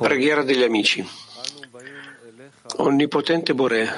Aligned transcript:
Preghiera 0.00 0.42
degli 0.42 0.64
amici. 0.64 1.08
Onnipotente 2.78 3.54
Bore, 3.54 3.88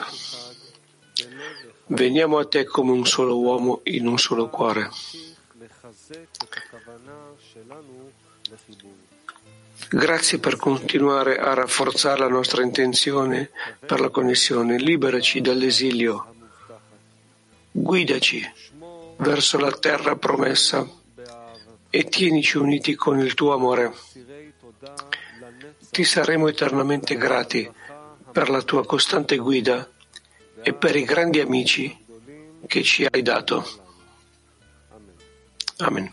veniamo 1.86 2.36
a 2.36 2.44
te 2.46 2.64
come 2.64 2.92
un 2.92 3.06
solo 3.06 3.38
uomo 3.38 3.80
in 3.84 4.06
un 4.06 4.18
solo 4.18 4.50
cuore. 4.50 4.90
Grazie 9.88 10.38
per 10.38 10.56
continuare 10.56 11.38
a 11.38 11.54
rafforzare 11.54 12.18
la 12.18 12.28
nostra 12.28 12.62
intenzione 12.62 13.48
per 13.80 13.98
la 14.00 14.10
connessione. 14.10 14.76
Liberaci 14.76 15.40
dall'esilio. 15.40 16.34
Guidaci 17.72 18.52
verso 19.16 19.58
la 19.58 19.72
terra 19.72 20.16
promessa 20.16 20.86
e 21.96 22.04
tienici 22.10 22.58
uniti 22.58 22.94
con 22.94 23.18
il 23.18 23.32
tuo 23.32 23.54
amore. 23.54 23.90
Ti 25.90 26.04
saremo 26.04 26.46
eternamente 26.46 27.16
grati 27.16 27.66
per 28.30 28.50
la 28.50 28.60
tua 28.60 28.84
costante 28.84 29.38
guida 29.38 29.90
e 30.60 30.74
per 30.74 30.94
i 30.94 31.04
grandi 31.04 31.40
amici 31.40 32.04
che 32.66 32.82
ci 32.82 33.06
hai 33.10 33.22
dato. 33.22 33.64
Amen. 35.78 36.12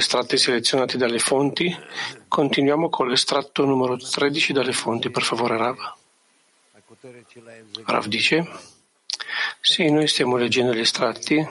Estratti 0.00 0.36
selezionati 0.36 0.96
dalle 0.96 1.18
fonti. 1.18 1.74
Continuiamo 2.26 2.88
con 2.88 3.08
l'estratto 3.08 3.64
numero 3.64 3.96
13 3.96 4.52
dalle 4.52 4.72
fonti, 4.72 5.10
per 5.10 5.22
favore, 5.22 5.56
Rav. 5.56 5.76
Rav 7.84 8.06
dice, 8.06 8.48
sì, 9.60 9.90
noi 9.90 10.08
stiamo 10.08 10.36
leggendo 10.36 10.74
gli 10.74 10.80
estratti, 10.80 11.46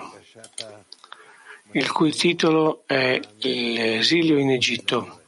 il 1.72 1.92
cui 1.92 2.12
titolo 2.12 2.84
è 2.86 3.20
L'esilio 3.38 4.38
in 4.38 4.52
Egitto. 4.52 5.22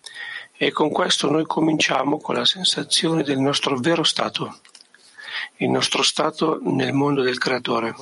E 0.58 0.72
con 0.72 0.92
questo 0.92 1.30
noi 1.30 1.46
cominciamo 1.46 2.20
con 2.20 2.36
la 2.36 2.46
sensazione 2.46 3.24
del 3.24 3.40
nostro 3.40 3.80
vero 3.80 4.04
stato, 4.04 4.60
il 5.58 5.70
nostro 5.70 6.04
stato 6.04 6.60
nel 6.62 6.94
mondo 6.94 7.24
del 7.24 7.40
Creatore. 7.40 7.96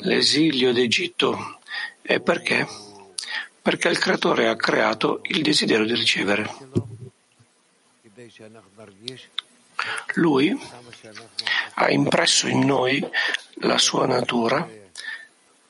L'esilio 0.00 0.72
d'Egitto. 0.72 1.58
E 2.02 2.20
perché? 2.20 2.66
Perché 3.62 3.88
il 3.88 3.98
creatore 3.98 4.48
ha 4.48 4.56
creato 4.56 5.20
il 5.24 5.42
desiderio 5.42 5.84
di 5.84 5.94
ricevere. 5.94 6.48
Lui 10.14 10.58
ha 11.74 11.90
impresso 11.90 12.46
in 12.46 12.64
noi 12.64 13.06
la 13.62 13.78
sua 13.78 14.06
natura 14.06 14.68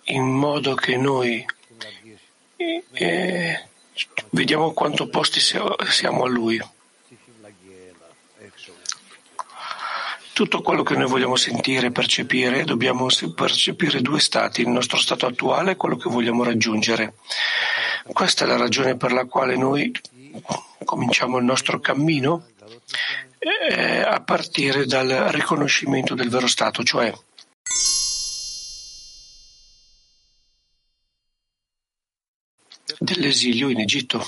in 0.04 0.26
modo 0.26 0.74
che 0.74 0.96
noi 0.96 1.44
eh, 2.92 3.68
vediamo 4.30 4.72
quanto 4.72 5.04
opposti 5.04 5.40
siamo 5.40 6.24
a 6.24 6.28
lui. 6.28 6.60
Tutto 10.40 10.62
quello 10.62 10.82
che 10.82 10.96
noi 10.96 11.06
vogliamo 11.06 11.36
sentire 11.36 11.88
e 11.88 11.90
percepire, 11.90 12.64
dobbiamo 12.64 13.08
percepire 13.34 14.00
due 14.00 14.20
stati, 14.20 14.62
il 14.62 14.70
nostro 14.70 14.96
stato 14.96 15.26
attuale 15.26 15.72
e 15.72 15.76
quello 15.76 15.98
che 15.98 16.08
vogliamo 16.08 16.44
raggiungere. 16.44 17.16
Questa 18.10 18.44
è 18.44 18.48
la 18.48 18.56
ragione 18.56 18.96
per 18.96 19.12
la 19.12 19.26
quale 19.26 19.54
noi 19.54 19.92
cominciamo 20.82 21.36
il 21.36 21.44
nostro 21.44 21.78
cammino 21.78 22.46
eh, 23.38 24.00
a 24.00 24.18
partire 24.22 24.86
dal 24.86 25.08
riconoscimento 25.08 26.14
del 26.14 26.30
vero 26.30 26.46
stato, 26.46 26.82
cioè 26.84 27.12
dell'esilio 32.98 33.68
in 33.68 33.80
Egitto. 33.80 34.26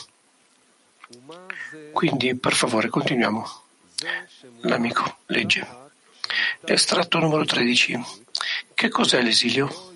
Quindi, 1.90 2.36
per 2.36 2.52
favore, 2.52 2.90
continuiamo. 2.90 3.46
L'amico 4.60 5.20
legge. 5.28 5.80
Estratto 6.64 7.18
numero 7.18 7.44
13. 7.44 8.00
Che 8.74 8.88
cos'è 8.88 9.22
l'esilio? 9.22 9.90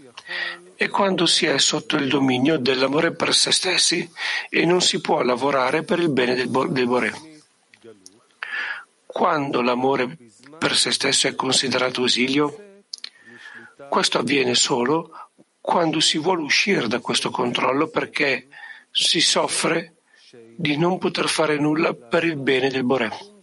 è 0.77 0.88
quando 0.88 1.25
si 1.25 1.47
è 1.47 1.59
sotto 1.59 1.97
il 1.97 2.06
dominio 2.06 2.59
dell'amore 2.59 3.12
per 3.12 3.34
se 3.34 3.50
stessi 3.50 4.09
e 4.50 4.66
non 4.66 4.82
si 4.82 5.00
può 5.00 5.22
lavorare 5.22 5.82
per 5.82 5.99
il 5.99 6.10
bene 6.10 6.34
del, 6.34 6.49
bo- 6.49 6.66
del 6.66 6.87
Boré. 6.87 7.12
Quando 9.06 9.62
l'amore 9.62 10.19
per 10.59 10.77
se 10.77 10.93
stesso 10.93 11.28
è 11.28 11.34
considerato 11.34 12.04
esilio, 12.04 12.83
questo 13.88 14.19
avviene 14.19 14.54
solo 14.54 15.31
quando 15.60 15.98
si 16.00 16.19
vuole 16.19 16.43
uscire 16.43 16.87
da 16.87 17.00
questo 17.00 17.31
controllo 17.31 17.88
perché 17.88 18.48
si 18.91 19.21
soffre 19.21 19.94
di 20.54 20.77
non 20.77 20.98
poter 20.98 21.28
fare 21.28 21.59
nulla 21.59 21.94
per 21.94 22.25
il 22.25 22.37
bene 22.37 22.69
del 22.69 22.84
Boré. 22.84 23.36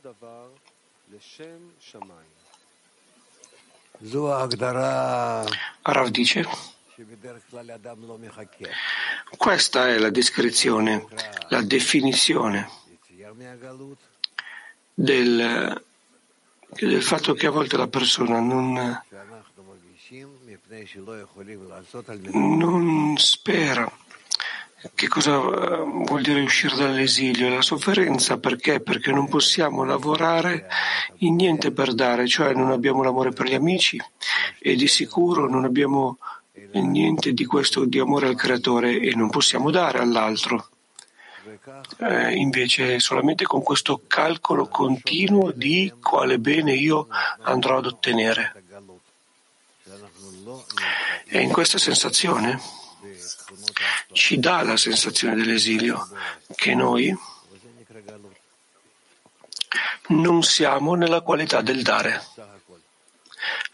Rav 5.82 6.08
dice 6.10 6.46
questa 9.38 9.88
è 9.88 9.98
la 9.98 10.10
descrizione, 10.10 11.06
la 11.48 11.62
definizione 11.62 12.70
del, 14.94 15.84
del 16.68 17.02
fatto 17.02 17.34
che 17.34 17.48
a 17.48 17.52
volte 17.52 17.78
la 17.78 17.88
persona 17.88 18.40
non, 18.40 19.02
non 22.34 23.18
spera. 23.18 23.90
Che 24.94 25.08
cosa 25.08 25.38
vuol 25.38 26.22
dire 26.22 26.42
uscire 26.42 26.76
dall'esilio? 26.76 27.48
La 27.48 27.62
sofferenza 27.62 28.38
perché? 28.38 28.82
Perché 28.82 29.12
non 29.12 29.30
possiamo 29.30 29.86
lavorare 29.86 30.68
in 31.20 31.36
niente 31.36 31.72
per 31.72 31.94
dare, 31.94 32.28
cioè 32.28 32.54
non 32.54 32.70
abbiamo 32.70 33.02
l'amore 33.02 33.32
per 33.32 33.48
gli 33.48 33.54
amici 33.54 34.02
e 34.60 34.76
di 34.76 34.88
sicuro 34.88 35.50
non 35.50 35.64
abbiamo 35.64 36.18
niente 36.74 37.34
di 37.34 37.46
questo 37.46 37.86
di 37.86 38.00
amore 38.00 38.28
al 38.28 38.36
creatore 38.36 39.00
e 39.00 39.16
non 39.16 39.30
possiamo 39.30 39.72
dare 39.72 40.00
all'altro. 40.00 40.68
Eh, 42.00 42.34
invece 42.36 43.00
solamente 43.00 43.46
con 43.46 43.64
questo 43.64 44.02
calcolo 44.06 44.68
continuo 44.68 45.52
di 45.52 45.94
quale 46.02 46.40
bene 46.40 46.74
io 46.74 47.08
andrò 47.44 47.78
ad 47.78 47.86
ottenere. 47.86 48.64
E 51.26 51.40
in 51.40 51.52
questa 51.52 51.78
sensazione 51.78 52.82
ci 54.12 54.40
dà 54.40 54.64
la 54.64 54.78
sensazione 54.78 55.36
dell'esilio 55.36 56.08
che 56.56 56.76
noi 56.76 57.16
non 60.08 60.44
siamo 60.44 60.96
nella 60.96 61.22
qualità 61.22 61.62
del 61.62 61.82
dare, 61.82 62.26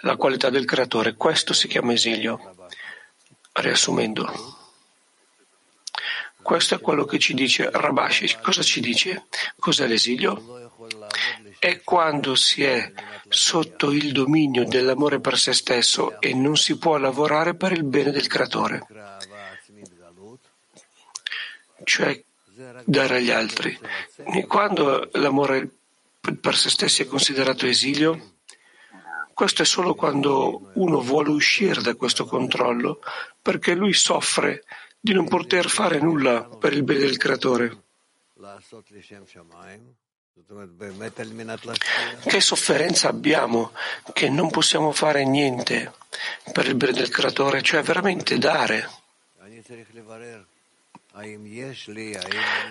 la 0.01 0.15
qualità 0.15 0.49
del 0.49 0.65
creatore. 0.65 1.15
Questo 1.15 1.53
si 1.53 1.67
chiama 1.67 1.93
esilio. 1.93 2.55
Riassumendo, 3.51 4.57
questo 6.41 6.75
è 6.75 6.79
quello 6.79 7.05
che 7.05 7.19
ci 7.19 7.33
dice 7.33 7.69
Rabashi. 7.71 8.37
Cosa 8.41 8.63
ci 8.63 8.79
dice? 8.79 9.25
Cos'è 9.57 9.85
l'esilio? 9.85 10.71
È 11.59 11.81
quando 11.81 12.35
si 12.35 12.63
è 12.63 12.91
sotto 13.27 13.91
il 13.91 14.11
dominio 14.11 14.65
dell'amore 14.65 15.19
per 15.19 15.37
se 15.37 15.53
stesso 15.53 16.19
e 16.21 16.33
non 16.33 16.55
si 16.55 16.77
può 16.77 16.97
lavorare 16.97 17.55
per 17.55 17.73
il 17.73 17.83
bene 17.83 18.11
del 18.11 18.27
creatore, 18.27 18.85
cioè 21.89 22.23
dare 22.85 23.15
agli 23.17 23.31
altri. 23.31 23.77
Quando 24.47 25.09
l'amore 25.13 25.67
per 26.39 26.55
se 26.55 26.69
stessi 26.69 27.01
è 27.01 27.07
considerato 27.07 27.65
esilio, 27.65 28.35
questo 29.33 29.63
è 29.63 29.65
solo 29.65 29.95
quando 29.95 30.69
uno 30.73 31.01
vuole 31.01 31.29
uscire 31.29 31.81
da 31.81 31.95
questo 31.95 32.25
controllo, 32.25 32.99
perché 33.41 33.73
lui 33.73 33.93
soffre 33.93 34.63
di 34.99 35.13
non 35.13 35.27
poter 35.27 35.67
fare 35.69 35.99
nulla 35.99 36.43
per 36.43 36.73
il 36.73 36.83
bene 36.83 36.99
del 36.99 37.17
creatore. 37.17 37.83
Che 42.23 42.41
sofferenza 42.41 43.09
abbiamo 43.09 43.71
che 44.13 44.29
non 44.29 44.49
possiamo 44.51 44.91
fare 44.91 45.25
niente 45.25 45.93
per 46.51 46.67
il 46.67 46.75
bene 46.75 46.93
del 46.93 47.09
creatore, 47.09 47.61
cioè 47.61 47.81
veramente 47.81 48.37
dare. 48.37 48.87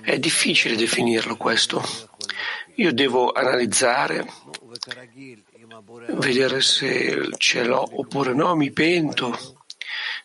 È 0.03 0.19
difficile 0.19 0.77
definirlo 0.77 1.37
questo. 1.37 1.83
Io 2.77 2.93
devo 2.93 3.33
analizzare 3.33 4.27
vedere 6.11 6.61
se 6.61 7.29
ce 7.37 7.65
l'ho 7.65 7.99
oppure 7.99 8.33
no, 8.35 8.55
mi 8.55 8.71
pento, 8.71 9.57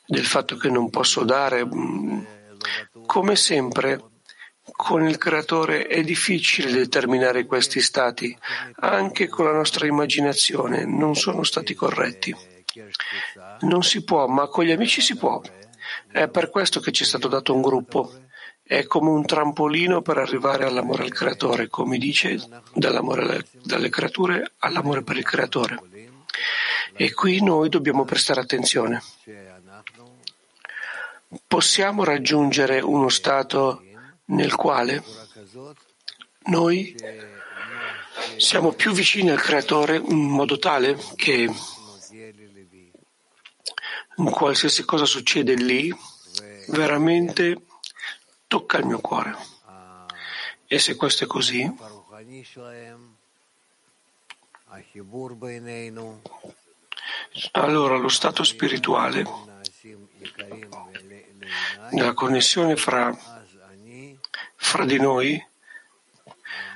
del 0.06 0.26
fatto 0.26 0.56
che 0.56 0.70
non 0.70 0.90
posso 0.90 1.24
dare. 1.24 1.66
Mm, 1.66 2.22
come 3.06 3.36
sempre, 3.36 4.00
con 4.72 5.08
il 5.08 5.18
creatore 5.18 5.88
è 5.88 6.02
difficile 6.04 6.72
determinare 6.72 7.46
questi 7.46 7.82
stati, 7.82 8.38
anche 8.76 9.28
con 9.28 9.46
la 9.46 9.54
nostra 9.54 9.86
immaginazione 9.86 10.86
non 10.86 11.16
sono 11.16 11.44
stati 11.44 11.74
corretti. 11.74 12.36
Non 13.62 13.84
si 13.84 14.04
può, 14.04 14.28
ma 14.28 14.48
con 14.48 14.64
gli 14.64 14.72
amici 14.72 15.02
si 15.02 15.16
può. 15.16 15.42
È 16.14 16.28
per 16.28 16.52
questo 16.52 16.80
che 16.80 16.92
ci 16.92 17.02
è 17.02 17.06
stato 17.08 17.28
dato 17.28 17.56
un 17.56 17.62
gruppo. 17.64 18.14
È 18.62 18.86
come 18.86 19.10
un 19.10 19.26
trampolino 19.26 20.04
per 20.04 20.20
arrivare 20.20 20.64
all'amore 20.64 21.02
al 21.02 21.12
creatore, 21.12 21.70
come 21.70 21.98
dice, 21.98 22.40
dall'amore 22.72 23.48
dalle 23.64 23.90
creature 23.90 24.54
all'amore 24.60 25.02
per 25.02 25.18
il 25.18 25.24
creatore. 25.24 25.82
E 26.94 27.12
qui 27.14 27.42
noi 27.42 27.70
dobbiamo 27.70 28.06
prestare 28.06 28.42
attenzione. 28.42 29.02
Possiamo 31.48 32.04
raggiungere 32.04 32.80
uno 32.80 33.10
stato 33.10 33.82
nel 34.26 34.54
quale 34.54 35.04
noi 36.44 36.96
siamo 38.38 38.74
più 38.74 38.92
vicini 38.92 39.32
al 39.32 39.42
creatore 39.42 39.96
in 39.96 40.30
modo 40.30 40.60
tale 40.60 40.96
che 41.16 41.50
qualsiasi 44.16 44.84
cosa 44.86 45.06
succede 45.06 45.56
lì 45.56 45.94
veramente 46.68 47.62
tocca 48.48 48.78
il 48.78 48.86
mio 48.86 49.00
cuore. 49.00 49.36
E 50.68 50.80
se 50.80 50.96
questo 50.96 51.26
è 51.26 51.28
così, 51.28 51.72
allora 57.52 57.98
lo 57.98 58.10
stato 58.10 58.44
spirituale, 58.44 59.26
la 61.92 62.14
connessione 62.14 62.76
fra, 62.76 63.16
fra 64.56 64.86
di 64.86 65.00
noi, 65.00 65.48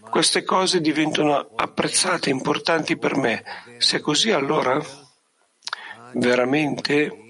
queste 0.10 0.44
cose 0.44 0.80
diventano 0.80 1.36
apprezzate, 1.56 2.30
importanti 2.30 2.98
per 2.98 3.16
me. 3.16 3.44
Se 3.78 3.98
è 3.98 4.00
così, 4.00 4.31
allora 4.31 4.80
veramente 6.13 7.26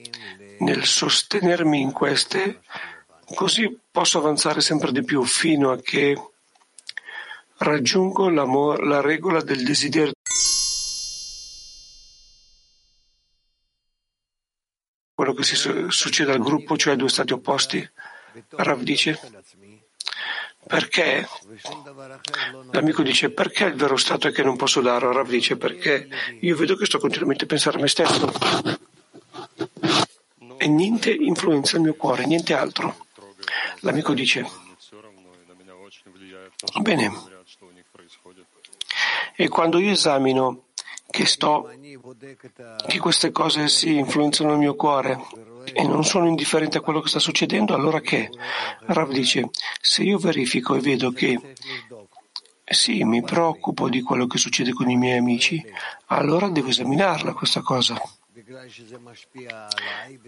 nel 0.59 0.85
sostenermi 0.85 1.79
in 1.81 1.91
queste, 1.91 2.61
così 3.35 3.79
posso 3.91 4.17
avanzare 4.17 4.61
sempre 4.61 4.91
di 4.91 5.03
più 5.03 5.23
fino 5.23 5.71
a 5.71 5.77
che 5.77 6.15
raggiungo 7.57 8.29
la 8.29 9.01
regola 9.01 9.41
del 9.41 9.63
desiderio. 9.63 10.13
Quello 15.13 15.33
che 15.33 15.43
si 15.43 15.55
succede 15.89 16.31
al 16.31 16.39
gruppo, 16.39 16.77
cioè 16.77 16.95
due 16.95 17.09
stati 17.09 17.33
opposti. 17.33 17.89
Rav 18.49 18.81
dice, 18.81 19.19
perché? 20.67 21.27
L'amico 22.71 23.01
dice, 23.01 23.31
perché 23.31 23.63
il 23.63 23.73
vero 23.73 23.97
stato 23.97 24.27
è 24.27 24.31
che 24.31 24.43
non 24.43 24.57
posso 24.57 24.79
dare? 24.79 25.11
Rav 25.11 25.27
dice, 25.27 25.57
perché 25.57 26.07
io 26.41 26.55
vedo 26.55 26.75
che 26.75 26.85
sto 26.85 26.99
continuamente 26.99 27.45
a 27.45 27.47
pensare 27.47 27.77
a 27.77 27.81
me 27.81 27.87
stesso 27.87 28.31
e 30.57 30.67
niente 30.67 31.11
influenza 31.11 31.77
il 31.77 31.83
mio 31.83 31.93
cuore, 31.93 32.25
niente 32.25 32.53
altro. 32.53 33.05
L'amico 33.81 34.13
dice, 34.13 34.45
bene, 36.81 37.11
e 39.35 39.47
quando 39.47 39.79
io 39.79 39.91
esamino 39.91 40.63
che 41.09 41.25
sto, 41.25 41.69
che 42.87 42.99
queste 42.99 43.31
cose 43.31 43.67
si 43.69 43.95
influenzano 43.95 44.51
il 44.53 44.57
mio 44.57 44.75
cuore 44.75 45.19
e 45.73 45.83
non 45.83 46.03
sono 46.03 46.27
indifferente 46.27 46.77
a 46.77 46.81
quello 46.81 47.01
che 47.01 47.09
sta 47.09 47.19
succedendo, 47.19 47.73
allora 47.73 48.01
che? 48.01 48.29
Rav 48.81 49.11
dice, 49.11 49.49
se 49.79 50.03
io 50.03 50.17
verifico 50.17 50.75
e 50.75 50.79
vedo 50.79 51.11
che 51.11 51.39
sì, 52.69 53.03
mi 53.03 53.23
preoccupo 53.23 53.87
di 53.89 54.01
quello 54.01 54.27
che 54.27 54.37
succede 54.37 54.73
con 54.73 54.89
i 54.89 54.97
miei 54.97 55.17
amici, 55.17 55.63
allora 56.07 56.49
devo 56.49 56.67
esaminarla 56.69 57.33
questa 57.33 57.61
cosa. 57.61 57.97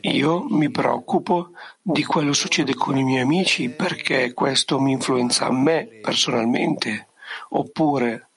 Io 0.01 0.43
mi 0.49 0.71
preoccupo 0.71 1.51
di 1.79 2.03
quello 2.03 2.31
che 2.31 2.35
succede 2.35 2.73
con 2.73 2.97
i 2.97 3.03
miei 3.03 3.21
amici 3.21 3.69
perché 3.69 4.33
questo 4.33 4.79
mi 4.79 4.93
influenza 4.93 5.45
a 5.45 5.51
me 5.51 5.85
personalmente, 6.01 7.09
oppure 7.49 8.29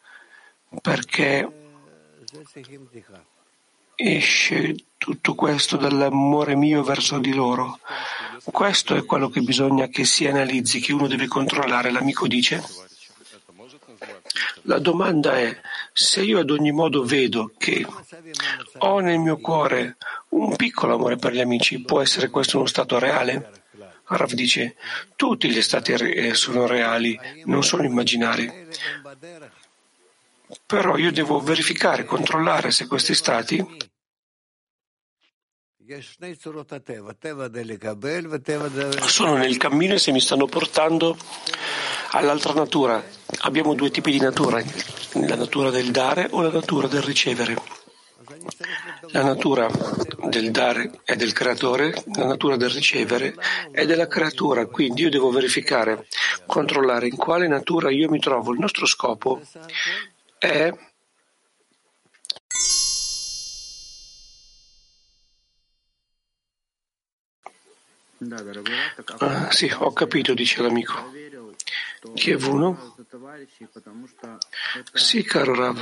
perché 0.81 1.49
esce 3.95 4.75
tutto 4.99 5.35
questo 5.35 5.77
dall'amore 5.77 6.55
mio 6.55 6.83
verso 6.83 7.19
di 7.19 7.33
loro. 7.33 7.79
Questo 8.45 8.95
è 8.95 9.05
quello 9.05 9.31
che 9.31 9.41
bisogna 9.41 9.87
che 9.87 10.05
si 10.05 10.27
analizzi, 10.27 10.81
che 10.81 10.93
uno 10.93 11.07
deve 11.07 11.29
controllare. 11.29 11.91
L'amico 11.91 12.27
dice. 12.27 12.63
La 14.63 14.79
domanda 14.79 15.39
è 15.39 15.61
se 15.93 16.23
io 16.23 16.39
ad 16.39 16.51
ogni 16.51 16.73
modo 16.73 17.05
vedo 17.05 17.53
che 17.59 17.87
ho 18.79 18.99
nel 19.01 19.19
mio 19.19 19.39
cuore 19.39 19.97
un 20.31 20.57
piccolo 20.57 20.95
amore 20.95 21.17
per 21.17 21.33
gli 21.33 21.41
amici, 21.41 21.83
può 21.83 22.01
essere 22.01 22.31
questo 22.31 22.59
uno 22.59 22.67
stato 22.67 22.99
reale? 22.99 23.63
Rav 24.05 24.33
dice, 24.33 24.77
tutti 25.17 25.51
gli 25.51 25.63
stati 25.63 25.95
sono 26.35 26.67
reali, 26.67 27.19
non 27.45 27.63
sono 27.63 27.85
immaginari. 27.85 28.51
Però 30.67 30.97
io 30.97 31.13
devo 31.13 31.41
verificare, 31.41 32.05
controllare 32.05 32.71
se 32.71 32.87
questi 32.87 33.15
stati 33.15 33.91
sono 39.07 39.37
nel 39.37 39.57
cammino 39.57 39.95
e 39.95 39.99
se 39.99 40.13
mi 40.13 40.21
stanno 40.21 40.47
portando 40.47 41.17
all'altra 42.13 42.53
natura. 42.53 43.03
Abbiamo 43.41 43.75
due 43.75 43.91
tipi 43.91 44.11
di 44.11 44.21
natura, 44.21 44.63
la 45.27 45.37
natura 45.37 45.71
del 45.71 45.91
dare 45.91 46.29
o 46.31 46.43
la 46.43 46.51
natura 46.51 46.87
del 46.89 47.03
ricevere. 47.03 47.57
La 49.11 49.23
natura 49.23 49.69
del 50.29 50.51
dare 50.51 51.01
è 51.05 51.17
del 51.17 51.33
creatore, 51.33 51.93
la 52.15 52.25
natura 52.25 52.57
del 52.57 52.71
ricevere 52.71 53.35
è 53.71 53.85
della 53.85 54.07
creatura, 54.07 54.67
quindi 54.67 55.03
io 55.03 55.11
devo 55.11 55.31
verificare, 55.31 56.07
controllare 56.47 57.09
in 57.09 57.17
quale 57.17 57.47
natura 57.49 57.91
io 57.91 58.09
mi 58.09 58.19
trovo. 58.19 58.53
Il 58.53 58.61
nostro 58.61 58.87
scopo 58.87 59.41
è 60.39 60.73
Ah, 69.19 69.51
sì, 69.51 69.69
ho 69.77 69.93
capito, 69.93 70.33
dice 70.33 70.63
l'amico. 70.63 71.22
1? 72.51 72.95
Sì, 74.93 75.23
caro 75.23 75.55
Rav. 75.55 75.79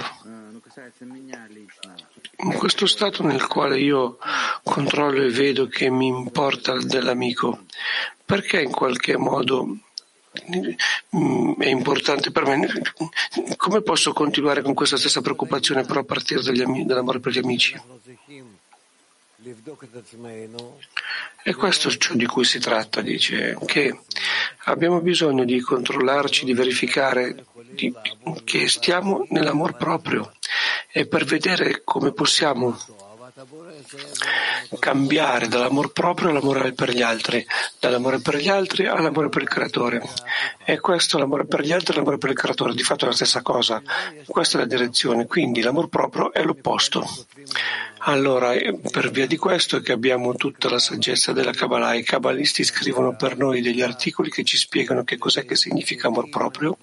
In 2.38 2.52
questo 2.54 2.86
stato 2.86 3.22
nel 3.22 3.46
quale 3.46 3.78
io 3.78 4.18
controllo 4.62 5.22
e 5.22 5.30
vedo 5.30 5.66
che 5.66 5.88
mi 5.88 6.08
importa 6.08 6.76
dell'amico, 6.78 7.64
perché 8.24 8.60
in 8.60 8.70
qualche 8.70 9.16
modo 9.16 9.78
mm, 11.16 11.60
è 11.60 11.68
importante 11.68 12.30
per 12.30 12.44
me. 12.44 12.68
Come 13.56 13.80
posso 13.80 14.12
continuare 14.12 14.62
con 14.62 14.74
questa 14.74 14.98
stessa 14.98 15.22
preoccupazione 15.22 15.84
però 15.84 16.00
a 16.00 16.04
partire 16.04 16.42
dall'amore 16.42 17.20
per 17.20 17.32
gli 17.32 17.38
amici? 17.38 17.80
E 21.42 21.54
questo 21.54 21.88
è 21.88 21.96
ciò 21.96 22.14
di 22.14 22.26
cui 22.26 22.44
si 22.44 22.58
tratta, 22.58 23.00
dice, 23.00 23.56
che 23.64 24.00
abbiamo 24.64 25.00
bisogno 25.00 25.44
di 25.44 25.60
controllarci, 25.60 26.44
di 26.44 26.52
verificare 26.52 27.46
di, 27.70 27.94
che 28.44 28.68
stiamo 28.68 29.26
nell'amor 29.30 29.76
proprio 29.76 30.32
e 30.92 31.06
per 31.06 31.24
vedere 31.24 31.82
come 31.84 32.12
possiamo 32.12 32.76
cambiare 34.78 35.48
dall'amor 35.48 35.92
proprio 35.92 36.30
all'amore 36.30 36.72
per 36.72 36.90
gli 36.90 37.02
altri, 37.02 37.44
dall'amore 37.78 38.20
per 38.20 38.36
gli 38.36 38.48
altri 38.48 38.86
all'amore 38.86 39.28
per 39.28 39.42
il 39.42 39.48
creatore. 39.48 40.02
E 40.64 40.78
questo, 40.80 41.18
l'amore 41.18 41.46
per 41.46 41.62
gli 41.62 41.72
altri 41.72 41.94
e 41.94 41.96
l'amore 41.96 42.18
per 42.18 42.30
il 42.30 42.36
creatore, 42.36 42.74
di 42.74 42.82
fatto 42.82 43.04
è 43.04 43.08
la 43.08 43.14
stessa 43.14 43.42
cosa. 43.42 43.82
Questa 44.26 44.56
è 44.56 44.60
la 44.60 44.66
direzione, 44.66 45.26
quindi 45.26 45.60
l'amor 45.60 45.88
proprio 45.88 46.32
è 46.32 46.42
l'opposto. 46.42 47.06
Allora, 48.04 48.54
per 48.90 49.10
via 49.10 49.26
di 49.26 49.36
questo 49.36 49.76
è 49.76 49.82
che 49.82 49.92
abbiamo 49.92 50.34
tutta 50.34 50.70
la 50.70 50.78
saggezza 50.78 51.32
della 51.32 51.52
Kabbalah. 51.52 51.94
I 51.94 52.02
kabbalisti 52.02 52.64
scrivono 52.64 53.14
per 53.14 53.36
noi 53.36 53.60
degli 53.60 53.82
articoli 53.82 54.30
che 54.30 54.42
ci 54.42 54.56
spiegano 54.56 55.04
che 55.04 55.18
cos'è 55.18 55.44
che 55.44 55.56
significa 55.56 56.06
amor 56.06 56.30
proprio 56.30 56.78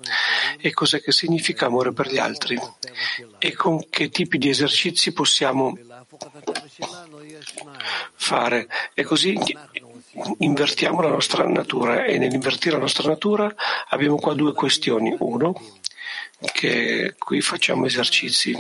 e 0.60 0.72
cos'è 0.74 1.02
che 1.02 1.12
significa 1.12 1.66
amore 1.66 1.92
per 1.92 2.12
gli 2.12 2.20
altri 2.20 2.60
e 3.40 3.54
con 3.56 3.90
che 3.90 4.10
tipi 4.10 4.38
di 4.38 4.50
esercizi 4.50 5.12
possiamo 5.12 5.76
fare. 8.16 8.68
E 8.94 9.04
così 9.04 9.38
invertiamo 10.40 11.02
la 11.02 11.10
nostra 11.10 11.48
natura 11.48 12.06
e 12.06 12.18
nell'invertire 12.18 12.76
la 12.76 12.82
nostra 12.82 13.08
natura 13.08 13.54
abbiamo 13.90 14.18
qua 14.18 14.34
due 14.34 14.54
questioni. 14.54 15.16
Uno, 15.20 15.54
che 16.54 17.16
qui 17.18 17.42
facciamo 17.42 17.86
esercizi 17.86 18.58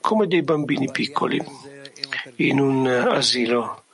come 0.00 0.26
dei 0.26 0.42
bambini 0.42 0.90
piccoli 0.90 1.40
in 2.36 2.58
un 2.58 2.86
asilo. 2.86 3.84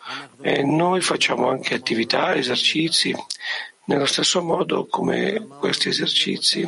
e 0.40 0.62
noi 0.62 1.00
facciamo 1.00 1.48
anche 1.48 1.74
attività, 1.74 2.32
esercizi, 2.34 3.12
nello 3.86 4.06
stesso 4.06 4.40
modo 4.40 4.86
come 4.86 5.46
questi 5.58 5.88
esercizi. 5.88 6.64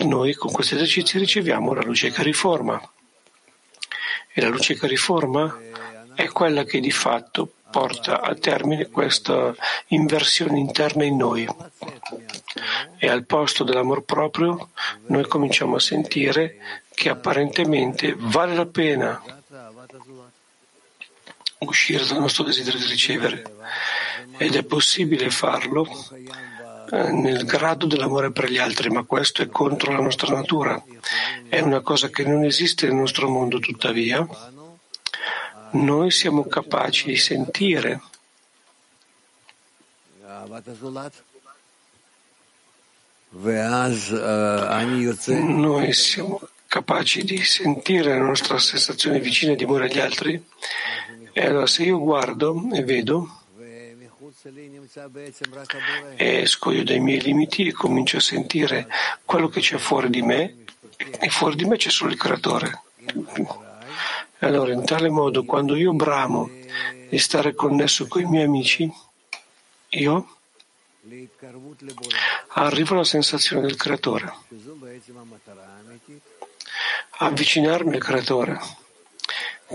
Noi 0.00 0.34
con 0.34 0.52
questi 0.52 0.74
esercizi 0.74 1.18
riceviamo 1.18 1.74
la 1.74 1.82
luce 1.82 2.12
che 2.12 2.22
riforma. 2.22 2.80
E 4.32 4.40
la 4.40 4.48
luce 4.48 4.74
che 4.74 4.86
riforma 4.86 5.58
è 6.14 6.28
quella 6.28 6.64
che 6.64 6.80
di 6.80 6.90
fatto 6.90 7.50
porta 7.70 8.20
a 8.20 8.34
termine 8.34 8.88
questa 8.88 9.54
inversione 9.88 10.58
interna 10.58 11.04
in 11.04 11.16
noi. 11.16 11.46
E 12.98 13.08
al 13.08 13.24
posto 13.24 13.64
dell'amor 13.64 14.04
proprio 14.04 14.70
noi 15.06 15.26
cominciamo 15.26 15.76
a 15.76 15.80
sentire 15.80 16.58
che 16.94 17.08
apparentemente 17.08 18.14
vale 18.16 18.54
la 18.54 18.66
pena 18.66 19.22
uscire 21.60 22.04
dal 22.04 22.20
nostro 22.20 22.44
desiderio 22.44 22.80
di 22.80 22.86
ricevere 22.86 23.42
ed 24.36 24.54
è 24.54 24.62
possibile 24.64 25.30
farlo 25.30 25.86
nel 26.92 27.44
grado 27.46 27.86
dell'amore 27.86 28.32
per 28.32 28.50
gli 28.50 28.58
altri, 28.58 28.90
ma 28.90 29.02
questo 29.04 29.40
è 29.40 29.48
contro 29.48 29.92
la 29.92 30.02
nostra 30.02 30.34
natura. 30.34 30.82
È 31.48 31.58
una 31.60 31.80
cosa 31.80 32.10
che 32.10 32.24
non 32.24 32.44
esiste 32.44 32.86
nel 32.86 32.96
nostro 32.96 33.28
mondo, 33.30 33.58
tuttavia. 33.58 34.26
Noi 35.70 36.10
siamo 36.10 36.44
capaci 36.44 37.06
di 37.06 37.16
sentire. 37.16 38.02
Noi 45.30 45.92
siamo 45.94 46.40
capaci 46.66 47.24
di 47.24 47.42
sentire 47.42 48.18
la 48.18 48.24
nostra 48.24 48.58
sensazione 48.58 49.18
vicina 49.18 49.54
di 49.54 49.64
amore 49.64 49.86
agli 49.86 49.98
altri. 49.98 50.44
E 51.32 51.46
allora 51.46 51.66
se 51.66 51.84
io 51.84 51.98
guardo 51.98 52.68
e 52.74 52.84
vedo 52.84 53.38
esco 56.16 56.70
io 56.70 56.84
dai 56.84 57.00
miei 57.00 57.22
limiti 57.22 57.66
e 57.66 57.72
comincio 57.72 58.18
a 58.18 58.20
sentire 58.20 58.86
quello 59.24 59.48
che 59.48 59.60
c'è 59.60 59.78
fuori 59.78 60.10
di 60.10 60.20
me 60.20 60.64
e 61.18 61.30
fuori 61.30 61.56
di 61.56 61.64
me 61.64 61.78
c'è 61.78 61.88
solo 61.88 62.10
il 62.10 62.18
creatore. 62.18 62.82
Allora, 64.40 64.72
in 64.72 64.84
tale 64.84 65.08
modo, 65.08 65.44
quando 65.44 65.76
io 65.76 65.94
bramo 65.94 66.50
di 67.08 67.18
stare 67.18 67.54
connesso 67.54 68.06
con 68.06 68.20
i 68.20 68.26
miei 68.26 68.44
amici, 68.44 68.92
io 69.88 70.36
arrivo 72.48 72.94
alla 72.94 73.04
sensazione 73.04 73.62
del 73.62 73.76
creatore. 73.76 74.30
Avvicinarmi 77.18 77.94
al 77.94 78.02
creatore, 78.02 78.60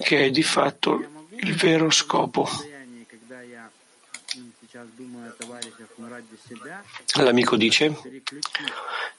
che 0.03 0.25
è 0.25 0.29
di 0.29 0.43
fatto 0.43 1.25
il 1.39 1.55
vero 1.55 1.89
scopo. 1.89 2.47
L'amico 7.15 7.55
dice, 7.55 7.93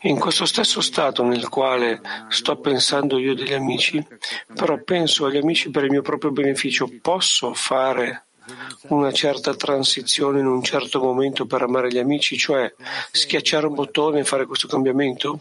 in 0.02 0.18
questo 0.18 0.46
stesso 0.46 0.80
stato 0.80 1.22
nel 1.24 1.48
quale 1.48 2.00
sto 2.28 2.56
pensando 2.58 3.18
io 3.18 3.34
degli 3.34 3.52
amici, 3.52 4.04
però 4.54 4.82
penso 4.82 5.26
agli 5.26 5.36
amici 5.36 5.70
per 5.70 5.84
il 5.84 5.90
mio 5.90 6.02
proprio 6.02 6.30
beneficio, 6.30 6.90
posso 7.02 7.54
fare 7.54 8.24
una 8.88 9.12
certa 9.12 9.54
transizione 9.54 10.40
in 10.40 10.46
un 10.46 10.62
certo 10.62 11.00
momento 11.00 11.44
per 11.44 11.62
amare 11.62 11.88
gli 11.88 11.98
amici, 11.98 12.38
cioè 12.38 12.72
schiacciare 13.10 13.66
un 13.66 13.74
bottone 13.74 14.20
e 14.20 14.24
fare 14.24 14.46
questo 14.46 14.68
cambiamento? 14.68 15.40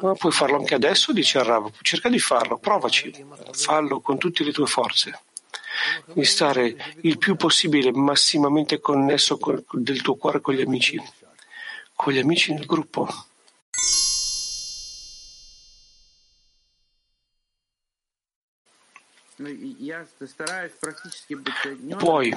Ma 0.00 0.14
puoi 0.14 0.32
farlo 0.32 0.56
anche 0.56 0.74
adesso, 0.74 1.12
dice 1.12 1.38
Arravo, 1.38 1.72
cerca 1.80 2.08
di 2.08 2.20
farlo, 2.20 2.58
provaci, 2.58 3.12
fallo 3.52 4.00
con 4.00 4.18
tutte 4.18 4.44
le 4.44 4.52
tue 4.52 4.66
forze 4.66 5.18
di 6.12 6.24
stare 6.24 6.76
il 7.00 7.18
più 7.18 7.36
possibile 7.36 7.92
massimamente 7.92 8.80
connesso 8.80 9.38
con, 9.38 9.62
del 9.72 10.00
tuo 10.02 10.16
cuore 10.16 10.40
con 10.40 10.54
gli 10.54 10.60
amici, 10.60 11.00
con 11.94 12.12
gli 12.12 12.18
amici 12.18 12.52
nel 12.52 12.66
gruppo. 12.66 13.08
Puoi. 21.96 22.32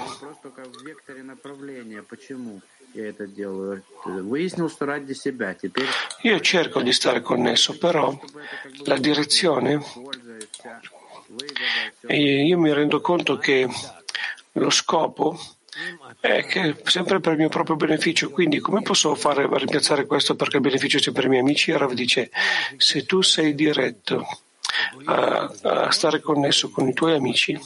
Io 6.22 6.39
cerco 6.39 6.82
di 6.82 6.94
stare 6.94 7.22
connesso, 7.22 7.77
però 7.77 8.18
la 8.86 8.98
direzione 8.98 9.84
e 12.08 12.46
io 12.46 12.60
mi 12.60 12.72
rendo 12.74 13.01
conto 13.01 13.38
che 13.38 13.67
lo 14.53 14.70
scopo 14.70 15.38
è 16.20 16.46
che 16.46 16.75
sempre 16.86 17.20
per 17.20 17.34
il 17.34 17.39
mio 17.39 17.50
proprio 17.50 17.75
beneficio, 17.75 18.29
quindi 18.29 18.60
come 18.60 18.82
posso 18.82 19.13
fare 19.15 19.44
a 19.44 19.58
rimpiazzare 19.58 20.05
questo 20.05 20.36
perché 20.36 20.58
il 20.58 20.62
beneficio 20.62 21.00
sia 21.00 21.12
per 21.12 21.25
i 21.25 21.29
miei 21.29 21.41
amici? 21.41 21.72
Rav 21.72 21.91
dice, 21.94 22.32
se 22.77 23.05
tu 23.05 23.22
sei 23.22 23.53
diretto 23.53 24.25
a, 25.05 25.51
a 25.62 25.91
stare 25.91 26.22
connesso 26.22 26.70
con 26.70 26.88
i 26.88 26.94
tuoi 26.94 27.13
amici, 27.13 27.60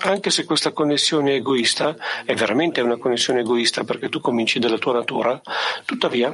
anche 0.00 0.30
se 0.30 0.44
questa 0.44 0.72
connessione 0.72 1.32
è 1.32 1.36
egoista, 1.36 1.96
è 2.24 2.34
veramente 2.34 2.80
una 2.80 2.96
connessione 2.96 3.40
egoista 3.40 3.84
perché 3.84 4.08
tu 4.08 4.20
cominci 4.20 4.58
dalla 4.58 4.78
tua 4.78 4.92
natura, 4.92 5.40
tuttavia 5.84 6.30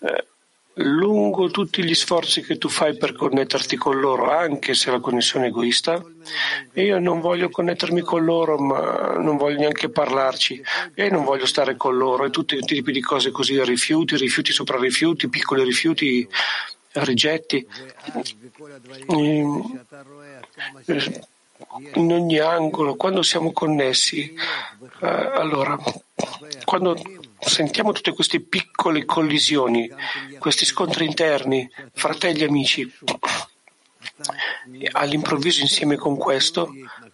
eh, 0.00 0.26
lungo 0.76 1.50
tutti 1.50 1.84
gli 1.84 1.94
sforzi 1.94 2.42
che 2.42 2.56
tu 2.56 2.68
fai 2.68 2.96
per 2.96 3.12
connetterti 3.12 3.76
con 3.76 4.00
loro, 4.00 4.30
anche 4.30 4.74
se 4.74 4.90
la 4.90 5.00
connessione 5.00 5.46
è 5.46 5.48
egoista, 5.48 6.02
io 6.74 6.98
non 6.98 7.20
voglio 7.20 7.50
connettermi 7.50 8.00
con 8.00 8.24
loro, 8.24 8.56
ma 8.58 9.16
non 9.18 9.36
voglio 9.36 9.58
neanche 9.58 9.90
parlarci, 9.90 10.62
e 10.94 11.10
non 11.10 11.24
voglio 11.24 11.46
stare 11.46 11.76
con 11.76 11.96
loro, 11.96 12.24
e 12.24 12.30
tutti 12.30 12.56
i 12.56 12.60
tipi 12.60 12.92
di 12.92 13.00
cose 13.00 13.30
così, 13.30 13.62
rifiuti, 13.62 14.16
rifiuti 14.16 14.52
sopra 14.52 14.78
rifiuti, 14.78 15.28
piccoli 15.28 15.64
rifiuti, 15.64 16.26
rigetti. 16.92 17.66
In 21.94 22.12
ogni 22.12 22.38
angolo, 22.38 22.96
quando 22.96 23.22
siamo 23.22 23.52
connessi, 23.52 24.34
eh, 25.00 25.06
allora, 25.06 25.78
quando 26.64 26.96
sentiamo 27.44 27.92
tutte 27.92 28.12
queste 28.12 28.40
piccole 28.40 29.04
collisioni, 29.04 29.90
questi 30.38 30.64
scontri 30.64 31.04
interni, 31.04 31.68
fratelli 31.92 32.40
e 32.40 32.46
amici. 32.46 32.92
All'improvviso 34.92 35.60
insieme 35.60 35.96
con 35.96 36.16
questo 36.16 36.72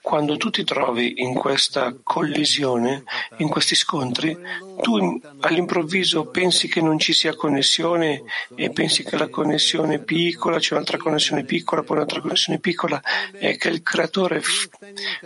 quando 0.08 0.38
tu 0.38 0.48
ti 0.48 0.64
trovi 0.64 1.20
in 1.20 1.34
questa 1.34 1.94
collisione, 2.02 3.04
in 3.36 3.50
questi 3.50 3.74
scontri, 3.74 4.34
tu 4.80 5.20
all'improvviso 5.40 6.28
pensi 6.28 6.66
che 6.66 6.80
non 6.80 6.98
ci 6.98 7.12
sia 7.12 7.34
connessione 7.34 8.22
e 8.54 8.70
pensi 8.70 9.04
che 9.04 9.18
la 9.18 9.28
connessione 9.28 9.96
è 9.96 10.02
piccola, 10.02 10.58
c'è 10.58 10.72
un'altra 10.72 10.96
connessione 10.96 11.44
piccola, 11.44 11.82
poi 11.82 11.96
un'altra 11.96 12.22
connessione 12.22 12.58
piccola 12.58 13.02
e 13.32 13.58
che 13.58 13.68
il 13.68 13.82
creatore 13.82 14.40
f- 14.40 14.70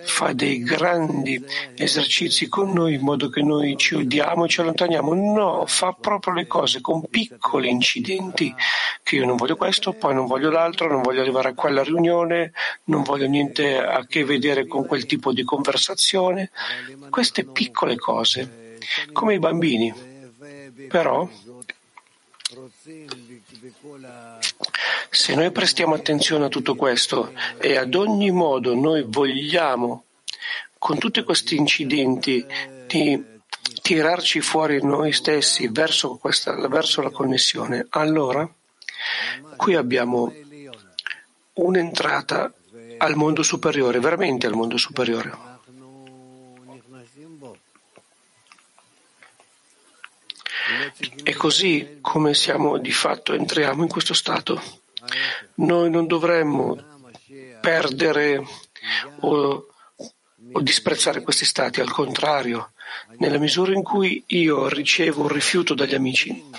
fa 0.01 0.33
dei 0.33 0.61
grandi 0.63 1.41
esercizi 1.77 2.49
con 2.49 2.73
noi 2.73 2.95
in 2.95 3.03
modo 3.03 3.29
che 3.29 3.41
noi 3.41 3.77
ci 3.77 3.95
odiamo 3.95 4.47
e 4.47 4.49
ci 4.49 4.63
allontaniamo. 4.63 5.15
No, 5.15 5.65
fa 5.65 5.93
proprio 5.93 6.35
le 6.35 6.49
cose 6.49 6.81
con 6.81 7.05
piccoli 7.09 7.71
incidenti 7.71 8.53
che 9.05 9.17
io 9.17 9.27
non 9.27 9.37
voglio 9.37 9.57
questo, 9.57 9.93
poi 9.93 10.15
non 10.15 10.27
voglio 10.27 10.51
l'altro, 10.51 10.91
non 10.91 11.03
voglio 11.03 11.21
arrivare 11.21 11.51
a 11.51 11.55
quella 11.55 11.85
riunione, 11.85 12.53
non 12.85 13.03
voglio 13.05 13.27
niente 13.27 13.79
a 13.79 14.05
che 14.07 14.25
vedere 14.25 14.67
con 14.73 14.87
quel 14.87 15.05
tipo 15.05 15.35
di 15.35 15.45
conversazione, 15.45 16.51
queste 17.11 17.45
piccole 17.45 17.97
cose, 17.97 18.79
come 19.13 19.35
i 19.35 19.39
bambini. 19.39 19.93
Però, 20.89 21.29
se 25.11 25.35
noi 25.35 25.51
prestiamo 25.53 25.95
attenzione 25.95 26.47
a 26.47 26.49
tutto 26.49 26.75
questo 26.75 27.35
e 27.59 27.77
ad 27.77 27.95
ogni 27.95 28.31
modo 28.31 28.75
noi 28.75 29.05
vogliamo, 29.07 30.05
con 30.79 30.99
tutti 30.99 31.23
questi 31.23 31.57
incidenti, 31.57 32.45
di 32.87 33.23
tirarci 33.83 34.41
fuori 34.41 34.83
noi 34.83 35.13
stessi 35.13 35.69
verso, 35.69 36.17
questa, 36.17 36.55
verso 36.67 37.03
la 37.03 37.11
connessione, 37.11 37.87
allora 37.91 38.51
qui 39.57 39.75
abbiamo 39.75 40.33
un'entrata 41.55 42.53
al 43.03 43.17
mondo 43.17 43.43
superiore, 43.43 43.99
veramente 43.99 44.47
al 44.47 44.55
mondo 44.55 44.77
superiore. 44.77 45.51
E 51.25 51.35
così 51.35 51.99
come 52.01 52.33
siamo 52.35 52.79
di 52.79 52.93
fatto 52.93 53.35
entriamo 53.35 53.83
in 53.83 53.89
questo 53.89 54.15
stato. 54.15 54.63
Noi 55.55 55.91
non 55.91 56.07
dovremmo 56.07 56.79
perdere 57.61 58.45
o, 59.21 59.67
o 60.53 60.61
disprezzare 60.61 61.23
questi 61.23 61.45
stati, 61.45 61.81
al 61.81 61.91
contrario, 61.91 62.73
nella 63.19 63.39
misura 63.39 63.73
in 63.73 63.83
cui 63.83 64.23
io 64.29 64.69
ricevo 64.69 65.23
un 65.23 65.29
rifiuto 65.29 65.75
dagli 65.75 65.95
amici, 65.95 66.51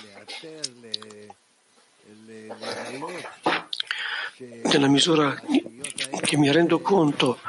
nella 4.64 4.88
misura 4.88 5.42
che 6.24 6.38
mi 6.38 6.52
rendo 6.52 6.80
conto 6.80 7.40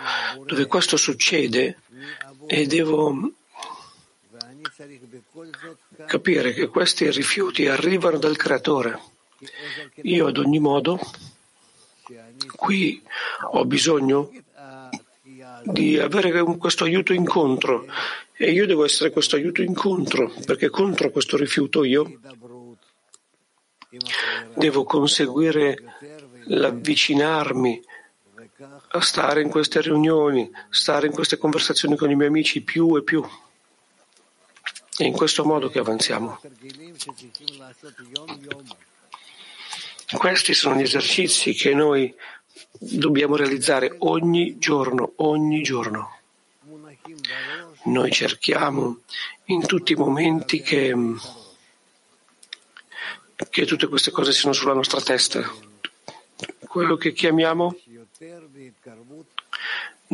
dove 0.45 0.67
questo 0.67 0.97
succede 0.97 1.79
e 2.47 2.67
devo 2.67 3.33
capire 6.07 6.53
che 6.53 6.67
questi 6.67 7.11
rifiuti 7.11 7.67
arrivano 7.67 8.19
dal 8.19 8.37
creatore. 8.37 9.01
Io 10.03 10.27
ad 10.27 10.39
ogni 10.39 10.59
modo 10.59 10.99
qui 12.57 13.03
ho 13.53 13.65
bisogno 13.65 14.31
di 15.65 15.99
avere 15.99 16.43
questo 16.59 16.85
aiuto 16.85 17.13
incontro 17.13 17.87
e 18.37 18.51
io 18.51 18.67
devo 18.67 18.85
essere 18.85 19.11
questo 19.11 19.37
aiuto 19.37 19.63
incontro 19.63 20.33
perché 20.45 20.69
contro 20.69 21.11
questo 21.11 21.37
rifiuto 21.37 21.85
io 21.85 22.19
devo 24.55 24.85
conseguire 24.85 25.77
l'avvicinarmi 26.47 27.83
stare 29.01 29.43
in 29.43 29.51
queste 29.51 29.81
riunioni, 29.81 30.51
stare 30.71 31.07
in 31.07 31.13
queste 31.13 31.39
conversazioni 31.39 31.97
con 31.97 32.11
i 32.11 32.15
miei 32.15 32.29
amici 32.29 32.63
più 32.63 32.97
e 32.97 33.03
più. 33.03 33.27
È 34.97 35.03
in 35.03 35.13
questo 35.13 35.45
modo 35.45 35.69
che 35.69 35.81
avanziamo. 35.81 36.41
Questi 40.17 40.55
sono 40.55 40.77
gli 40.77 40.83
esercizi 40.83 41.55
che 41.55 41.75
noi 41.75 42.15
dobbiamo 42.79 43.37
realizzare 43.37 43.97
ogni 43.99 44.59
giorno, 44.59 45.13
ogni 45.17 45.63
giorno. 45.63 46.19
Noi 47.85 48.13
cerchiamo 48.13 49.01
in 49.47 49.67
tutti 49.67 49.93
i 49.93 49.97
momenti 49.97 50.61
che, 50.61 50.95
che 53.51 53.67
tutte 53.67 53.89
queste 53.89 54.11
cose 54.11 54.33
siano 54.33 54.55
sulla 54.55 54.75
nostra 54.75 55.01
testa. 55.01 55.43
Quello 56.67 56.97
che 56.97 57.13
chiamiamo 57.13 57.77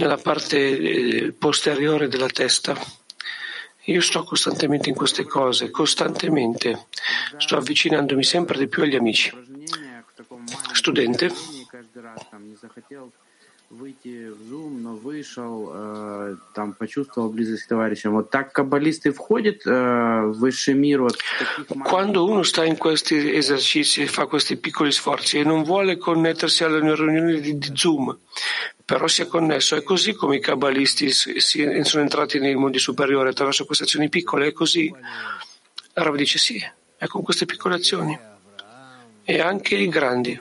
nella 0.01 0.17
parte 0.17 0.57
eh, 0.57 1.33
posteriore 1.33 2.09
della 2.09 2.29
testa. 2.29 2.75
Io 3.85 4.01
sto 4.01 4.25
costantemente 4.25 4.89
in 4.89 4.95
queste 4.95 5.25
cose, 5.25 5.71
costantemente. 5.71 6.87
Sto 7.37 7.57
avvicinandomi 7.57 8.25
sempre 8.25 8.57
di 8.57 8.67
più 8.67 8.83
agli 8.83 8.97
amici. 8.97 9.31
Studente 10.73 11.31
выйти 13.70 14.30
в 14.30 14.52
Zoom, 14.52 14.82
но 14.82 14.96
вышел, 14.96 15.72
э, 15.74 16.36
там 16.54 16.74
почувствовал 16.74 17.30
близость 17.30 17.64
к 17.64 17.68
товарищам. 17.68 18.14
Вот 18.14 18.30
так 18.30 18.52
каббалисты 18.52 19.12
входят 19.12 19.66
э, 19.66 19.70
в 19.70 20.38
высший 20.40 20.74
мир 20.76 21.02
вот 21.02 21.18
Quando 21.84 22.26
uno 22.26 22.44
sta 22.44 22.64
in 22.66 22.78
questi 22.78 23.36
esercizi 23.36 24.04
e 24.04 24.08
fa 24.08 24.28
questi 24.28 24.58
piccoli 24.58 24.92
sforzi 24.92 25.40
e 25.40 25.44
non 25.44 25.64
vuole 25.64 25.98
connettersi 25.98 26.64
alle 26.64 26.80
riunioni 26.80 27.42
di, 27.42 27.58
di 27.58 27.72
Zoom, 27.74 28.16
però 28.86 29.08
si 29.08 29.24
è 29.24 29.28
connesso, 29.28 29.76
è 29.76 29.84
così 29.84 30.14
come 30.14 30.38
i 30.38 30.40
kabbalisti 30.40 31.12
si, 31.12 31.40
si, 31.40 31.82
sono 31.84 32.04
entrati 32.04 32.40
nei 32.40 32.56
mondi 32.56 32.80
superiori 32.80 33.30
attraverso 33.30 33.66
queste 33.66 33.86
azioni 33.86 34.10
piccole, 34.10 34.48
è 34.48 34.52
così. 34.54 34.94
Rav 35.94 36.16
dice 36.16 36.38
sì, 36.38 36.64
è 36.98 37.08
con 37.08 37.24
queste 37.24 37.46
piccole 37.46 37.76
azioni. 37.76 38.18
E 39.28 39.40
anche 39.40 39.76
i 39.76 39.88
grandi. 39.88 40.40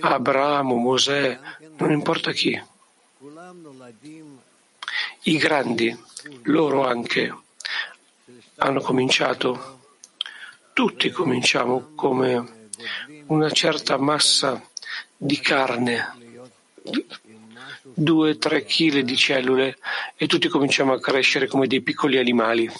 Abramo, 0.00 0.76
Mosè, 0.76 1.38
non 1.78 1.90
importa 1.92 2.32
chi. 2.32 2.60
I 5.24 5.36
grandi, 5.36 5.96
loro 6.42 6.86
anche, 6.86 7.34
hanno 8.56 8.80
cominciato, 8.80 9.80
tutti 10.72 11.10
cominciamo 11.10 11.92
come 11.94 12.68
una 13.26 13.50
certa 13.50 13.96
massa 13.96 14.60
di 15.16 15.38
carne, 15.38 16.20
due, 17.82 18.38
tre 18.38 18.64
chili 18.64 19.04
di 19.04 19.16
cellule 19.16 19.78
e 20.16 20.26
tutti 20.26 20.48
cominciamo 20.48 20.92
a 20.92 21.00
crescere 21.00 21.46
come 21.46 21.66
dei 21.66 21.80
piccoli 21.80 22.18
animali. 22.18 22.70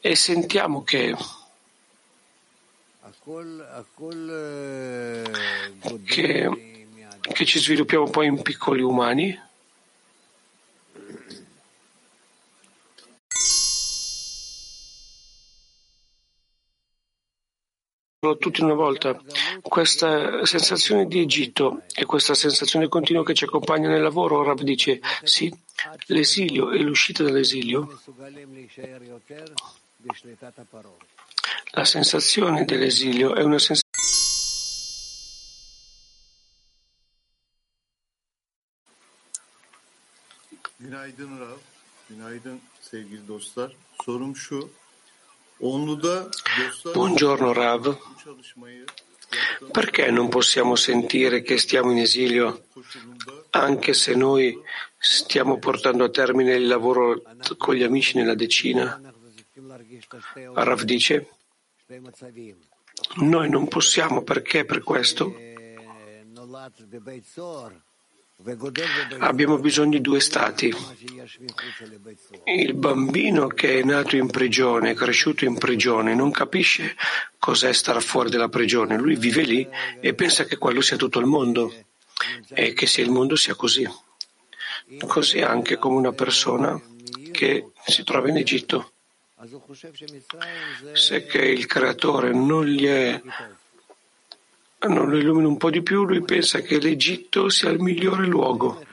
E 0.00 0.16
sentiamo 0.16 0.82
che 0.82 1.14
che, 6.04 6.86
che 7.20 7.44
ci 7.44 7.60
sviluppiamo 7.60 8.10
poi 8.10 8.26
in 8.26 8.42
piccoli 8.42 8.82
umani. 8.82 9.50
tutti 18.38 18.62
una 18.62 18.74
volta 18.74 19.20
questa 19.62 20.44
sensazione 20.46 21.06
di 21.06 21.20
Egitto 21.20 21.82
e 21.92 22.04
questa 22.04 22.34
sensazione 22.34 22.88
continua 22.88 23.24
che 23.24 23.34
ci 23.34 23.44
accompagna 23.44 23.88
nel 23.88 24.00
lavoro, 24.00 24.44
Rav 24.44 24.60
dice 24.62 25.00
sì, 25.24 25.52
l'esilio 26.06 26.70
e 26.70 26.78
l'uscita 26.78 27.24
dall'esilio 27.24 28.00
la 31.72 31.84
sensazione 31.84 32.64
dell'esilio 32.64 33.34
è 33.34 33.42
una 33.42 33.58
sensazione 33.58 33.90
Günaydın 40.82 41.40
Rav, 41.40 41.58
günaydın 42.08 42.60
sevgili 42.80 43.28
dostlar. 43.28 43.72
Sorum 44.04 44.36
şu, 44.36 44.70
Onlu'da 45.60 46.30
dostlar 46.58 46.94
Buongiorno 46.94 47.56
Rav. 47.56 47.96
Perché 49.72 50.10
non 50.10 50.28
possiamo 50.28 50.76
sentire 50.76 51.42
che 51.42 51.56
stiamo 51.58 51.90
in 51.92 51.98
esilio 51.98 52.64
anche 53.50 53.94
se 53.94 54.14
noi 54.14 54.58
stiamo 54.98 55.58
portando 55.58 56.04
a 56.04 56.10
termine 56.10 56.54
il 56.54 56.66
lavoro 56.66 57.22
con 57.58 57.74
gli 57.74 57.82
amici 57.82 58.16
nella 58.16 58.34
decina? 58.34 59.00
Rav 60.54 60.82
dice, 60.82 61.28
noi 63.16 63.48
non 63.48 63.68
possiamo 63.68 64.22
perché 64.22 64.64
per 64.64 64.82
questo 64.82 65.34
abbiamo 69.18 69.58
bisogno 69.58 69.90
di 69.90 70.00
due 70.00 70.20
stati. 70.20 70.74
Il 72.44 72.74
bambino 72.74 73.46
che 73.46 73.78
è 73.78 73.82
nato 73.84 74.16
in 74.16 74.28
prigione, 74.28 74.94
cresciuto 74.94 75.44
in 75.44 75.58
prigione, 75.58 76.14
non 76.14 76.30
capisce 76.30 76.96
cos'è 77.38 77.72
stare 77.72 78.00
fuori 78.00 78.30
dalla 78.30 78.48
prigione. 78.48 78.96
Lui 78.96 79.16
vive 79.16 79.42
lì 79.42 79.68
e 80.00 80.14
pensa 80.14 80.44
che 80.44 80.58
quello 80.58 80.80
sia 80.80 80.96
tutto 80.96 81.20
il 81.20 81.26
mondo 81.26 81.72
e 82.52 82.72
che 82.72 82.86
sia 82.86 83.04
il 83.04 83.10
mondo 83.10 83.36
sia 83.36 83.54
così. 83.54 83.88
Così 85.06 85.40
anche 85.40 85.76
come 85.76 85.96
una 85.96 86.12
persona 86.12 86.80
che 87.30 87.70
si 87.86 88.02
trova 88.04 88.28
in 88.28 88.36
Egitto 88.36 88.91
se 90.92 91.26
che 91.26 91.38
il 91.38 91.66
creatore 91.66 92.32
non, 92.32 92.64
gli 92.64 92.86
è, 92.86 93.20
non 94.88 95.08
lo 95.08 95.16
illumina 95.16 95.48
un 95.48 95.56
po' 95.56 95.70
di 95.70 95.82
più, 95.82 96.04
lui 96.04 96.22
pensa 96.22 96.60
che 96.60 96.78
l'Egitto 96.78 97.48
sia 97.48 97.70
il 97.70 97.80
migliore 97.80 98.26
luogo, 98.26 98.84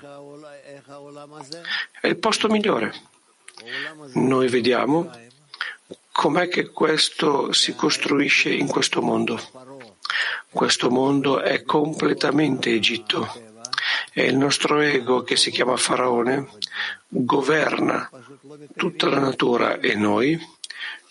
è 2.02 2.08
il 2.08 2.18
posto 2.18 2.48
migliore. 2.48 2.94
Noi 4.14 4.48
vediamo 4.48 5.12
com'è 6.12 6.48
che 6.48 6.70
questo 6.70 7.52
si 7.52 7.76
costruisce 7.76 8.52
in 8.52 8.68
questo 8.68 9.02
mondo. 9.02 9.40
Questo 10.50 10.90
mondo 10.90 11.42
è 11.42 11.62
completamente 11.64 12.72
Egitto 12.72 13.49
e 14.14 14.26
il 14.26 14.38
nostro 14.38 14.80
ego, 14.80 15.24
che 15.24 15.36
si 15.36 15.52
chiama 15.52 15.78
Faraone, 15.78 16.48
governa 17.08 18.10
tutta 18.76 19.08
la 19.08 19.20
natura 19.20 19.80
e 19.80 19.96
noi 19.96 20.40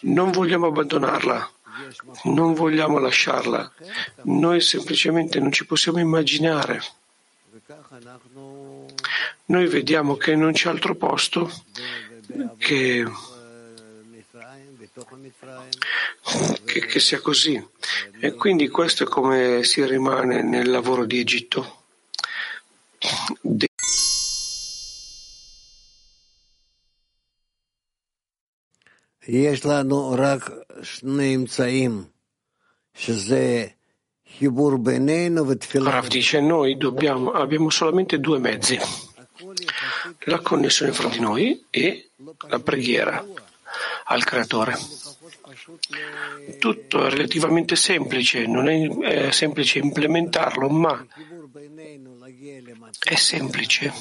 non 0.00 0.30
vogliamo 0.30 0.66
abbandonarla, 0.66 1.50
non 2.24 2.54
vogliamo 2.54 2.98
lasciarla, 2.98 3.72
noi 4.24 4.60
semplicemente 4.60 5.40
non 5.40 5.52
ci 5.52 5.66
possiamo 5.66 5.98
immaginare. 5.98 6.82
Noi 9.46 9.66
vediamo 9.66 10.16
che 10.16 10.36
non 10.36 10.52
c'è 10.52 10.68
altro 10.68 10.94
posto 10.94 11.50
che, 12.58 13.04
che, 16.64 16.86
che 16.86 17.00
sia 17.00 17.20
così. 17.20 17.66
E 18.20 18.34
quindi 18.34 18.68
questo 18.68 19.04
è 19.04 19.06
come 19.06 19.64
si 19.64 19.84
rimane 19.84 20.42
nel 20.42 20.70
lavoro 20.70 21.04
di 21.04 21.18
Egitto. 21.18 21.77
Rav 35.90 36.08
dice 36.08 36.40
noi 36.40 36.76
dobbiamo, 36.76 37.32
abbiamo 37.32 37.68
solamente 37.68 38.18
due 38.20 38.38
mezzi, 38.38 38.78
la 40.20 40.40
connessione 40.40 40.92
fra 40.92 41.08
di 41.08 41.20
noi 41.20 41.66
e 41.70 42.10
la 42.48 42.58
preghiera 42.58 43.24
al 44.04 44.24
Creatore. 44.24 44.76
Tutto 46.58 47.04
è 47.04 47.10
relativamente 47.10 47.76
semplice, 47.76 48.46
non 48.46 48.68
è, 48.68 49.26
è 49.26 49.30
semplice 49.30 49.78
implementarlo, 49.78 50.68
ma 50.68 51.06
è 52.99 53.15
semplice 53.15 53.93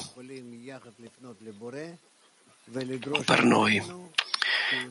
per 3.25 3.43
noi. 3.43 3.81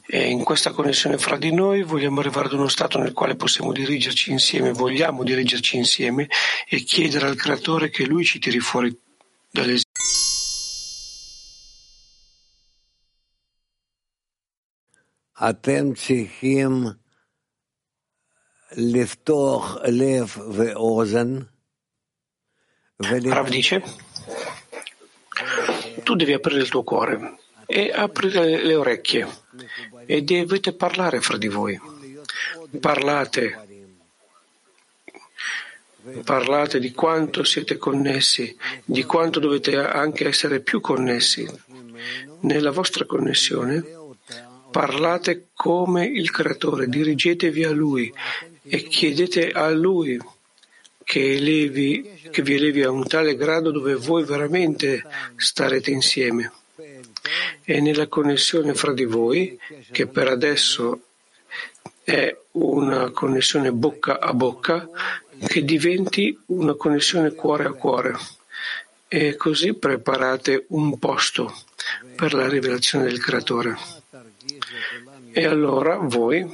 E 0.07 0.31
in 0.31 0.45
questa 0.45 0.71
connessione 0.71 1.19
fra 1.19 1.37
di 1.37 1.53
noi 1.53 1.83
vogliamo 1.83 2.21
arrivare 2.21 2.47
ad 2.47 2.53
uno 2.53 2.69
stato 2.69 2.99
nel 2.99 3.13
quale 3.13 3.35
possiamo 3.35 3.73
dirigerci 3.73 4.31
insieme, 4.31 4.73
vogliamo 4.73 5.25
dirigerci 5.25 5.77
insieme 5.77 6.29
e 6.69 6.83
chiedere 6.83 7.27
al 7.27 7.37
Creatore 7.37 7.91
che 7.91 8.07
Lui 8.07 8.25
ci 8.25 8.39
tiri 8.39 8.61
fuori 8.61 8.97
dall'esistenza. 9.51 9.91
אתם 15.51 15.95
צריכים 15.95 16.85
לפתוח 18.77 19.77
לב 19.89 20.37
ואוזן 20.53 21.39
Rav 23.00 23.48
dice, 23.50 23.84
tu 26.02 26.16
devi 26.16 26.34
aprire 26.34 26.62
il 26.62 26.70
tuo 26.70 26.82
cuore 26.82 27.36
e 27.68 27.92
aprire 27.94 28.64
le 28.64 28.74
orecchie 28.74 29.28
e 30.08 30.24
dovete 30.24 30.74
parlare 30.74 31.22
fra 31.22 31.38
di 31.38 31.48
voi. 31.48 31.80
Parlate, 32.80 33.68
parlate 36.24 36.80
di 36.80 36.92
quanto 36.92 37.44
siete 37.44 37.78
connessi, 37.78 38.58
di 38.84 39.04
quanto 39.04 39.40
dovete 39.40 39.78
anche 39.78 40.28
essere 40.28 40.62
più 40.62 40.82
connessi. 40.82 41.48
Nella 42.42 42.72
vostra 42.72 43.06
connessione 43.06 43.86
parlate 44.72 45.50
come 45.54 46.04
il 46.08 46.32
creatore, 46.32 46.88
dirigetevi 46.88 47.64
a 47.64 47.72
lui 47.72 48.12
e 48.64 48.82
chiedete 48.88 49.52
a 49.52 49.70
lui 49.70 50.20
che, 51.08 51.36
elevi, 51.36 52.20
che 52.30 52.42
vi 52.42 52.56
elevi 52.56 52.84
a 52.84 52.92
un 52.92 53.08
tale 53.08 53.38
grado 53.38 53.72
dove 53.72 53.96
voi 53.96 54.26
veramente 54.26 55.06
starete 55.38 55.90
insieme. 55.90 56.52
E 57.64 57.80
nella 57.80 58.08
connessione 58.08 58.74
fra 58.74 58.92
di 58.92 59.06
voi, 59.06 59.58
che 59.90 60.08
per 60.08 60.28
adesso 60.28 61.00
è 62.04 62.38
una 62.52 63.10
connessione 63.12 63.72
bocca 63.72 64.20
a 64.20 64.34
bocca, 64.34 64.90
che 65.48 65.64
diventi 65.64 66.38
una 66.48 66.74
connessione 66.74 67.34
cuore 67.34 67.68
a 67.68 67.72
cuore. 67.72 68.14
E 69.08 69.38
così 69.38 69.76
preparate 69.76 70.66
un 70.70 71.00
posto 71.00 71.56
per 72.18 72.34
la 72.34 72.50
rivelazione 72.50 73.06
del 73.06 73.22
Creatore. 73.22 73.78
E 75.32 75.46
allora 75.46 75.96
voi 75.96 76.46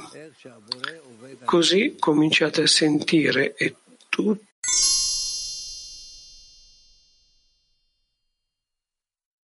così 1.44 1.96
cominciate 1.98 2.62
a 2.62 2.66
sentire 2.68 3.56
e 3.56 3.74
tu 4.14 4.38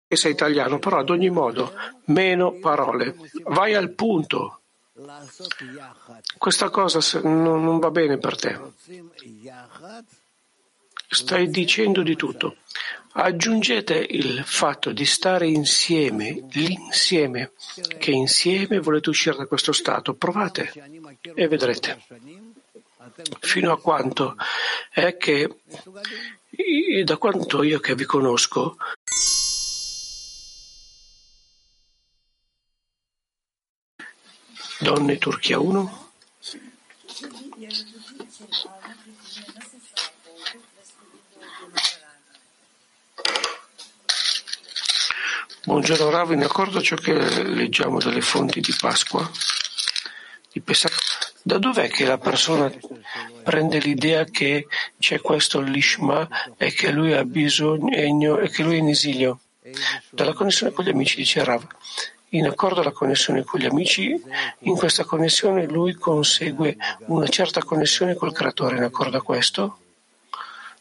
che 0.06 0.16
sei 0.16 0.33
italiano, 0.33 0.78
però 0.78 0.98
ad 0.98 1.11
ogni 1.11 1.30
modo 1.30 1.72
meno 2.06 2.59
parole. 2.59 3.16
Vai 3.44 3.74
al 3.74 3.90
punto. 3.94 4.61
Questa 6.37 6.68
cosa 6.68 7.20
non 7.22 7.78
va 7.78 7.90
bene 7.90 8.18
per 8.18 8.37
te. 8.37 8.61
Stai 11.09 11.48
dicendo 11.48 12.02
di 12.02 12.16
tutto. 12.16 12.56
Aggiungete 13.12 13.94
il 13.98 14.42
fatto 14.44 14.92
di 14.92 15.04
stare 15.04 15.48
insieme, 15.48 16.46
l'insieme, 16.52 17.52
che 17.98 18.11
insieme 18.11 18.78
volete 18.78 19.11
uscire 19.11 19.37
da 19.37 19.46
questo 19.46 19.72
stato. 19.72 20.14
Provate 20.14 20.72
e 21.35 21.48
vedrete 21.48 22.49
fino 23.40 23.72
a 23.72 23.80
quanto? 23.80 24.37
È 24.90 25.16
che 25.16 25.62
da 27.04 27.16
quanto 27.16 27.62
io 27.62 27.80
che 27.80 27.94
vi 27.94 28.04
conosco 28.04 28.76
Donne 34.80 35.18
Turchia 35.18 35.59
1 35.59 36.09
Buongiorno 45.62 46.11
Rav, 46.11 46.33
in 46.33 46.42
accordo 46.42 46.78
a 46.78 46.83
ciò 46.83 46.96
che 46.96 47.12
leggiamo 47.44 47.98
dalle 47.98 48.22
fonti 48.22 48.61
di 48.61 48.74
Pasqua, 48.76 49.30
di 50.50 50.61
Pesach, 50.61 51.10
da 51.42 51.59
dov'è 51.59 51.88
che 51.88 52.05
la 52.05 52.18
persona 52.18 52.70
prende 53.42 53.79
l'idea 53.79 54.24
che 54.24 54.66
c'è 54.98 55.20
questo 55.20 55.61
lishma 55.61 56.29
e 56.57 56.72
che 56.72 56.90
lui 56.90 57.12
ha 57.14 57.24
bisogno 57.24 58.38
e 58.38 58.48
che 58.50 58.62
lui 58.62 58.76
è 58.76 58.79
in 58.79 58.88
esilio? 58.88 59.40
Dalla 60.11 60.33
connessione 60.33 60.72
con 60.72 60.85
gli 60.85 60.90
amici, 60.90 61.16
dice 61.16 61.44
Rav. 61.44 61.66
In 62.33 62.46
accordo 62.46 62.81
alla 62.81 62.92
connessione 62.92 63.42
con 63.42 63.59
gli 63.59 63.66
amici, 63.66 64.14
in 64.61 64.76
questa 64.76 65.05
connessione 65.05 65.66
lui 65.66 65.94
consegue 65.94 66.76
una 67.07 67.26
certa 67.26 67.62
connessione 67.62 68.14
col 68.14 68.33
creatore. 68.33 68.76
In 68.76 68.85
accordo 68.85 69.16
a 69.16 69.22
questo, 69.22 69.79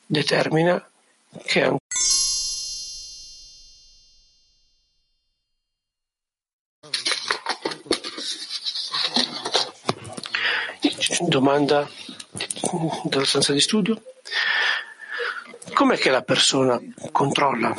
determina 0.05 0.87
che 1.45 1.78
domanda 11.49 11.89
dalla 13.03 13.25
stanza 13.25 13.53
di 13.53 13.59
studio. 13.59 13.99
Com'è 15.73 15.97
che 15.97 16.11
la 16.11 16.21
persona 16.21 16.79
controlla 17.11 17.73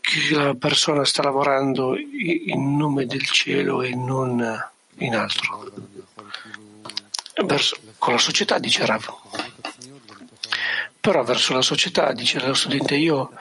che 0.00 0.34
la 0.34 0.54
persona 0.54 1.04
sta 1.04 1.22
lavorando 1.22 1.96
in 1.96 2.76
nome 2.76 3.06
del 3.06 3.24
cielo 3.26 3.82
e 3.82 3.94
non 3.94 4.40
in 4.98 5.16
altro? 5.16 5.72
Verso, 7.44 7.76
con 7.98 8.14
la 8.14 8.20
società, 8.20 8.58
dice 8.58 8.86
Rav. 8.86 9.04
Però 11.00 11.22
verso 11.24 11.54
la 11.54 11.62
società, 11.62 12.12
dice 12.12 12.44
lo 12.44 12.54
studente, 12.54 12.94
io 12.94 13.32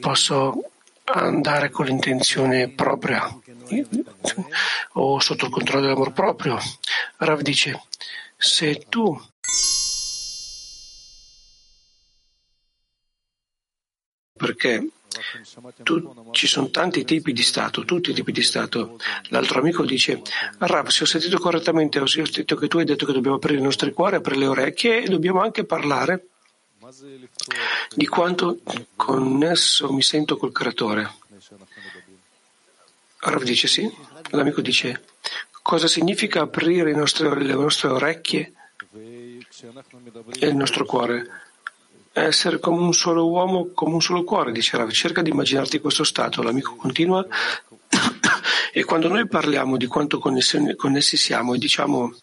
posso 0.00 0.62
andare 1.04 1.70
con 1.70 1.86
l'intenzione 1.86 2.68
propria 2.68 3.26
o 4.92 5.20
sotto 5.20 5.46
il 5.46 5.50
controllo 5.50 5.82
dell'amor 5.82 6.12
proprio. 6.12 6.58
Rav 7.16 7.40
dice, 7.40 7.82
se 8.36 8.84
tu 8.88 9.20
perché 14.36 14.88
tu, 15.82 16.28
ci 16.32 16.46
sono 16.46 16.68
tanti 16.68 17.04
tipi 17.04 17.32
di 17.32 17.42
Stato, 17.42 17.84
tutti 17.84 18.10
i 18.10 18.14
tipi 18.14 18.32
di 18.32 18.42
Stato. 18.42 18.98
L'altro 19.28 19.60
amico 19.60 19.84
dice, 19.84 20.20
Rav, 20.58 20.88
se 20.88 21.04
ho 21.04 21.06
sentito 21.06 21.38
correttamente, 21.38 21.98
ho 21.98 22.06
sentito 22.06 22.54
che 22.56 22.68
tu 22.68 22.78
hai 22.78 22.84
detto 22.84 23.06
che 23.06 23.12
dobbiamo 23.12 23.36
aprire 23.36 23.58
i 23.58 23.62
nostri 23.62 23.92
cuori, 23.92 24.16
aprire 24.16 24.40
le 24.40 24.46
orecchie 24.46 25.02
e 25.02 25.08
dobbiamo 25.08 25.40
anche 25.40 25.64
parlare 25.64 26.28
di 27.94 28.06
quanto 28.06 28.60
connesso 28.94 29.92
mi 29.92 30.02
sento 30.02 30.36
col 30.36 30.52
creatore. 30.52 31.14
Rav 33.18 33.42
dice 33.42 33.66
sì, 33.66 33.90
l'amico 34.30 34.60
dice, 34.60 35.02
cosa 35.66 35.88
significa 35.88 36.42
aprire 36.42 36.92
nostre, 36.92 37.34
le 37.42 37.54
nostre 37.54 37.88
orecchie 37.88 38.52
e 40.38 40.46
il 40.46 40.54
nostro 40.54 40.84
cuore? 40.84 41.26
Essere 42.12 42.60
come 42.60 42.80
un 42.80 42.92
solo 42.92 43.28
uomo, 43.28 43.72
come 43.74 43.94
un 43.94 44.00
solo 44.00 44.22
cuore, 44.22 44.52
dice 44.52 44.76
Rav. 44.76 44.90
Cerca 44.90 45.22
di 45.22 45.30
immaginarti 45.30 45.80
questo 45.80 46.04
stato. 46.04 46.40
L'amico 46.40 46.76
continua. 46.76 47.26
e 48.72 48.84
quando 48.84 49.08
noi 49.08 49.26
parliamo 49.26 49.76
di 49.76 49.86
quanto 49.86 50.20
connessi 50.20 51.16
siamo 51.16 51.54
e 51.54 51.58
diciamo 51.58 52.14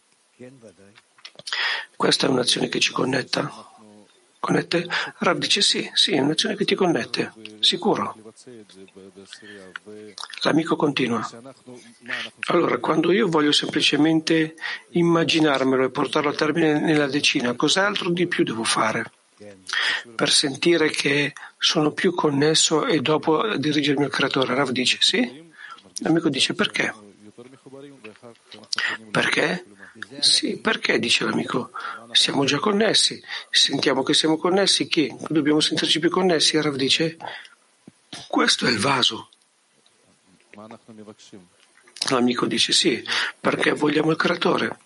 questa 1.97 2.27
è 2.27 2.29
un'azione 2.29 2.69
che 2.69 2.79
ci 2.79 2.93
connetta, 2.93 3.72
connette? 4.43 4.85
Rav 5.19 5.37
dice 5.37 5.61
sì, 5.61 5.89
sì, 5.93 6.11
è 6.11 6.19
un'azione 6.19 6.57
che 6.57 6.65
ti 6.65 6.75
connette, 6.75 7.31
sicuro. 7.59 8.15
L'amico 10.41 10.75
continua. 10.75 11.25
Allora, 12.47 12.77
quando 12.79 13.13
io 13.13 13.29
voglio 13.29 13.53
semplicemente 13.53 14.55
immaginarmelo 14.91 15.85
e 15.85 15.89
portarlo 15.89 16.29
a 16.29 16.35
termine 16.35 16.79
nella 16.79 17.07
decina, 17.07 17.53
cos'altro 17.55 18.09
di 18.09 18.27
più 18.27 18.43
devo 18.43 18.65
fare? 18.65 19.11
per 20.15 20.29
sentire 20.29 20.89
che 20.89 21.33
sono 21.57 21.91
più 21.91 22.13
connesso 22.13 22.85
e 22.85 23.01
dopo 23.01 23.57
dirigermi 23.57 24.05
al 24.05 24.11
creatore. 24.11 24.55
Rav 24.55 24.69
dice 24.69 24.97
sì. 25.01 25.51
L'amico 25.97 26.29
dice 26.29 26.53
perché? 26.53 26.93
Perché? 29.11 29.65
Sì, 30.19 30.57
perché 30.57 30.99
dice 30.99 31.25
l'amico? 31.25 31.71
Siamo 32.11 32.45
già 32.45 32.59
connessi, 32.59 33.21
sentiamo 33.49 34.03
che 34.03 34.13
siamo 34.13 34.37
connessi, 34.37 34.87
che 34.87 35.15
dobbiamo 35.29 35.59
sentirci 35.59 35.99
più 35.99 36.09
connessi. 36.09 36.61
Rav 36.61 36.75
dice 36.75 37.17
questo 38.27 38.65
è 38.65 38.69
il 38.69 38.79
vaso. 38.79 39.29
L'amico 42.09 42.45
dice 42.45 42.73
sì, 42.73 43.03
perché 43.39 43.71
vogliamo 43.71 44.11
il 44.11 44.17
creatore. 44.17 44.77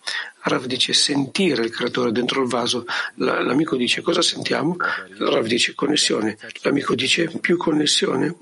Rav 0.42 0.64
dice 0.66 0.92
sentire 0.92 1.64
il 1.64 1.70
creatore 1.70 2.12
dentro 2.12 2.42
il 2.42 2.48
vaso. 2.48 2.86
L'amico 3.16 3.76
dice 3.76 4.00
cosa 4.00 4.22
sentiamo? 4.22 4.76
Rav 5.18 5.46
dice 5.46 5.74
connessione. 5.74 6.38
L'amico 6.62 6.94
dice 6.94 7.28
più 7.40 7.56
connessione. 7.56 8.36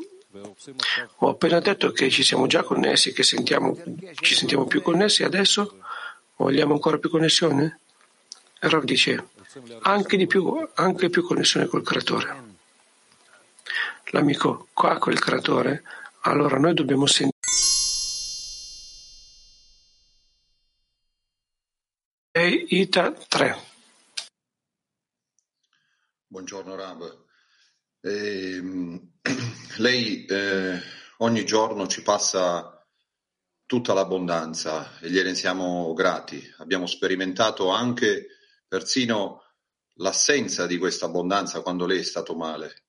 Ho 1.19 1.31
appena 1.31 1.61
detto 1.61 1.91
che 1.93 2.11
ci 2.11 2.23
siamo 2.23 2.47
già 2.47 2.63
connessi, 2.63 3.13
che 3.13 3.23
sentiamo, 3.23 3.77
ci 4.21 4.35
sentiamo 4.35 4.67
più 4.67 4.83
connessi 4.83 5.25
adesso. 5.25 5.79
Vogliamo 6.37 6.75
ancora 6.75 6.99
più 6.99 7.09
connessione? 7.09 7.81
Rav 8.59 8.85
dice 8.85 9.29
anche 9.83 10.19
di 10.19 10.27
più, 10.27 10.69
anche 10.75 11.09
più 11.09 11.25
connessione 11.25 11.67
col 11.67 11.83
creatore. 11.83 12.55
L'amico 14.11 14.69
qua 14.75 14.99
col 14.99 15.19
creatore. 15.19 15.83
Allora 16.23 16.59
noi 16.59 16.75
dobbiamo 16.75 17.07
sentire 17.07 17.35
Ita 22.69 23.13
3. 23.13 23.57
Buongiorno 26.27 26.75
Rab. 26.75 27.25
Eh, 28.01 29.01
lei 29.79 30.27
eh, 30.27 30.81
ogni 31.19 31.47
giorno 31.47 31.87
ci 31.87 32.03
passa 32.03 32.76
tutta 33.67 33.93
l'abbondanza 33.93 34.99
e 35.01 35.11
gliene 35.11 35.35
siamo 35.35 35.93
grati. 35.93 36.43
Abbiamo 36.59 36.87
sperimentato 36.87 37.69
anche 37.69 38.29
persino 38.67 39.43
l'assenza 39.95 40.67
di 40.67 40.79
questa 40.79 41.07
abbondanza 41.07 41.63
quando 41.63 41.85
lei 41.85 41.99
è 41.99 42.05
stato 42.05 42.35
male, 42.35 42.85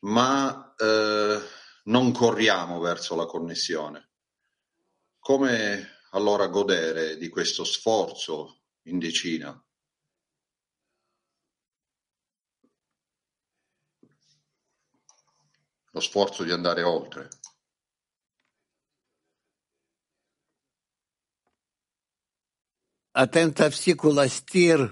ma 0.00 0.74
eh, 0.76 1.40
non 1.84 2.12
corriamo 2.12 2.78
verso 2.78 3.16
la 3.16 3.26
connessione. 3.26 4.10
Come 5.18 5.96
allora 6.12 6.46
godere 6.46 7.16
di 7.16 7.28
questo 7.28 7.64
sforzo 7.64 8.60
in 8.82 8.98
decina. 8.98 9.62
Lo 15.90 16.00
sforzo 16.00 16.44
di 16.44 16.52
andare 16.52 16.82
oltre. 16.82 17.28
אתם 23.23 23.51
תפסיקו 23.51 24.13
להסתיר 24.13 24.87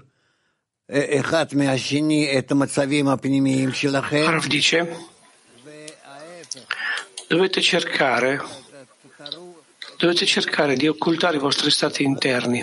אחד 0.90 1.46
מהשני 1.52 2.38
את 2.38 2.50
המצבים 2.50 3.08
הפנימיים 3.08 3.72
שלכם. 3.72 4.24
Rav 4.38 4.46
dice, 4.46 4.86
dovete 7.28 7.60
cercare, 7.60 8.40
dovete 9.98 10.26
cercare 10.26 10.76
di 10.76 10.86
occultare 10.88 11.36
i 11.36 11.40
vostri 11.40 11.70
stati 11.70 12.02
interni 12.02 12.60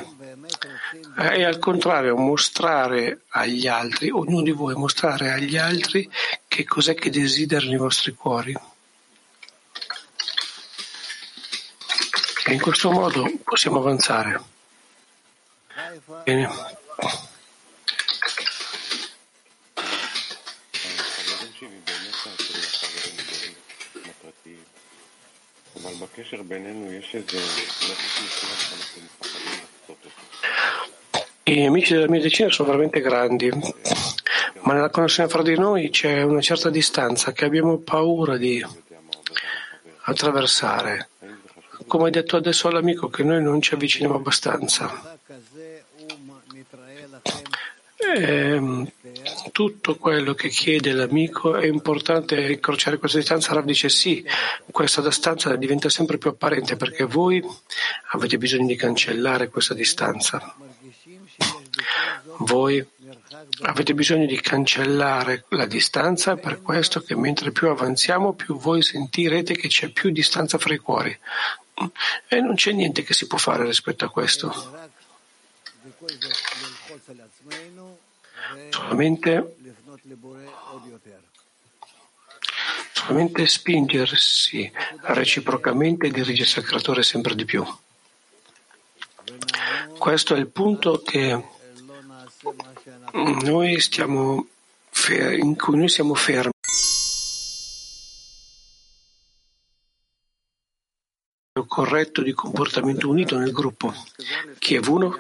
e 1.17 1.43
al 1.43 1.59
contrario 1.59 2.15
mostrare 2.15 3.21
agli 3.29 3.67
altri, 3.67 4.09
ognuno 4.09 4.43
di 4.43 4.51
voi 4.51 4.75
mostrare 4.75 5.31
agli 5.31 5.57
altri 5.57 6.09
che 6.47 6.63
cos'è 6.65 6.93
che 6.95 7.09
desiderano 7.09 7.73
i 7.73 7.77
vostri 7.77 8.13
cuori. 8.13 8.55
E 12.45 12.53
in 12.53 12.61
questo 12.61 12.91
modo 12.91 13.29
possiamo 13.43 13.79
avanzare. 13.79 14.52
Bene. 16.24 16.48
I 31.46 31.66
amici 31.66 31.92
della 31.92 32.08
mia 32.08 32.20
decina 32.20 32.50
sono 32.50 32.68
veramente 32.70 33.00
grandi, 33.00 33.50
ma 34.62 34.72
nella 34.72 34.90
connessione 34.90 35.28
fra 35.28 35.42
di 35.42 35.56
noi 35.56 35.90
c'è 35.90 36.22
una 36.22 36.40
certa 36.40 36.70
distanza 36.70 37.30
che 37.30 37.44
abbiamo 37.44 37.78
paura 37.78 38.36
di 38.36 38.64
attraversare. 40.06 41.10
Come 41.86 42.06
hai 42.06 42.10
detto 42.10 42.36
adesso 42.36 42.66
all'amico 42.66 43.08
che 43.08 43.22
noi 43.22 43.40
non 43.40 43.60
ci 43.60 43.74
avviciniamo 43.74 44.16
abbastanza. 44.16 45.13
E 48.12 48.22
ehm, 48.22 48.90
tutto 49.52 49.96
quello 49.96 50.34
che 50.34 50.48
chiede 50.48 50.92
l'amico 50.92 51.56
è 51.56 51.66
importante 51.66 52.40
incrociare 52.52 52.98
questa 52.98 53.18
distanza. 53.18 53.54
Rav 53.54 53.64
dice 53.64 53.88
sì, 53.88 54.24
questa 54.70 55.00
distanza 55.00 55.54
diventa 55.56 55.88
sempre 55.88 56.18
più 56.18 56.30
apparente 56.30 56.76
perché 56.76 57.04
voi 57.04 57.42
avete 58.10 58.36
bisogno 58.36 58.66
di 58.66 58.76
cancellare 58.76 59.48
questa 59.48 59.74
distanza. 59.74 60.54
Voi 62.38 62.84
avete 63.62 63.94
bisogno 63.94 64.26
di 64.26 64.40
cancellare 64.40 65.44
la 65.50 65.66
distanza, 65.66 66.36
per 66.36 66.60
questo 66.62 67.00
che 67.00 67.16
mentre 67.16 67.52
più 67.52 67.68
avanziamo, 67.68 68.34
più 68.34 68.56
voi 68.56 68.82
sentirete 68.82 69.54
che 69.54 69.68
c'è 69.68 69.88
più 69.88 70.10
distanza 70.10 70.58
fra 70.58 70.74
i 70.74 70.78
cuori. 70.78 71.16
E 72.28 72.40
non 72.40 72.54
c'è 72.54 72.72
niente 72.72 73.02
che 73.02 73.14
si 73.14 73.26
può 73.26 73.38
fare 73.38 73.64
rispetto 73.64 74.04
a 74.04 74.10
questo. 74.10 74.92
Solamente, 78.70 79.56
solamente 82.92 83.46
spingersi 83.46 84.70
reciprocamente 85.02 86.06
e 86.06 86.10
dirigersi 86.10 86.58
al 86.58 86.64
creatore 86.64 87.02
sempre 87.02 87.34
di 87.34 87.44
più. 87.44 87.64
Questo 89.98 90.34
è 90.34 90.38
il 90.38 90.48
punto 90.48 91.02
che 91.02 91.44
noi 93.12 93.80
stiamo 93.80 94.46
in 95.08 95.56
cui 95.56 95.76
noi 95.78 95.88
siamo 95.88 96.14
fermi. 96.14 96.52
corretto 101.66 102.22
di 102.22 102.32
comportamento 102.32 103.08
unito 103.08 103.36
nel 103.36 103.50
gruppo. 103.50 103.92
Chi 104.58 104.76
è 104.76 104.80
uno? 104.86 105.18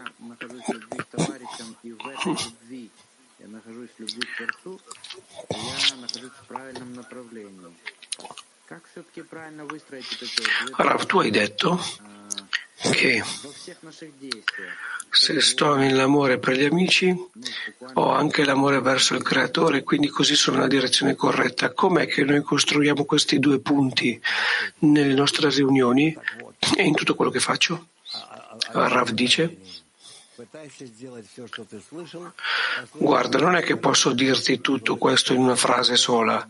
Rav, 10.76 11.04
tu 11.04 11.18
hai 11.18 11.30
detto 11.30 11.78
che 12.80 13.22
se 15.10 15.40
sto 15.40 15.74
nell'amore 15.74 16.38
per 16.38 16.56
gli 16.56 16.64
amici 16.64 17.14
ho 17.94 18.10
anche 18.10 18.44
l'amore 18.44 18.80
verso 18.80 19.14
il 19.14 19.22
creatore, 19.22 19.82
quindi 19.82 20.08
così 20.08 20.34
sono 20.34 20.56
nella 20.56 20.68
direzione 20.68 21.14
corretta. 21.14 21.72
Com'è 21.72 22.06
che 22.06 22.24
noi 22.24 22.42
costruiamo 22.42 23.04
questi 23.04 23.38
due 23.38 23.60
punti 23.60 24.20
nelle 24.78 25.14
nostre 25.14 25.50
riunioni 25.50 26.16
e 26.76 26.82
in 26.82 26.94
tutto 26.94 27.14
quello 27.14 27.30
che 27.30 27.40
faccio? 27.40 27.88
Rav 28.72 29.10
dice 29.10 29.58
Guarda, 32.92 33.38
non 33.38 33.54
è 33.54 33.62
che 33.62 33.76
posso 33.76 34.12
dirti 34.12 34.60
tutto 34.60 34.96
questo 34.96 35.32
in 35.32 35.40
una 35.40 35.54
frase 35.54 35.96
sola. 35.96 36.44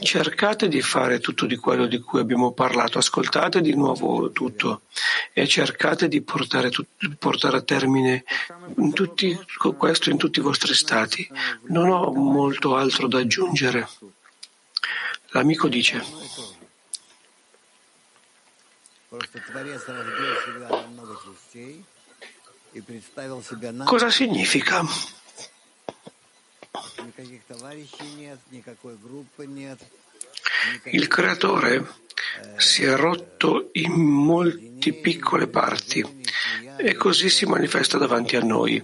Cercate 0.00 0.68
di 0.68 0.80
fare 0.80 1.20
tutto 1.20 1.44
di 1.44 1.56
quello 1.56 1.86
di 1.86 2.00
cui 2.00 2.20
abbiamo 2.20 2.52
parlato, 2.52 2.98
ascoltate 2.98 3.60
di 3.60 3.74
nuovo 3.74 4.30
tutto 4.30 4.82
e 5.34 5.46
cercate 5.46 6.08
di 6.08 6.22
portare, 6.22 6.70
portare 7.18 7.58
a 7.58 7.62
termine 7.62 8.24
in 8.78 8.92
tutti, 8.94 9.38
questo 9.76 10.08
in 10.08 10.16
tutti 10.16 10.38
i 10.38 10.42
vostri 10.42 10.72
stati. 10.72 11.28
Non 11.64 11.90
ho 11.90 12.10
molto 12.12 12.76
altro 12.76 13.06
da 13.06 13.18
aggiungere. 13.18 13.86
L'amico 15.30 15.68
dice. 15.68 16.02
Cosa 23.84 24.10
significa? 24.10 24.84
Il 30.84 31.06
creatore 31.06 31.86
si 32.56 32.84
è 32.84 32.94
rotto 32.94 33.70
in 33.72 33.92
molte 33.92 34.92
piccole 34.92 35.46
parti 35.46 36.24
e 36.76 36.94
così 36.94 37.30
si 37.30 37.46
manifesta 37.46 37.98
davanti 37.98 38.36
a 38.36 38.40
noi, 38.42 38.82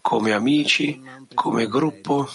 come 0.00 0.32
amici, 0.32 1.02
come 1.34 1.66
gruppo, 1.66 2.28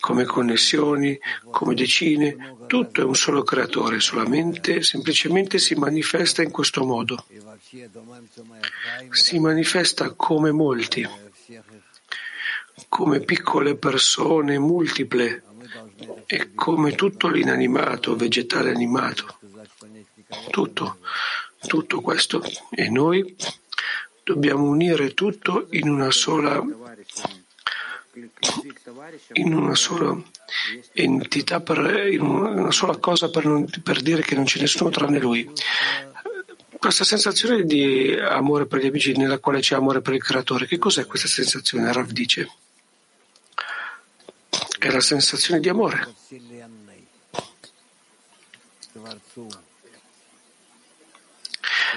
come 0.00 0.24
connessioni, 0.24 1.18
come 1.50 1.74
decine, 1.74 2.56
tutto 2.66 3.00
è 3.00 3.04
un 3.04 3.14
solo 3.14 3.42
creatore, 3.42 4.00
solamente, 4.00 4.82
semplicemente 4.82 5.58
si 5.58 5.74
manifesta 5.74 6.42
in 6.42 6.50
questo 6.50 6.84
modo. 6.84 7.24
Si 9.10 9.38
manifesta 9.38 10.10
come 10.10 10.52
molti, 10.52 11.06
come 12.88 13.20
piccole 13.20 13.76
persone 13.76 14.58
multiple 14.58 15.42
e 16.26 16.54
come 16.54 16.94
tutto 16.94 17.28
l'inanimato, 17.28 18.16
vegetale 18.16 18.70
animato. 18.70 19.38
Tutto. 20.50 20.98
tutto 21.66 22.00
questo 22.00 22.42
e 22.70 22.88
noi 22.90 23.36
dobbiamo 24.22 24.64
unire 24.64 25.14
tutto 25.14 25.66
in 25.70 25.88
una 25.88 26.10
sola 26.10 26.62
in 29.32 29.52
una 29.52 29.74
sola 29.74 30.16
entità, 30.92 31.60
per, 31.60 32.06
in 32.12 32.20
una 32.20 32.70
sola 32.70 32.96
cosa 32.98 33.28
per, 33.28 33.44
non, 33.44 33.68
per 33.82 34.00
dire 34.00 34.22
che 34.22 34.36
non 34.36 34.44
c'è 34.44 34.60
nessuno 34.60 34.90
tranne 34.90 35.18
lui. 35.18 35.50
Questa 36.84 37.04
sensazione 37.04 37.64
di 37.64 38.12
amore 38.12 38.66
per 38.66 38.78
gli 38.78 38.88
amici 38.88 39.16
nella 39.16 39.38
quale 39.38 39.60
c'è 39.60 39.74
amore 39.74 40.02
per 40.02 40.12
il 40.12 40.22
creatore, 40.22 40.66
che 40.66 40.76
cos'è 40.76 41.06
questa 41.06 41.28
sensazione? 41.28 41.90
Rav 41.90 42.10
dice. 42.10 42.46
È 44.78 44.90
la 44.90 45.00
sensazione 45.00 45.60
di 45.60 45.70
amore. 45.70 46.14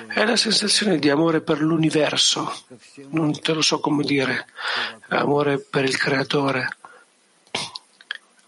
È 0.08 0.24
la 0.24 0.38
sensazione 0.38 1.00
di 1.00 1.10
amore 1.10 1.42
per 1.42 1.60
l'universo, 1.60 2.50
non 3.10 3.38
te 3.42 3.52
lo 3.52 3.62
so 3.62 3.82
come 3.82 4.06
dire, 4.06 4.48
amore 5.10 5.60
per 5.60 5.84
il 5.84 5.98
creatore, 5.98 6.78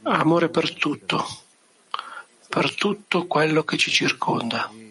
amore 0.04 0.48
per 0.48 0.74
tutto, 0.74 1.28
per 2.48 2.74
tutto 2.76 3.28
quello 3.28 3.66
che 3.66 3.76
ci 3.76 3.92
circonda. 3.92 4.88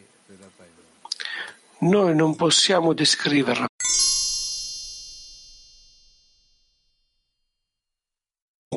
Noi 1.80 2.12
non 2.12 2.34
possiamo 2.34 2.92
descriverla. 2.92 3.66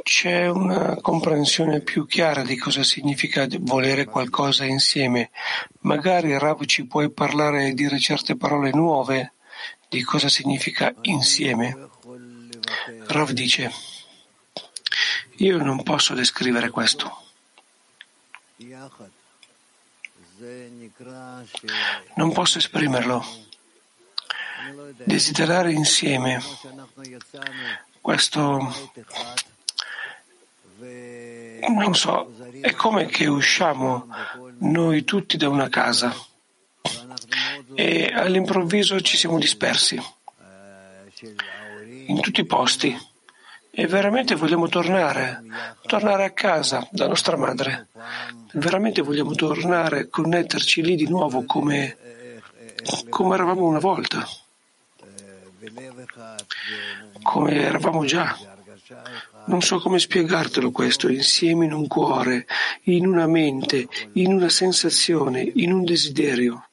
C'è 0.03 0.47
una 0.47 0.97
comprensione 1.01 1.81
più 1.81 2.05
chiara 2.05 2.43
di 2.43 2.55
cosa 2.57 2.83
significa 2.83 3.47
volere 3.61 4.05
qualcosa 4.05 4.65
insieme. 4.65 5.31
Magari 5.79 6.37
Rav 6.37 6.63
ci 6.65 6.85
puoi 6.85 7.09
parlare 7.11 7.67
e 7.67 7.73
dire 7.73 7.97
certe 7.97 8.37
parole 8.37 8.69
nuove 8.71 9.33
di 9.89 10.03
cosa 10.03 10.29
significa 10.29 10.93
insieme. 11.01 11.89
Rav 13.07 13.31
dice, 13.31 13.71
io 15.37 15.57
non 15.57 15.81
posso 15.81 16.13
descrivere 16.13 16.69
questo. 16.69 17.17
Non 22.15 22.31
posso 22.31 22.57
esprimerlo. 22.57 23.23
Desiderare 25.03 25.71
insieme. 25.71 26.41
Questo 27.99 28.73
non 31.69 31.95
so, 31.95 32.33
è 32.61 32.73
come 32.73 33.05
che 33.05 33.27
usciamo 33.27 34.07
noi 34.59 35.03
tutti 35.03 35.37
da 35.37 35.49
una 35.49 35.69
casa 35.69 36.15
e 37.75 38.11
all'improvviso 38.13 38.99
ci 39.01 39.17
siamo 39.17 39.37
dispersi 39.37 40.01
in 42.07 42.19
tutti 42.19 42.41
i 42.41 42.45
posti 42.45 43.09
e 43.73 43.87
veramente 43.87 44.35
vogliamo 44.35 44.67
tornare, 44.67 45.43
tornare 45.83 46.25
a 46.25 46.31
casa 46.31 46.85
da 46.91 47.07
nostra 47.07 47.37
madre. 47.37 47.87
Veramente 48.53 49.01
vogliamo 49.01 49.33
tornare, 49.33 50.09
connetterci 50.09 50.81
lì 50.81 50.95
di 50.95 51.07
nuovo 51.07 51.45
come, 51.45 51.97
come 53.09 53.33
eravamo 53.35 53.65
una 53.65 53.79
volta, 53.79 54.27
come 57.23 57.55
eravamo 57.55 58.03
già. 58.03 58.37
Non 59.45 59.61
so 59.61 59.79
come 59.79 59.99
spiegartelo 59.99 60.71
questo, 60.71 61.07
insieme 61.07 61.63
in 61.63 61.71
un 61.71 61.87
cuore, 61.87 62.45
in 62.83 63.07
una 63.07 63.25
mente, 63.25 63.87
in 64.13 64.33
una 64.33 64.49
sensazione, 64.49 65.49
in 65.55 65.71
un 65.71 65.85
desiderio. 65.85 66.67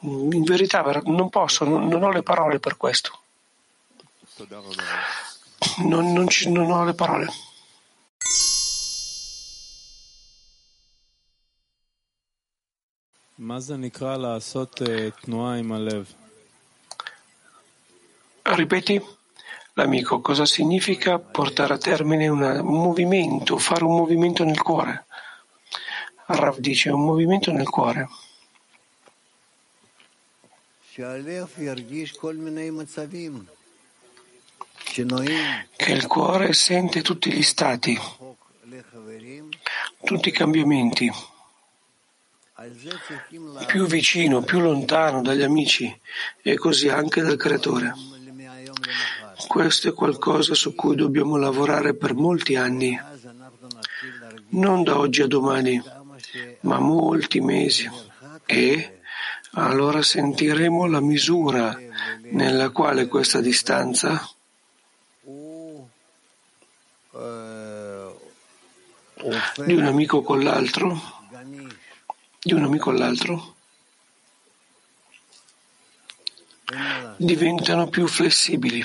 In 0.00 0.42
verità 0.42 0.82
non 1.04 1.28
posso, 1.28 1.64
non, 1.64 2.02
ho 2.02 2.10
le 2.10 2.22
parole 2.22 2.58
per 2.60 2.78
questo. 2.78 3.20
Non, 5.84 6.12
non, 6.12 6.28
ci, 6.28 6.50
non 6.50 6.70
ho 6.70 6.84
le 6.84 6.94
parole. 6.94 7.26
Ripeti? 18.42 19.00
L'amico, 19.74 20.20
cosa 20.20 20.46
significa 20.46 21.18
portare 21.18 21.74
a 21.74 21.78
termine 21.78 22.28
un 22.28 22.60
movimento, 22.62 23.58
fare 23.58 23.84
un 23.84 23.94
movimento 23.94 24.42
nel 24.42 24.62
cuore? 24.62 25.04
Rav 26.26 26.58
dice 26.58 26.90
un 26.90 27.04
movimento 27.04 27.52
nel 27.52 27.68
cuore. 27.68 28.08
Che 30.92 31.04
il 35.02 36.06
cuore 36.06 36.52
sente 36.54 37.02
tutti 37.02 37.30
gli 37.30 37.42
stati, 37.42 37.98
tutti 40.02 40.28
i 40.28 40.32
cambiamenti, 40.32 41.12
più 43.66 43.86
vicino, 43.86 44.40
più 44.42 44.60
lontano 44.60 45.20
dagli 45.20 45.42
amici 45.42 46.00
e 46.40 46.56
così 46.56 46.88
anche 46.88 47.20
dal 47.20 47.36
creatore. 47.36 47.92
Questo 49.46 49.88
è 49.88 49.92
qualcosa 49.92 50.54
su 50.54 50.74
cui 50.74 50.96
dobbiamo 50.96 51.36
lavorare 51.36 51.94
per 51.94 52.14
molti 52.14 52.56
anni, 52.56 52.98
non 54.50 54.82
da 54.82 54.98
oggi 54.98 55.20
a 55.20 55.26
domani, 55.26 55.82
ma 56.60 56.78
molti 56.78 57.40
mesi. 57.40 57.90
E 58.46 59.00
allora 59.52 60.00
sentiremo 60.00 60.86
la 60.86 61.00
misura 61.00 61.78
nella 62.30 62.70
quale 62.70 63.06
questa 63.08 63.40
distanza 63.40 64.26
di 69.64 69.72
un 69.74 69.84
amico 69.84 70.22
con 70.22 70.42
l'altro, 70.42 71.00
di 72.40 72.52
un 72.52 72.64
amico 72.64 72.90
all'altro, 72.90 73.54
diventano 77.16 77.88
più 77.88 78.06
flessibili. 78.06 78.84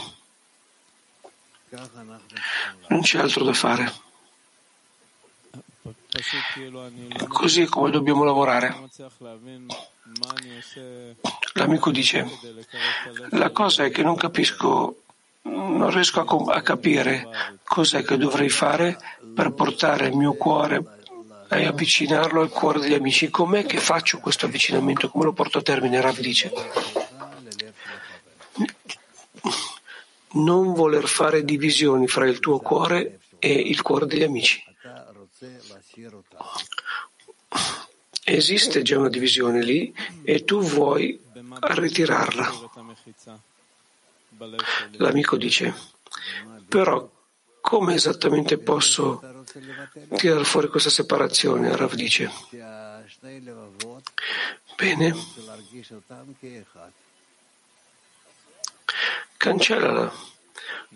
Non 2.88 3.02
c'è 3.02 3.20
altro 3.20 3.44
da 3.44 3.54
fare. 3.54 4.10
Così 7.28 7.62
è 7.62 7.66
come 7.66 7.90
dobbiamo 7.90 8.24
lavorare. 8.24 8.90
L'amico 11.54 11.92
dice, 11.92 12.28
la 13.30 13.50
cosa 13.52 13.86
è 13.86 13.92
che 13.92 14.04
non 14.04 14.16
capisco, 14.16 15.04
non 15.44 15.90
riesco 15.90 16.22
a, 16.22 16.54
a 16.54 16.62
capire 16.62 17.28
cos'è 17.64 18.04
che 18.04 18.18
dovrei 18.18 18.50
fare 18.50 18.98
per 19.34 19.52
portare 19.54 20.08
il 20.08 20.16
mio 20.16 20.34
cuore 20.34 20.84
e 21.50 21.66
avvicinarlo 21.66 22.42
al 22.42 22.50
cuore 22.50 22.80
degli 22.80 22.94
amici. 22.94 23.30
Com'è 23.30 23.66
che 23.66 23.78
faccio 23.78 24.20
questo 24.20 24.46
avvicinamento? 24.46 25.10
Come 25.10 25.26
lo 25.26 25.34
porto 25.34 25.58
a 25.58 25.62
termine? 25.62 26.00
Rav 26.02 26.20
dice 26.20 26.52
non 30.34 30.74
voler 30.74 31.08
fare 31.08 31.44
divisioni 31.44 32.08
fra 32.08 32.28
il 32.28 32.40
tuo 32.40 32.60
cuore 32.60 33.20
e 33.40 33.52
il 33.52 33.82
cuore 33.82 34.06
degli 34.06 34.24
amici. 34.24 34.64
Esiste 38.24 38.82
già 38.82 39.00
una 39.00 39.10
divisione 39.10 39.64
lì 39.64 39.94
e 40.24 40.44
tu 40.44 40.62
vuoi 40.62 41.20
ritirarla. 41.60 42.71
L'amico 44.98 45.38
dice, 45.38 45.74
però 46.68 47.10
come 47.62 47.94
esattamente 47.94 48.58
posso 48.58 49.44
tirare 50.18 50.44
fuori 50.44 50.68
questa 50.68 50.90
separazione? 50.90 51.76
Rav 51.76 51.94
dice, 51.94 52.32
bene, 54.76 55.16
cancellala. 59.38 60.30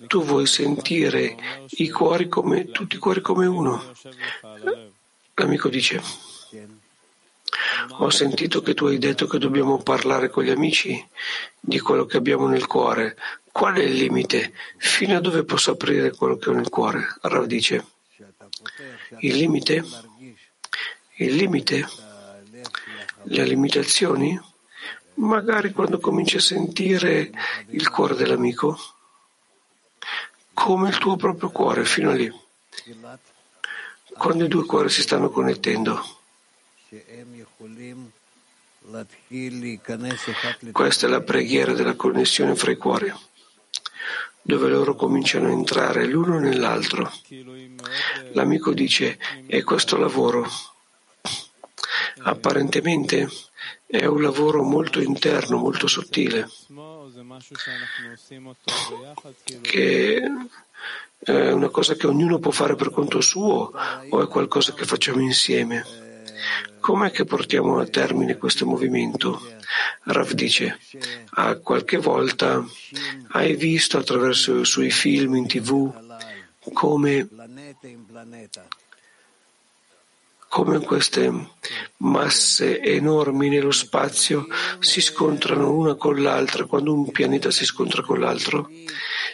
Tu 0.08 0.24
vuoi 0.24 0.46
sentire 0.46 1.38
i 1.78 1.90
cuori 1.90 2.28
come, 2.28 2.66
tutti 2.72 2.96
i 2.96 3.00
cuori 3.00 3.22
come 3.22 3.46
uno. 3.46 3.94
L'amico 5.36 5.70
dice, 5.70 6.02
ho 7.98 8.10
sentito 8.10 8.62
che 8.62 8.74
tu 8.74 8.86
hai 8.86 8.98
detto 8.98 9.28
che 9.28 9.38
dobbiamo 9.38 9.82
parlare 9.82 10.30
con 10.30 10.44
gli 10.44 10.50
amici 10.50 11.08
di 11.60 11.80
quello 11.80 12.06
che 12.06 12.18
abbiamo 12.18 12.48
nel 12.48 12.68
cuore. 12.68 13.16
Qual 13.56 13.76
è 13.76 13.84
il 13.84 13.96
limite? 13.96 14.54
Fino 14.78 15.16
a 15.16 15.22
dove 15.22 15.46
posso 15.46 15.72
aprire 15.72 16.12
quello 16.12 16.36
che 16.36 16.50
ho 16.50 16.54
nel 16.54 16.68
cuore? 16.68 17.16
Rav 17.22 17.46
dice, 17.46 17.86
il 19.20 19.36
limite? 19.38 19.84
Il 21.16 21.36
limite? 21.36 21.88
Le 23.24 23.46
limitazioni? 23.46 24.38
magari 25.16 25.72
quando 25.72 26.00
cominci 26.00 26.38
a 26.38 26.42
sentire 26.42 27.32
il 27.70 27.90
cuore 27.90 28.16
dell'amico, 28.16 28.78
come 30.54 30.90
il 30.90 30.98
tuo 30.98 31.16
proprio 31.16 31.50
cuore, 31.50 31.86
fino 31.86 32.10
a 32.10 32.14
lì, 32.14 32.32
quando 34.18 34.46
i 34.46 34.48
due 34.48 34.66
cuori 34.66 34.90
si 34.90 35.02
stanno 35.02 35.30
connettendo. 35.30 36.04
Questa 40.72 41.08
è 41.08 41.10
la 41.10 41.22
preghiera 41.22 41.74
della 41.74 41.96
connessione 41.96 42.56
fra 42.56 42.72
i 42.72 42.78
cuori, 42.78 43.14
dove 44.48 44.70
loro 44.70 44.94
cominciano 44.94 45.48
a 45.48 45.52
entrare 45.52 46.06
l'uno 46.06 46.38
nell'altro. 46.38 47.12
L'amico 48.34 48.74
dice, 48.74 49.18
è 49.48 49.64
questo 49.64 49.98
lavoro. 49.98 50.46
Apparentemente 52.20 53.28
è 53.88 54.06
un 54.06 54.22
lavoro 54.22 54.62
molto 54.62 55.02
interno, 55.02 55.58
molto 55.58 55.88
sottile, 55.88 56.48
che 59.62 60.22
è 61.18 61.52
una 61.52 61.70
cosa 61.70 61.96
che 61.96 62.06
ognuno 62.06 62.38
può 62.38 62.52
fare 62.52 62.76
per 62.76 62.92
conto 62.92 63.22
suo 63.22 63.72
o 64.10 64.22
è 64.22 64.28
qualcosa 64.28 64.74
che 64.74 64.86
facciamo 64.86 65.22
insieme. 65.22 66.05
Com'è 66.80 67.12
che 67.12 67.26
portiamo 67.26 67.80
a 67.80 67.88
termine 67.88 68.38
questo 68.38 68.66
movimento? 68.66 69.42
Rav 70.04 70.32
dice, 70.34 70.80
ah, 71.32 71.56
qualche 71.56 71.98
volta 71.98 72.64
hai 73.32 73.56
visto 73.56 73.98
attraverso 73.98 74.60
i 74.60 74.66
suoi 74.66 74.92
film 74.92 75.36
in 75.36 75.48
tv 75.48 75.92
come, 76.74 77.28
come 80.48 80.80
queste 80.80 81.50
masse 81.98 82.82
enormi 82.82 83.50
nello 83.50 83.72
spazio 83.72 84.48
si 84.80 85.02
scontrano 85.02 85.74
una 85.74 85.96
con 85.96 86.22
l'altra, 86.22 86.66
quando 86.66 86.94
un 86.94 87.12
pianeta 87.12 87.50
si 87.50 87.66
scontra 87.66 88.04
con 88.04 88.20
l'altro 88.20 88.70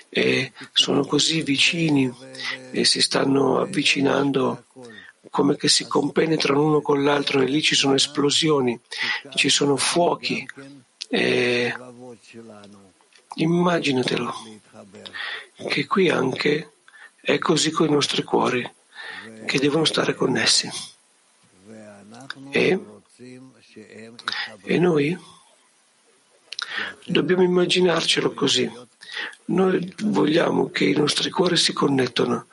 e 0.07 0.51
sono 0.73 1.05
così 1.05 1.41
vicini 1.41 2.11
e 2.71 2.83
si 2.85 3.01
stanno 3.01 3.59
avvicinando 3.59 4.65
come 5.31 5.55
che 5.55 5.69
si 5.69 5.87
compenetrano 5.87 6.61
uno 6.61 6.81
con 6.81 7.03
l'altro 7.03 7.41
e 7.41 7.45
lì 7.45 7.61
ci 7.61 7.73
sono 7.73 7.95
esplosioni, 7.95 8.79
ci 9.33 9.49
sono 9.49 9.77
fuochi. 9.77 10.47
E 11.07 11.73
immaginatelo 13.35 14.33
che 15.69 15.87
qui 15.87 16.09
anche 16.09 16.71
è 17.21 17.37
così 17.39 17.71
con 17.71 17.87
i 17.87 17.91
nostri 17.91 18.23
cuori 18.23 18.69
che 19.45 19.59
devono 19.59 19.85
stare 19.85 20.13
connessi. 20.13 20.69
E, 22.49 22.79
e 24.63 24.77
noi 24.77 25.17
dobbiamo 27.05 27.43
immaginarcelo 27.43 28.33
così. 28.33 28.69
Noi 29.45 29.93
vogliamo 30.03 30.69
che 30.69 30.85
i 30.85 30.93
nostri 30.93 31.29
cuori 31.29 31.57
si 31.57 31.73
connettano, 31.73 32.47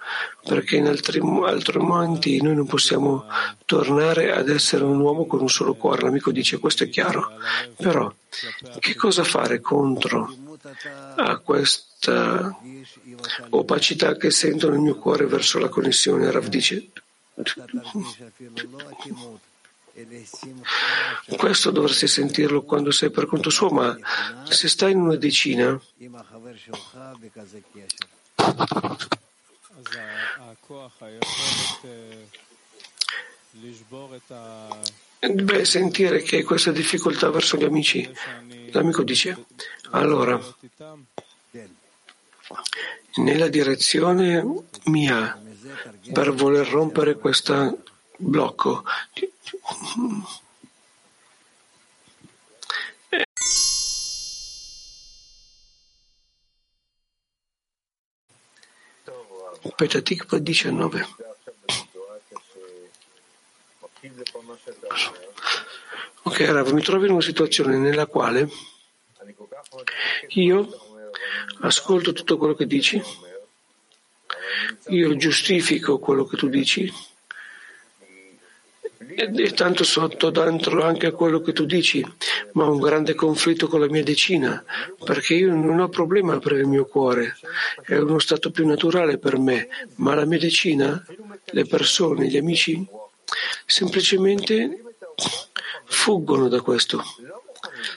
perché 0.44 0.76
in 0.76 0.86
altri, 0.86 1.20
altri 1.44 1.78
momenti 1.78 2.42
noi 2.42 2.56
non 2.56 2.66
possiamo 2.66 3.26
tornare 3.64 4.32
ad 4.32 4.48
essere 4.48 4.84
un 4.84 4.98
uomo 4.98 5.26
con 5.26 5.40
un 5.40 5.48
solo 5.48 5.74
cuore. 5.74 6.02
L'amico 6.02 6.32
dice 6.32 6.58
questo 6.58 6.84
è 6.84 6.88
chiaro. 6.88 7.32
Però 7.76 8.12
che 8.80 8.94
cosa 8.96 9.22
fare 9.22 9.60
contro 9.60 10.34
a 11.16 11.38
questa 11.38 12.56
opacità 13.50 14.16
che 14.16 14.30
sento 14.30 14.68
nel 14.70 14.80
mio 14.80 14.96
cuore 14.96 15.26
verso 15.26 15.58
la 15.58 15.68
connessione? 15.68 16.30
Rav 16.30 16.46
dice 16.46 16.90
questo 21.36 21.70
dovresti 21.70 22.06
sentirlo 22.06 22.62
quando 22.62 22.90
sei 22.90 23.10
per 23.10 23.26
conto 23.26 23.50
suo, 23.50 23.68
ma 23.70 23.96
se 24.44 24.68
stai 24.68 24.92
in 24.92 25.00
una 25.00 25.16
decina, 25.16 25.80
Beh, 35.20 35.64
sentire 35.64 36.22
che 36.22 36.36
hai 36.36 36.42
questa 36.42 36.70
difficoltà 36.70 37.28
verso 37.30 37.56
gli 37.56 37.64
amici. 37.64 38.08
L'amico 38.70 39.02
dice, 39.02 39.46
allora, 39.90 40.40
nella 43.16 43.48
direzione 43.48 44.44
mia, 44.84 45.40
per 46.12 46.32
voler 46.32 46.68
rompere 46.68 47.16
questo 47.16 47.82
blocco, 48.16 48.84
Petatikva 59.76 60.38
19. 60.38 61.06
Ok, 66.22 66.40
Rav, 66.40 66.70
mi 66.70 66.82
trovo 66.82 67.04
in 67.04 67.12
una 67.12 67.20
situazione 67.20 67.76
nella 67.76 68.06
quale 68.06 68.48
io 70.28 70.68
ascolto 71.60 72.12
tutto 72.12 72.36
quello 72.36 72.54
che 72.54 72.66
dici, 72.66 73.00
io 74.88 75.16
giustifico 75.16 75.98
quello 75.98 76.24
che 76.24 76.36
tu 76.36 76.48
dici, 76.48 76.92
e 78.98 79.52
tanto 79.52 79.84
sotto 79.84 80.30
dentro 80.30 80.82
anche 80.82 81.06
a 81.06 81.12
quello 81.12 81.40
che 81.40 81.52
tu 81.52 81.64
dici, 81.64 82.04
ma 82.52 82.64
ho 82.64 82.72
un 82.72 82.80
grande 82.80 83.14
conflitto 83.14 83.68
con 83.68 83.80
la 83.80 83.88
mia 83.88 84.02
decina, 84.02 84.64
perché 85.04 85.34
io 85.34 85.54
non 85.54 85.78
ho 85.78 85.88
problema 85.88 86.38
per 86.38 86.52
il 86.52 86.66
mio 86.66 86.84
cuore, 86.84 87.36
è 87.84 87.94
uno 87.96 88.18
stato 88.18 88.50
più 88.50 88.66
naturale 88.66 89.18
per 89.18 89.38
me, 89.38 89.68
ma 89.96 90.14
la 90.14 90.24
mia 90.24 90.38
decina, 90.38 91.04
le 91.44 91.64
persone, 91.64 92.26
gli 92.26 92.36
amici, 92.36 92.84
semplicemente 93.66 94.82
fuggono 95.84 96.48
da 96.48 96.60
questo, 96.60 97.00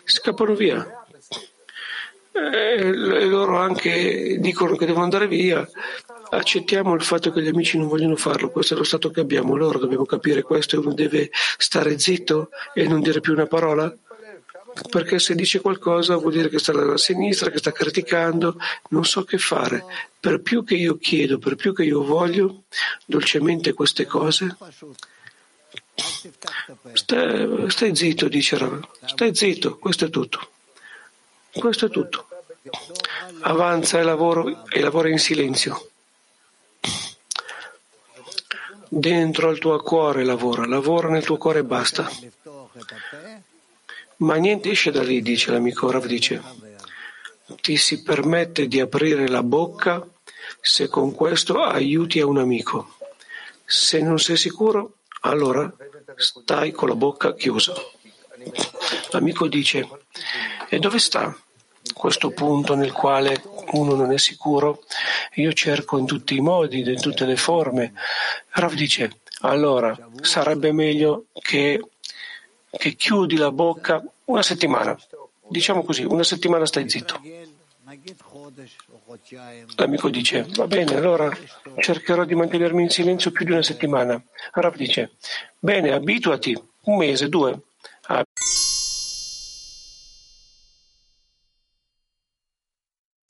scappano 0.03 0.53
via. 0.53 1.05
E 2.33 2.93
loro 2.93 3.57
anche 3.57 4.37
dicono 4.39 4.75
che 4.75 4.85
devono 4.85 5.03
andare 5.03 5.27
via 5.27 5.67
accettiamo 6.31 6.93
il 6.93 7.03
fatto 7.03 7.31
che 7.31 7.41
gli 7.41 7.47
amici 7.47 7.77
non 7.77 7.87
vogliono 7.87 8.15
farlo, 8.15 8.49
questo 8.49 8.73
è 8.73 8.77
lo 8.77 8.83
stato 8.83 9.09
che 9.11 9.19
abbiamo, 9.19 9.53
allora 9.53 9.79
dobbiamo 9.79 10.05
capire 10.05 10.41
questo 10.41 10.75
e 10.75 10.79
uno 10.79 10.93
deve 10.93 11.29
stare 11.57 11.99
zitto 11.99 12.49
e 12.73 12.87
non 12.87 13.01
dire 13.01 13.19
più 13.19 13.33
una 13.33 13.47
parola? 13.47 13.93
Perché 14.89 15.19
se 15.19 15.35
dice 15.35 15.59
qualcosa 15.59 16.15
vuol 16.15 16.31
dire 16.31 16.47
che 16.47 16.57
sta 16.57 16.71
alla 16.71 16.97
sinistra, 16.97 17.49
che 17.49 17.57
sta 17.57 17.73
criticando, 17.73 18.55
non 18.89 19.03
so 19.03 19.25
che 19.25 19.37
fare. 19.37 19.83
Per 20.17 20.39
più 20.39 20.63
che 20.63 20.75
io 20.75 20.97
chiedo, 20.97 21.39
per 21.39 21.55
più 21.55 21.73
che 21.73 21.83
io 21.83 22.01
voglio 22.05 22.63
dolcemente 23.05 23.73
queste 23.73 24.05
cose, 24.05 24.55
stai, 26.93 27.69
stai 27.69 27.93
zitto, 27.93 28.29
dice 28.29 28.57
Rav, 28.57 28.87
stai 29.03 29.35
zitto, 29.35 29.77
questo 29.77 30.05
è 30.05 30.09
tutto. 30.09 30.49
Questo 31.53 31.87
è 31.87 31.89
tutto. 31.89 32.27
Avanza 33.41 33.99
e 33.99 34.03
lavoro 34.03 34.63
e 34.69 34.79
lavora 34.79 35.09
in 35.09 35.19
silenzio 35.19 35.90
dentro 38.93 39.47
al 39.47 39.57
tuo 39.57 39.81
cuore 39.81 40.25
lavora, 40.25 40.65
lavora 40.65 41.07
nel 41.07 41.23
tuo 41.23 41.37
cuore 41.37 41.59
e 41.59 41.63
basta. 41.63 42.11
Ma 44.17 44.35
niente 44.35 44.69
esce 44.69 44.91
da 44.91 45.01
lì, 45.01 45.21
dice 45.21 45.49
l'amico 45.49 45.89
Rav, 45.89 46.05
dice. 46.05 46.41
Ti 47.61 47.77
si 47.77 48.03
permette 48.03 48.67
di 48.67 48.81
aprire 48.81 49.29
la 49.29 49.43
bocca 49.43 50.05
se 50.59 50.89
con 50.89 51.13
questo 51.13 51.63
aiuti 51.63 52.19
a 52.19 52.25
un 52.25 52.37
amico. 52.37 52.95
Se 53.63 54.01
non 54.01 54.19
sei 54.19 54.35
sicuro, 54.35 54.95
allora 55.21 55.73
stai 56.17 56.71
con 56.71 56.89
la 56.89 56.95
bocca 56.95 57.33
chiusa. 57.33 57.73
L'amico 59.11 59.47
dice, 59.47 59.87
e 60.67 60.79
dove 60.79 60.99
sta 60.99 61.33
questo 61.93 62.31
punto 62.31 62.75
nel 62.75 62.91
quale 62.91 63.41
uno 63.71 63.95
non 63.95 64.11
è 64.11 64.17
sicuro? 64.17 64.83
Io 65.35 65.53
cerco 65.53 65.97
in 65.97 66.05
tutti 66.05 66.35
i 66.35 66.41
modi, 66.41 66.79
in 66.79 66.99
tutte 66.99 67.25
le 67.25 67.35
forme. 67.35 67.93
Rav 68.49 68.73
dice, 68.73 69.21
allora 69.41 69.97
sarebbe 70.21 70.71
meglio 70.71 71.25
che, 71.33 71.81
che 72.69 72.95
chiudi 72.95 73.37
la 73.37 73.51
bocca 73.51 74.03
una 74.25 74.43
settimana. 74.43 74.97
Diciamo 75.47 75.83
così, 75.83 76.03
una 76.03 76.23
settimana 76.23 76.65
stai 76.65 76.89
zitto. 76.89 77.19
L'amico 79.75 80.09
dice, 80.09 80.45
va 80.55 80.67
bene, 80.67 80.95
allora 80.95 81.29
cercherò 81.77 82.23
di 82.23 82.35
mantenermi 82.35 82.83
in 82.83 82.89
silenzio 82.89 83.31
più 83.31 83.45
di 83.45 83.51
una 83.51 83.63
settimana. 83.63 84.21
Rav 84.53 84.75
dice, 84.75 85.11
bene, 85.59 85.91
abituati, 85.91 86.57
un 86.83 86.97
mese, 86.97 87.27
due. 87.27 87.59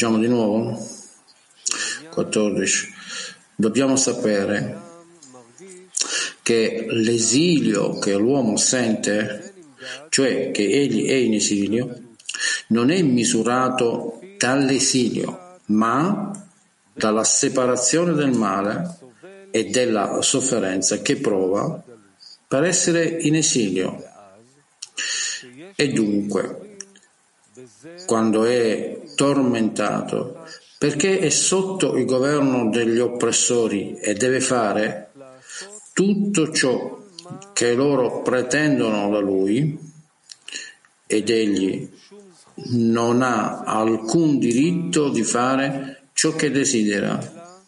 Diciamo 0.02 0.18
di 0.18 0.30
nuovo? 0.30 0.84
14. 2.10 2.92
Dobbiamo 3.54 3.96
sapere 3.96 4.80
che 6.42 6.88
l'esilio 6.90 8.00
che 8.00 8.16
l'uomo 8.16 8.58
sente, 8.58 9.54
cioè 10.10 10.50
che 10.50 10.64
egli 10.64 11.06
è 11.06 11.14
in 11.14 11.36
esilio, 11.36 12.16
non 12.70 12.90
è 12.90 13.00
misurato 13.04 14.20
dall'esilio, 14.40 15.60
ma 15.66 16.32
dalla 16.92 17.24
separazione 17.24 18.14
del 18.14 18.32
male 18.32 18.98
e 19.52 19.66
della 19.66 20.24
sofferenza 20.24 21.04
che 21.04 21.18
prova 21.18 21.80
per 22.48 22.64
essere 22.64 23.06
in 23.06 23.36
esilio. 23.36 24.04
E 25.76 25.90
dunque, 25.90 26.78
quando 28.08 28.46
è 28.46 29.00
tormentato, 29.22 30.48
perché 30.80 31.20
è 31.20 31.30
sotto 31.30 31.96
il 31.96 32.06
governo 32.06 32.72
degli 32.72 32.98
oppressori 32.98 34.00
e 34.00 34.16
deve 34.16 34.40
fare 34.40 35.12
tutto 35.94 36.52
ciò 36.52 37.00
che 37.54 37.76
loro 37.76 38.24
pretendono 38.24 39.12
da 39.12 39.20
lui 39.20 39.78
ed 41.06 41.30
egli 41.30 41.88
non 42.70 43.22
ha 43.22 43.60
alcun 43.60 44.40
diritto 44.40 45.10
di 45.10 45.22
fare 45.22 46.08
ciò 46.14 46.36
che 46.36 46.50
desidera, 46.50 47.60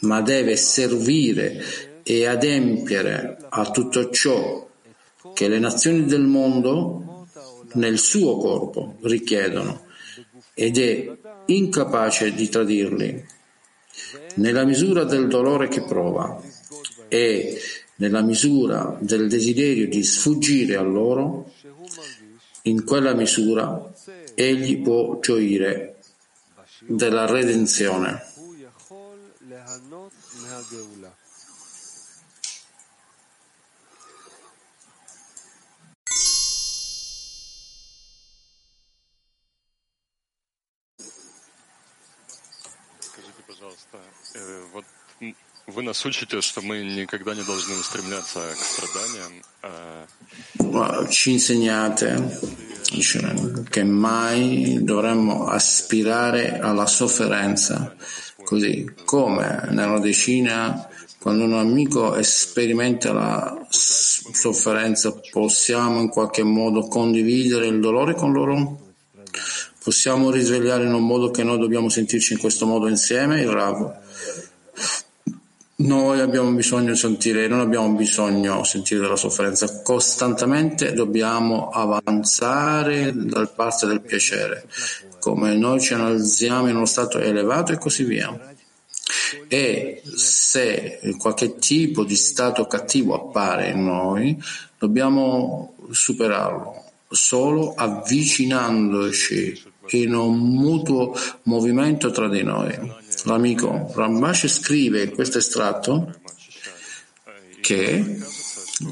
ma 0.00 0.22
deve 0.22 0.56
servire 0.56 2.00
e 2.02 2.26
adempiere 2.26 3.36
a 3.50 3.70
tutto 3.70 4.08
ciò 4.08 4.66
che 5.34 5.48
le 5.48 5.58
nazioni 5.58 6.06
del 6.06 6.22
mondo 6.22 7.26
nel 7.74 7.98
suo 7.98 8.38
corpo 8.38 8.96
richiedono 9.02 9.90
ed 10.54 10.78
è 10.78 11.16
incapace 11.46 12.32
di 12.32 12.48
tradirli 12.48 13.24
nella 14.36 14.64
misura 14.64 15.04
del 15.04 15.28
dolore 15.28 15.68
che 15.68 15.82
prova 15.82 16.40
e 17.08 17.60
nella 17.96 18.22
misura 18.22 18.96
del 19.00 19.28
desiderio 19.28 19.86
di 19.88 20.02
sfuggire 20.02 20.76
a 20.76 20.82
loro, 20.82 21.52
in 22.62 22.84
quella 22.84 23.14
misura 23.14 23.92
egli 24.34 24.80
può 24.80 25.18
gioire 25.20 25.98
della 26.80 27.26
redenzione. 27.26 28.30
вы 45.81 45.83
нас 45.83 46.05
учите, 46.05 46.41
что 46.41 46.61
мы 46.61 46.83
никогда 46.83 47.33
не 47.33 47.43
должны 47.43 47.75
устремляться 47.75 48.39
к 48.53 48.63
страданиям. 48.63 49.43
а 49.63 50.05
Ma 50.59 51.07
Ci 51.09 51.31
insegnate 51.33 52.39
dice, 52.91 53.19
che 53.69 53.83
mai 53.83 54.77
dovremmo 54.81 55.47
aspirare 55.47 56.59
alla 56.59 56.85
sofferenza, 56.85 57.95
così 58.43 58.89
come 59.05 59.67
nella 59.71 59.99
decina 59.99 60.87
quando 61.19 61.43
un 61.45 61.53
amico 61.55 62.15
sperimenta 62.21 63.11
la 63.11 63.67
s- 63.69 64.29
sofferenza 64.31 65.19
possiamo 65.31 65.99
in 65.99 66.09
qualche 66.09 66.43
modo 66.43 66.87
condividere 66.87 67.67
il 67.67 67.79
dolore 67.79 68.13
con 68.13 68.31
loro? 68.31 68.79
Possiamo 69.83 70.31
risvegliare 70.31 70.85
in 70.85 70.93
un 70.93 71.05
modo 71.05 71.31
che 71.31 71.43
noi 71.43 71.59
dobbiamo 71.59 71.89
sentirci 71.89 72.33
in 72.33 72.39
questo 72.39 72.65
modo 72.65 72.87
insieme? 72.87 73.41
Il 73.41 73.49
Rav. 73.49 74.05
noi 75.82 76.20
abbiamo 76.20 76.52
bisogno 76.52 76.92
di 76.92 76.96
sentire, 76.96 77.48
non 77.48 77.58
abbiamo 77.58 77.88
bisogno 77.96 78.58
di 78.58 78.64
sentire 78.68 79.00
della 79.00 79.16
sofferenza, 79.16 79.82
costantemente 79.82 80.92
dobbiamo 80.92 81.70
avanzare 81.70 83.12
dal 83.12 83.52
parte 83.52 83.86
del 83.86 84.00
piacere, 84.00 84.68
come 85.18 85.56
noi 85.56 85.80
ci 85.80 85.94
alziamo 85.94 86.68
in 86.68 86.76
uno 86.76 86.84
stato 86.84 87.18
elevato 87.18 87.72
e 87.72 87.78
così 87.78 88.04
via. 88.04 88.54
E 89.48 90.02
se 90.04 91.00
qualche 91.18 91.56
tipo 91.56 92.04
di 92.04 92.14
stato 92.14 92.68
cattivo 92.68 93.14
appare 93.14 93.70
in 93.70 93.82
noi, 93.82 94.40
dobbiamo 94.78 95.74
superarlo 95.90 96.80
solo 97.08 97.74
avvicinandoci 97.74 99.71
in 99.90 100.14
un 100.14 100.38
mutuo 100.38 101.14
movimento 101.44 102.10
tra 102.10 102.28
di 102.28 102.42
noi. 102.42 102.76
L'amico 103.24 103.92
Rambash 103.94 104.48
scrive 104.48 105.02
in 105.02 105.12
questo 105.12 105.38
estratto 105.38 106.14
che 107.60 108.20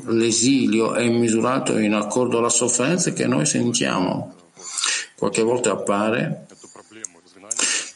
l'esilio 0.06 0.94
è 0.94 1.08
misurato 1.08 1.78
in 1.78 1.94
accordo 1.94 2.38
alla 2.38 2.48
sofferenza 2.48 3.12
che 3.12 3.26
noi 3.26 3.46
sentiamo. 3.46 4.34
Qualche 5.16 5.42
volta 5.42 5.72
appare 5.72 6.46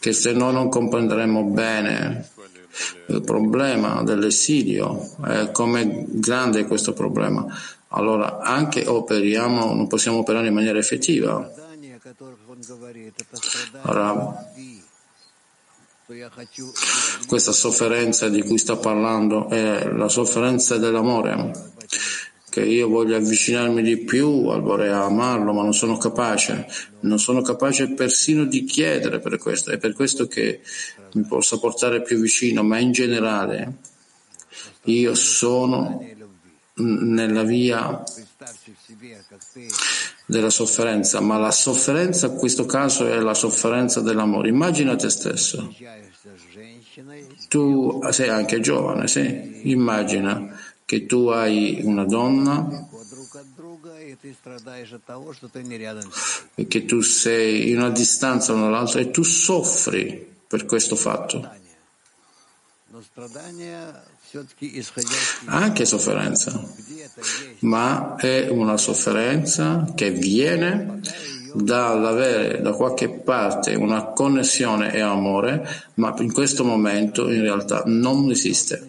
che 0.00 0.12
se 0.12 0.32
noi 0.32 0.52
non 0.52 0.68
comprenderemo 0.68 1.44
bene 1.44 2.28
il 3.06 3.22
problema 3.22 4.02
dell'esilio, 4.02 5.10
eh, 5.26 5.50
come 5.52 6.04
grande 6.08 6.60
è 6.60 6.66
questo 6.66 6.92
problema, 6.92 7.46
allora 7.88 8.40
anche 8.40 8.84
operiamo, 8.86 9.72
non 9.72 9.86
possiamo 9.86 10.18
operare 10.18 10.48
in 10.48 10.54
maniera 10.54 10.78
effettiva. 10.78 11.50
Allora, 13.82 14.52
questa 17.26 17.52
sofferenza 17.52 18.28
di 18.28 18.42
cui 18.42 18.58
sta 18.58 18.76
parlando 18.76 19.48
è 19.48 19.88
la 19.90 20.08
sofferenza 20.08 20.76
dell'amore, 20.76 21.72
che 22.50 22.62
io 22.62 22.88
voglio 22.88 23.16
avvicinarmi 23.16 23.82
di 23.82 23.98
più 24.04 24.48
al 24.48 24.60
vorrei 24.60 24.90
amarlo, 24.90 25.52
ma 25.52 25.62
non 25.62 25.74
sono 25.74 25.96
capace, 25.96 26.66
non 27.00 27.18
sono 27.18 27.42
capace 27.42 27.94
persino 27.94 28.44
di 28.44 28.64
chiedere 28.64 29.18
per 29.18 29.38
questo, 29.38 29.70
è 29.70 29.78
per 29.78 29.92
questo 29.94 30.26
che 30.26 30.60
mi 31.14 31.24
possa 31.24 31.58
portare 31.58 32.02
più 32.02 32.18
vicino, 32.20 32.62
ma 32.62 32.78
in 32.78 32.92
generale 32.92 33.78
io 34.84 35.14
sono 35.14 36.06
nella 36.76 37.44
via 37.44 38.02
della 40.26 40.50
sofferenza, 40.50 41.20
ma 41.20 41.38
la 41.38 41.52
sofferenza 41.52 42.26
in 42.26 42.36
questo 42.36 42.66
caso 42.66 43.06
è 43.06 43.18
la 43.20 43.34
sofferenza 43.34 44.00
dell'amore. 44.00 44.48
Immagina 44.48 44.96
te 44.96 45.10
stesso. 45.10 45.72
Tu 47.48 48.00
sei 48.10 48.28
anche 48.28 48.60
giovane, 48.60 49.06
sì? 49.06 49.70
Immagina 49.70 50.58
che 50.84 51.06
tu 51.06 51.28
hai 51.28 51.80
una 51.82 52.04
donna 52.04 52.88
e 56.54 56.66
che 56.66 56.84
tu 56.84 57.00
sei 57.00 57.70
in 57.70 57.78
una 57.78 57.90
distanza 57.90 58.52
l'una 58.52 58.66
dall'altra 58.66 59.00
e 59.00 59.10
tu 59.10 59.22
soffri 59.22 60.32
per 60.46 60.66
questo 60.66 60.96
fatto 60.96 61.62
anche 65.46 65.84
sofferenza, 65.84 66.60
ma 67.60 68.16
è 68.16 68.48
una 68.48 68.76
sofferenza 68.76 69.92
che 69.94 70.10
viene 70.10 71.00
dall'avere 71.54 72.60
da 72.60 72.72
qualche 72.72 73.08
parte 73.08 73.74
una 73.74 74.06
connessione 74.06 74.92
e 74.92 75.00
amore, 75.00 75.64
ma 75.94 76.12
in 76.18 76.32
questo 76.32 76.64
momento 76.64 77.30
in 77.30 77.42
realtà 77.42 77.84
non 77.86 78.28
esiste. 78.30 78.88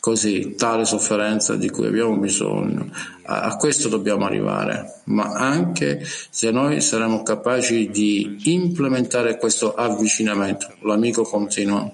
Così, 0.00 0.54
tale 0.56 0.84
sofferenza 0.84 1.54
di 1.54 1.70
cui 1.70 1.86
abbiamo 1.86 2.16
bisogno, 2.16 2.90
a, 3.24 3.42
a 3.42 3.56
questo 3.56 3.88
dobbiamo 3.88 4.24
arrivare, 4.24 5.02
ma 5.04 5.30
anche 5.34 6.04
se 6.30 6.50
noi 6.50 6.80
saremo 6.80 7.22
capaci 7.22 7.88
di 7.88 8.36
implementare 8.44 9.36
questo 9.36 9.74
avvicinamento, 9.74 10.74
l'amico 10.80 11.22
continua 11.22 11.88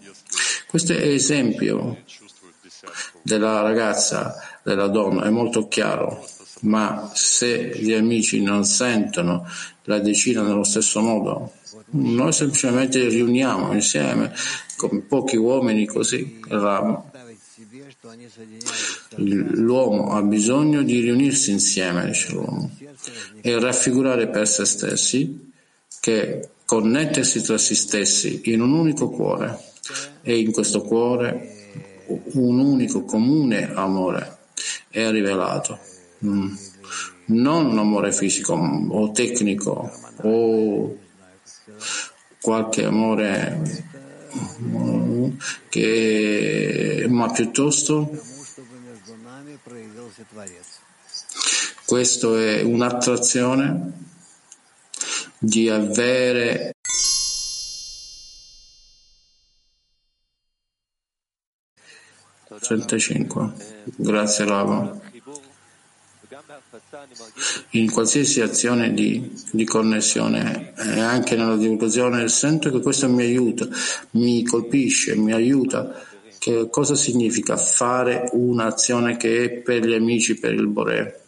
questo 0.69 0.93
esempio 0.93 1.97
della 3.23 3.62
ragazza, 3.62 4.37
della 4.62 4.89
donna, 4.89 5.25
è 5.25 5.31
molto 5.31 5.66
chiaro, 5.66 6.23
ma 6.61 7.11
se 7.14 7.73
gli 7.75 7.95
amici 7.95 8.43
non 8.43 8.66
sentono 8.66 9.49
la 9.85 9.99
decina 9.99 10.43
nello 10.43 10.64
stesso 10.64 11.01
modo, 11.01 11.53
noi 11.93 12.33
semplicemente 12.33 13.09
riuniamo 13.09 13.73
insieme, 13.73 14.35
come 14.77 15.01
pochi 15.01 15.37
uomini 15.37 15.87
così. 15.87 16.39
L'uomo 19.16 20.12
ha 20.12 20.23
bisogno 20.23 20.83
di 20.83 21.01
riunirsi 21.01 21.51
insieme, 21.51 22.05
dice 22.07 22.33
l'uomo, 22.33 22.71
e 23.41 23.59
raffigurare 23.59 24.29
per 24.29 24.47
se 24.47 24.66
stessi 24.66 25.51
che 25.99 26.51
connettersi 26.66 27.41
tra 27.43 27.57
se 27.57 27.75
stessi 27.75 28.43
in 28.45 28.61
un 28.61 28.73
unico 28.73 29.09
cuore 29.09 29.68
e 30.23 30.39
in 30.39 30.53
questo 30.53 30.83
cuore 30.83 31.57
un 32.07 32.59
unico 32.59 33.05
comune 33.05 33.73
amore 33.75 34.39
è 34.89 35.11
rivelato. 35.11 35.79
Mm. 36.25 36.55
Non 37.27 37.66
un 37.66 37.79
amore 37.79 38.12
fisico 38.12 38.55
o 38.55 39.11
tecnico 39.12 39.91
o 40.23 40.97
qualche 42.41 42.85
amore 42.85 43.61
mm, 44.62 45.29
che, 45.69 47.07
ma 47.09 47.31
piuttosto 47.31 48.11
questo 51.85 52.37
è 52.37 52.62
un'attrazione 52.62 53.93
di 55.39 55.69
avere 55.69 56.75
35. 62.61 63.52
Grazie 63.96 64.44
Lava. 64.44 65.00
In 67.70 67.90
qualsiasi 67.90 68.40
azione 68.40 68.92
di, 68.92 69.32
di 69.52 69.64
connessione 69.64 70.74
e 70.76 71.00
anche 71.00 71.36
nella 71.36 71.56
divulgazione 71.56 72.28
sento 72.28 72.70
che 72.70 72.80
questo 72.80 73.09
mi 73.09 73.22
aiuta, 73.22 73.66
mi 74.12 74.44
colpisce, 74.44 75.16
mi 75.16 75.32
aiuta. 75.32 76.06
Che 76.38 76.68
cosa 76.70 76.94
significa 76.94 77.56
fare 77.56 78.28
un'azione 78.32 79.16
che 79.16 79.44
è 79.44 79.50
per 79.50 79.84
gli 79.84 79.94
amici, 79.94 80.38
per 80.38 80.54
il 80.54 80.68
Bore? 80.68 81.22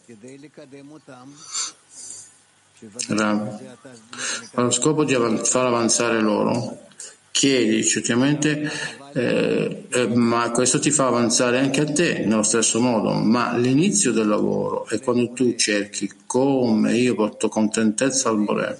Allo 4.53 4.71
scopo 4.71 5.03
di 5.03 5.13
av- 5.13 5.45
far 5.45 5.67
avanzare 5.67 6.19
loro, 6.19 6.87
chiedi 7.31 7.83
certamente, 7.83 8.69
eh, 9.13 9.85
eh, 9.89 10.07
ma 10.07 10.51
questo 10.51 10.79
ti 10.79 10.91
fa 10.91 11.07
avanzare 11.07 11.59
anche 11.59 11.81
a 11.81 11.85
te 11.85 12.25
nello 12.25 12.43
stesso 12.43 12.79
modo, 12.79 13.13
ma 13.13 13.55
l'inizio 13.57 14.11
del 14.11 14.27
lavoro 14.27 14.87
è 14.87 14.99
quando 14.99 15.31
tu 15.31 15.55
cerchi 15.55 16.11
come 16.25 16.95
io 16.97 17.15
porto 17.15 17.49
contentezza 17.49 18.29
al 18.29 18.37
Bore, 18.37 18.77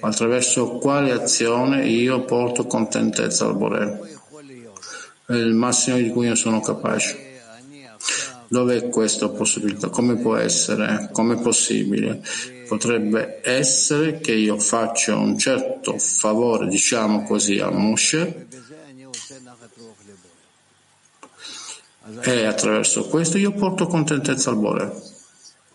attraverso 0.00 0.72
quale 0.78 1.12
azione 1.12 1.86
io 1.86 2.24
porto 2.24 2.66
contentezza 2.66 3.46
al 3.46 3.56
Bore, 3.56 4.00
il 5.28 5.54
massimo 5.54 5.96
di 5.96 6.10
cui 6.10 6.26
io 6.26 6.34
sono 6.34 6.60
capace. 6.60 7.32
Dove 8.46 8.76
è 8.76 8.88
questa 8.88 9.28
possibilità? 9.30 9.88
Come 9.88 10.16
può 10.16 10.36
essere? 10.36 11.08
Come 11.12 11.34
è 11.34 11.40
possibile? 11.40 12.22
Potrebbe 12.66 13.40
essere 13.42 14.20
che 14.20 14.32
io 14.32 14.58
faccia 14.58 15.16
un 15.16 15.38
certo 15.38 15.98
favore, 15.98 16.66
diciamo 16.68 17.24
così, 17.24 17.58
a 17.58 17.70
Moshe. 17.70 18.46
E 22.22 22.44
attraverso 22.44 23.08
questo 23.08 23.38
io 23.38 23.52
porto 23.52 23.86
contentezza 23.86 24.50
al 24.50 24.56
Bore. 24.58 24.92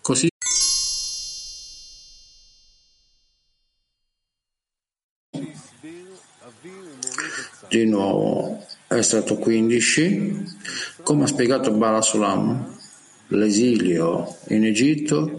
Così. 0.00 0.28
Di 7.68 7.84
nuovo 7.84 8.64
estratto 8.88 9.36
15 9.36 10.44
come 11.02 11.24
ha 11.24 11.26
spiegato 11.26 11.70
Bala 11.70 12.02
Sulam 12.02 12.78
l'esilio 13.28 14.36
in 14.48 14.64
Egitto 14.64 15.38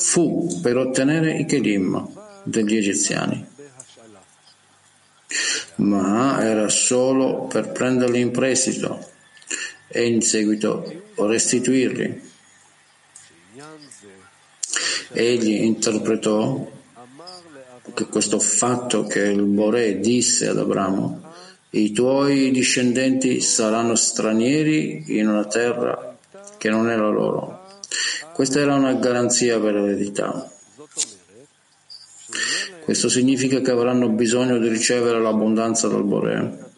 fu 0.00 0.60
per 0.62 0.78
ottenere 0.78 1.36
i 1.36 1.44
Kelim 1.44 2.08
degli 2.42 2.74
egiziani, 2.74 3.46
ma 5.76 6.42
era 6.42 6.68
solo 6.70 7.44
per 7.44 7.70
prenderli 7.70 8.18
in 8.18 8.30
prestito 8.30 9.08
e 9.88 10.06
in 10.06 10.22
seguito 10.22 11.12
restituirli. 11.16 12.28
Egli 15.12 15.62
interpretò 15.64 16.78
che 17.92 18.06
questo 18.06 18.38
fatto 18.38 19.04
che 19.04 19.20
il 19.20 19.42
Bore 19.42 20.00
disse 20.00 20.48
ad 20.48 20.58
Abramo 20.58 21.28
i 21.70 21.92
tuoi 21.92 22.50
discendenti 22.50 23.40
saranno 23.40 23.94
stranieri 23.94 25.18
in 25.18 25.28
una 25.28 25.44
terra 25.44 26.16
che 26.56 26.68
non 26.70 26.86
la 26.86 26.96
loro 26.96 27.59
questa 28.40 28.60
era 28.60 28.74
una 28.74 28.94
garanzia 28.94 29.60
per 29.60 29.74
l'eredità. 29.74 30.50
Questo 32.82 33.10
significa 33.10 33.60
che 33.60 33.70
avranno 33.70 34.08
bisogno 34.08 34.56
di 34.56 34.66
ricevere 34.66 35.20
l'abbondanza 35.20 35.88
dal 35.88 36.04
Bore. 36.04 36.70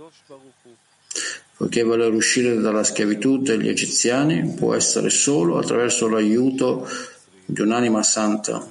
Poiché 1.57 1.85
voler 1.85 2.13
uscire 2.13 2.59
dalla 2.59 2.83
schiavitù 2.83 3.39
degli 3.39 3.69
egiziani 3.69 4.55
può 4.55 4.75
essere 4.75 5.09
solo 5.09 5.59
attraverso 5.59 6.09
l'aiuto 6.09 6.85
di 7.45 7.61
un'anima 7.61 8.03
santa. 8.03 8.69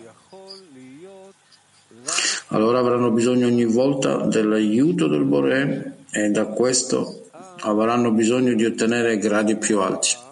Allora 2.48 2.80
avranno 2.80 3.10
bisogno 3.12 3.48
ogni 3.48 3.64
volta 3.64 4.18
dell'aiuto 4.26 5.08
del 5.08 5.24
Bore 5.24 6.00
e 6.12 6.28
da 6.30 6.48
questo 6.48 7.30
avranno 7.62 8.12
bisogno 8.12 8.54
di 8.54 8.66
ottenere 8.66 9.18
gradi 9.18 9.56
più 9.56 9.80
alti. 9.80 10.30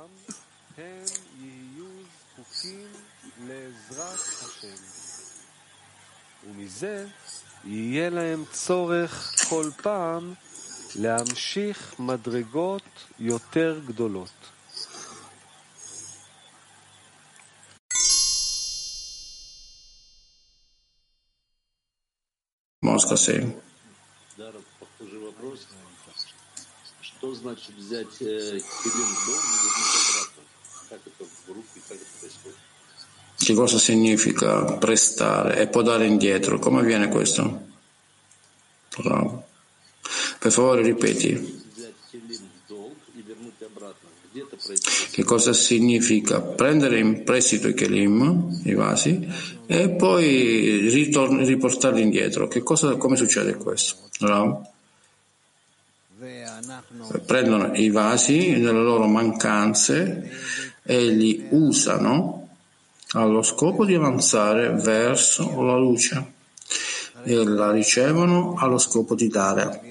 מזה 6.78 7.06
יהיה 7.64 8.10
להם 8.10 8.44
צורך 8.52 9.34
כל 9.48 9.70
פעם 9.82 10.34
להמשיך 10.96 11.94
מדרגות 11.98 12.82
יותר 13.18 13.80
גדולות. 13.86 14.30
Москва 22.82 23.16
7. 23.16 23.52
Что 27.00 27.34
значит 27.34 27.74
взять 27.76 28.20
э, 28.20 28.60
килим 28.82 29.10
в 29.16 29.26
дом 29.26 29.42
и 29.52 29.56
вернуть 29.64 29.94
обратно? 30.10 30.42
Как 30.90 31.00
это 31.06 31.24
в 31.24 31.48
руки, 31.48 31.80
как 31.88 31.96
это 31.96 32.04
происходит? 32.20 32.58
Che 33.49 33.55
cosa 33.55 33.79
significa 33.79 34.61
prestare 34.77 35.57
e 35.57 35.65
poi 35.65 35.83
dare 35.83 36.05
indietro? 36.05 36.59
Come 36.59 36.81
avviene 36.81 37.07
questo? 37.07 37.61
Bravo. 38.95 39.47
Per 40.37 40.51
favore 40.51 40.83
ripeti. 40.83 41.63
Che 45.09 45.23
cosa 45.23 45.51
significa 45.53 46.41
prendere 46.41 46.99
in 46.99 47.23
prestito 47.23 47.67
i 47.67 47.73
kelim, 47.73 48.61
i 48.65 48.75
vasi, 48.75 49.27
e 49.65 49.89
poi 49.89 50.87
ritorn- 50.87 51.43
riportarli 51.43 52.03
indietro? 52.03 52.47
Che 52.47 52.61
cosa, 52.61 52.97
come 52.97 53.15
succede 53.15 53.55
questo? 53.55 53.95
Bravo. 54.19 54.71
Prendono 57.25 57.73
i 57.73 57.89
vasi 57.89 58.51
nelle 58.51 58.83
loro 58.83 59.07
mancanze 59.07 60.29
e 60.83 61.07
li 61.07 61.47
usano 61.49 62.38
allo 63.13 63.41
scopo 63.41 63.85
di 63.85 63.95
avanzare 63.95 64.69
verso 64.69 65.61
la 65.61 65.77
luce 65.77 66.33
e 67.23 67.43
la 67.43 67.71
ricevono 67.71 68.55
allo 68.57 68.77
scopo 68.77 69.15
di 69.15 69.27
dare. 69.27 69.89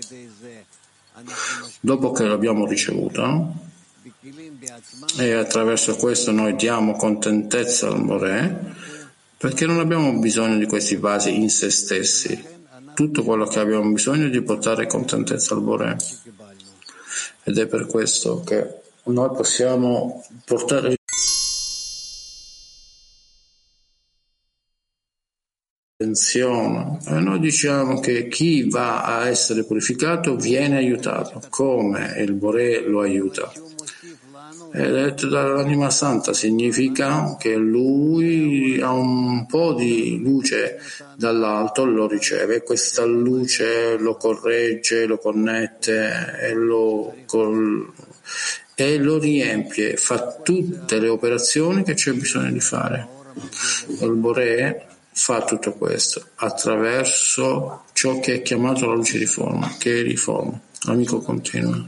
Dopo 1.80 2.12
che 2.12 2.24
l'abbiamo 2.24 2.66
ricevuta 2.66 3.66
e 5.18 5.32
attraverso 5.32 5.96
questo 5.96 6.30
noi 6.30 6.54
diamo 6.54 6.96
contentezza 6.96 7.88
al 7.88 8.02
More 8.02 8.76
perché 9.36 9.66
non 9.66 9.78
abbiamo 9.78 10.12
bisogno 10.18 10.58
di 10.58 10.66
questi 10.66 10.96
vasi 10.96 11.34
in 11.34 11.48
se 11.48 11.70
stessi. 11.70 12.56
Tutto 12.94 13.22
quello 13.22 13.46
che 13.46 13.60
abbiamo 13.60 13.88
bisogno 13.92 14.26
è 14.26 14.30
di 14.30 14.42
portare 14.42 14.88
contentezza 14.88 15.54
al 15.54 15.60
Bore. 15.60 15.96
Ed 17.44 17.56
è 17.56 17.66
per 17.66 17.86
questo 17.86 18.42
che 18.42 18.80
noi 19.04 19.28
possiamo 19.30 20.24
portare 20.44 20.97
attenzione. 26.00 26.98
E 27.08 27.18
noi 27.18 27.40
diciamo 27.40 27.98
che 27.98 28.28
chi 28.28 28.68
va 28.68 29.02
a 29.02 29.26
essere 29.26 29.64
purificato 29.64 30.36
viene 30.36 30.76
aiutato, 30.76 31.42
come 31.48 32.14
il 32.18 32.34
Bore 32.34 32.86
lo 32.86 33.00
aiuta. 33.00 33.52
È 34.70 34.88
detto 34.88 35.26
dall'anima 35.26 35.90
santa, 35.90 36.32
significa 36.32 37.36
che 37.36 37.56
lui 37.56 38.80
ha 38.80 38.92
un 38.92 39.44
po' 39.46 39.74
di 39.74 40.20
luce 40.22 40.78
dall'alto, 41.16 41.84
lo 41.84 42.06
riceve, 42.06 42.62
questa 42.62 43.04
luce 43.04 43.96
lo 43.98 44.14
corregge, 44.14 45.04
lo 45.06 45.18
connette 45.18 46.38
e 46.42 46.52
lo, 46.54 47.12
col, 47.26 47.92
e 48.76 48.98
lo 48.98 49.18
riempie, 49.18 49.96
fa 49.96 50.38
tutte 50.44 51.00
le 51.00 51.08
operazioni 51.08 51.82
che 51.82 51.94
c'è 51.94 52.12
bisogno 52.12 52.52
di 52.52 52.60
fare. 52.60 53.08
Il 54.00 54.12
Bore 54.12 54.97
fa 55.18 55.42
tutto 55.42 55.72
questo 55.72 56.24
attraverso 56.36 57.82
ciò 57.92 58.20
che 58.20 58.34
è 58.34 58.42
chiamato 58.42 58.86
la 58.86 58.94
luce 58.94 59.18
di 59.18 59.26
forma, 59.26 59.74
che 59.76 59.98
è 59.98 60.02
riforma. 60.02 60.58
L'amico 60.82 61.20
continua. 61.20 61.84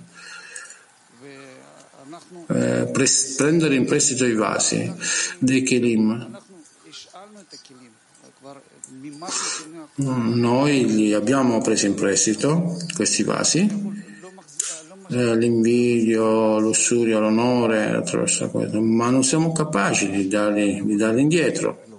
Eh, 2.48 2.88
pres- 2.92 3.34
prendere 3.36 3.76
in 3.76 3.86
prestito 3.86 4.26
i 4.26 4.34
vasi 4.34 4.92
dei 5.38 5.62
Kelim. 5.62 6.38
Noi 9.94 10.92
li 10.92 11.12
abbiamo 11.14 11.60
presi 11.60 11.86
in 11.86 11.94
prestito, 11.94 12.76
questi 12.96 13.22
vasi, 13.22 13.60
eh, 15.10 15.36
l'invidio, 15.36 16.58
l'ussurio, 16.58 17.20
l'onore 17.20 18.02
ma 18.80 19.10
non 19.10 19.22
siamo 19.22 19.52
capaci 19.52 20.10
di 20.10 20.26
darli, 20.26 20.84
di 20.84 20.96
darli 20.96 21.20
indietro. 21.20 21.89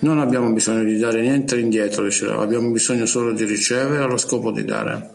Non 0.00 0.18
abbiamo 0.18 0.52
bisogno 0.52 0.84
di 0.84 0.98
dare 0.98 1.20
niente 1.20 1.58
indietro, 1.58 2.04
diceva, 2.04 2.42
abbiamo 2.42 2.70
bisogno 2.70 3.06
solo 3.06 3.32
di 3.32 3.44
ricevere 3.44 4.02
allo 4.02 4.16
scopo 4.16 4.50
di 4.50 4.64
dare. 4.64 5.10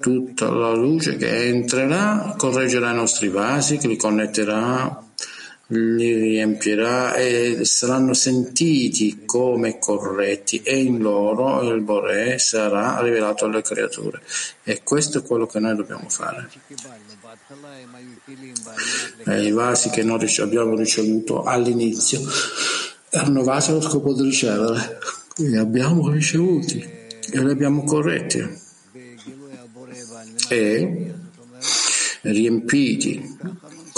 tutta 0.00 0.48
la 0.50 0.74
luce 0.74 1.16
che 1.16 1.48
entrerà 1.48 2.34
correggerà 2.36 2.90
i 2.92 2.94
nostri 2.94 3.28
vasi, 3.28 3.76
che 3.76 3.86
li 3.86 3.96
connetterà, 3.96 5.09
li 5.72 6.14
riempirà 6.14 7.14
e 7.14 7.64
saranno 7.64 8.12
sentiti 8.12 9.22
come 9.24 9.78
corretti 9.78 10.62
e 10.62 10.80
in 10.80 10.98
loro 10.98 11.62
il 11.62 11.80
Boré 11.80 12.38
sarà 12.38 13.00
rivelato 13.00 13.44
alle 13.44 13.62
creature. 13.62 14.20
E 14.64 14.82
questo 14.82 15.18
è 15.18 15.22
quello 15.22 15.46
che 15.46 15.60
noi 15.60 15.76
dobbiamo 15.76 16.08
fare. 16.08 16.48
E 19.26 19.42
I 19.42 19.50
vasi 19.52 19.90
che 19.90 20.02
noi 20.02 20.26
abbiamo 20.38 20.74
ricevuto 20.74 21.44
all'inizio 21.44 22.20
erano 23.10 23.42
vasi 23.42 23.70
allo 23.70 23.80
scopo 23.80 24.12
di 24.14 24.22
ricevere, 24.22 24.98
li 25.36 25.56
abbiamo 25.56 26.08
ricevuti 26.10 26.78
e 26.78 27.44
li 27.44 27.50
abbiamo 27.50 27.84
corretti 27.84 28.58
e 30.48 31.14
riempiti 32.22 33.38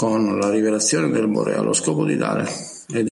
con 0.03 0.37
la 0.37 0.49
rivelazione 0.49 1.09
del 1.09 1.29
Bore 1.29 1.55
allo 1.55 1.71
scopo 1.71 2.03
di 2.03 2.17
dare. 2.17 2.45
Ed 2.89 3.07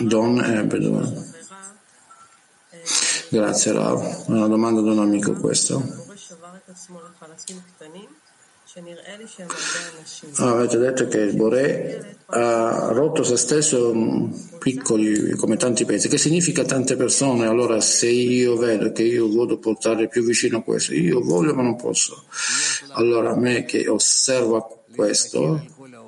Don 0.00 0.42
Ebedon. 0.42 1.32
Grazie 3.28 3.72
Rav. 3.72 4.00
È 4.24 4.30
una 4.30 4.46
domanda 4.46 4.80
di 4.80 4.88
un 4.88 5.00
amico 5.00 5.32
questo. 5.34 5.82
Avete 10.38 10.78
detto 10.78 11.06
che 11.06 11.18
il 11.18 11.36
Boré 11.36 12.16
ha 12.24 12.88
rotto 12.92 13.22
se 13.22 13.36
stesso 13.36 14.30
piccoli 14.58 15.32
come 15.32 15.58
tanti 15.58 15.84
pezzi, 15.84 16.08
che 16.08 16.16
significa 16.16 16.64
tante 16.64 16.96
persone. 16.96 17.44
Allora, 17.46 17.82
se 17.82 18.08
io 18.08 18.56
vedo 18.56 18.90
che 18.92 19.02
io 19.02 19.28
voglio 19.28 19.58
portare 19.58 20.08
più 20.08 20.24
vicino 20.24 20.58
a 20.58 20.62
questo, 20.62 20.94
io 20.94 21.20
voglio 21.20 21.54
ma 21.54 21.60
non 21.60 21.76
posso. 21.76 22.24
Allora, 22.92 23.36
me 23.36 23.64
che 23.64 23.88
osservo 23.88 24.84
questo, 24.94 25.62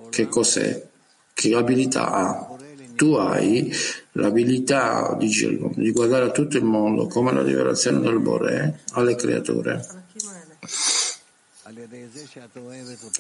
che 0.08 0.26
cos'è? 0.28 0.86
Che 1.34 1.54
abilità 1.54 2.12
ha? 2.12 2.56
Tu 2.96 3.12
hai 3.12 3.70
l'abilità 4.12 5.14
di, 5.18 5.28
di 5.74 5.90
guardare 5.92 6.26
a 6.26 6.30
tutto 6.30 6.56
il 6.56 6.64
mondo 6.64 7.08
come 7.08 7.30
la 7.30 7.42
rivelazione 7.42 8.00
del 8.00 8.20
Boré 8.20 8.80
alle 8.92 9.16
creature. 9.16 10.03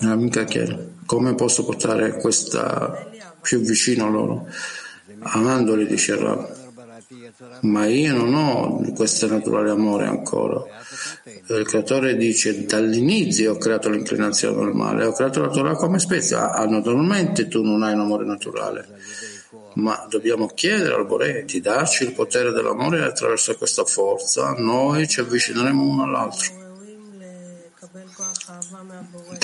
Amica 0.00 0.44
chiede, 0.44 0.96
come 1.06 1.34
posso 1.34 1.64
portare 1.64 2.16
questa 2.16 3.10
più 3.40 3.60
vicino 3.60 4.06
a 4.06 4.10
loro? 4.10 4.46
Amandoli, 5.20 5.86
dice 5.86 6.14
Rav. 6.16 6.62
Ma 7.62 7.86
io 7.86 8.14
non 8.14 8.34
ho 8.34 8.92
questo 8.94 9.26
naturale 9.26 9.70
amore 9.70 10.06
ancora. 10.06 10.62
Il 11.48 11.64
creatore 11.64 12.16
dice 12.16 12.66
dall'inizio 12.66 13.52
ho 13.52 13.56
creato 13.56 13.88
l'inclinazione 13.88 14.56
del 14.56 14.74
male, 14.74 15.06
ho 15.06 15.12
creato 15.12 15.40
la 15.40 15.48
Torah 15.48 15.74
come 15.74 15.98
spezia. 15.98 16.52
Ah, 16.52 16.66
naturalmente 16.66 17.48
tu 17.48 17.62
non 17.62 17.82
hai 17.82 17.94
un 17.94 18.00
amore 18.00 18.24
naturale, 18.24 18.86
ma 19.74 20.06
dobbiamo 20.08 20.48
chiedere 20.48 20.94
al 20.94 21.06
Bore 21.06 21.44
di 21.44 21.60
darci 21.60 22.04
il 22.04 22.12
potere 22.12 22.52
dell'amore 22.52 22.98
e 22.98 23.04
attraverso 23.04 23.56
questa 23.56 23.84
forza 23.84 24.52
noi 24.52 25.08
ci 25.08 25.20
avvicineremo 25.20 25.82
uno 25.82 26.04
all'altro. 26.04 26.63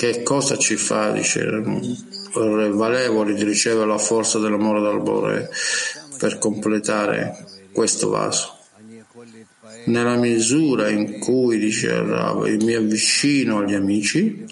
Che 0.01 0.23
cosa 0.23 0.57
ci 0.57 0.77
fa, 0.77 1.11
dice, 1.11 1.45
valevoli 2.33 3.35
di 3.35 3.43
ricevere 3.43 3.85
la 3.85 3.99
forza 3.99 4.39
dell'amore 4.39 4.81
dal 4.81 4.99
Bore 4.99 5.47
per 6.17 6.39
completare 6.39 7.45
questo 7.71 8.09
vaso? 8.09 8.57
Nella 9.85 10.15
misura 10.15 10.89
in 10.89 11.19
cui, 11.19 11.59
dice 11.59 12.01
Rav, 12.01 12.47
mi 12.47 12.73
avvicino 12.73 13.59
agli 13.59 13.75
amici, 13.75 14.43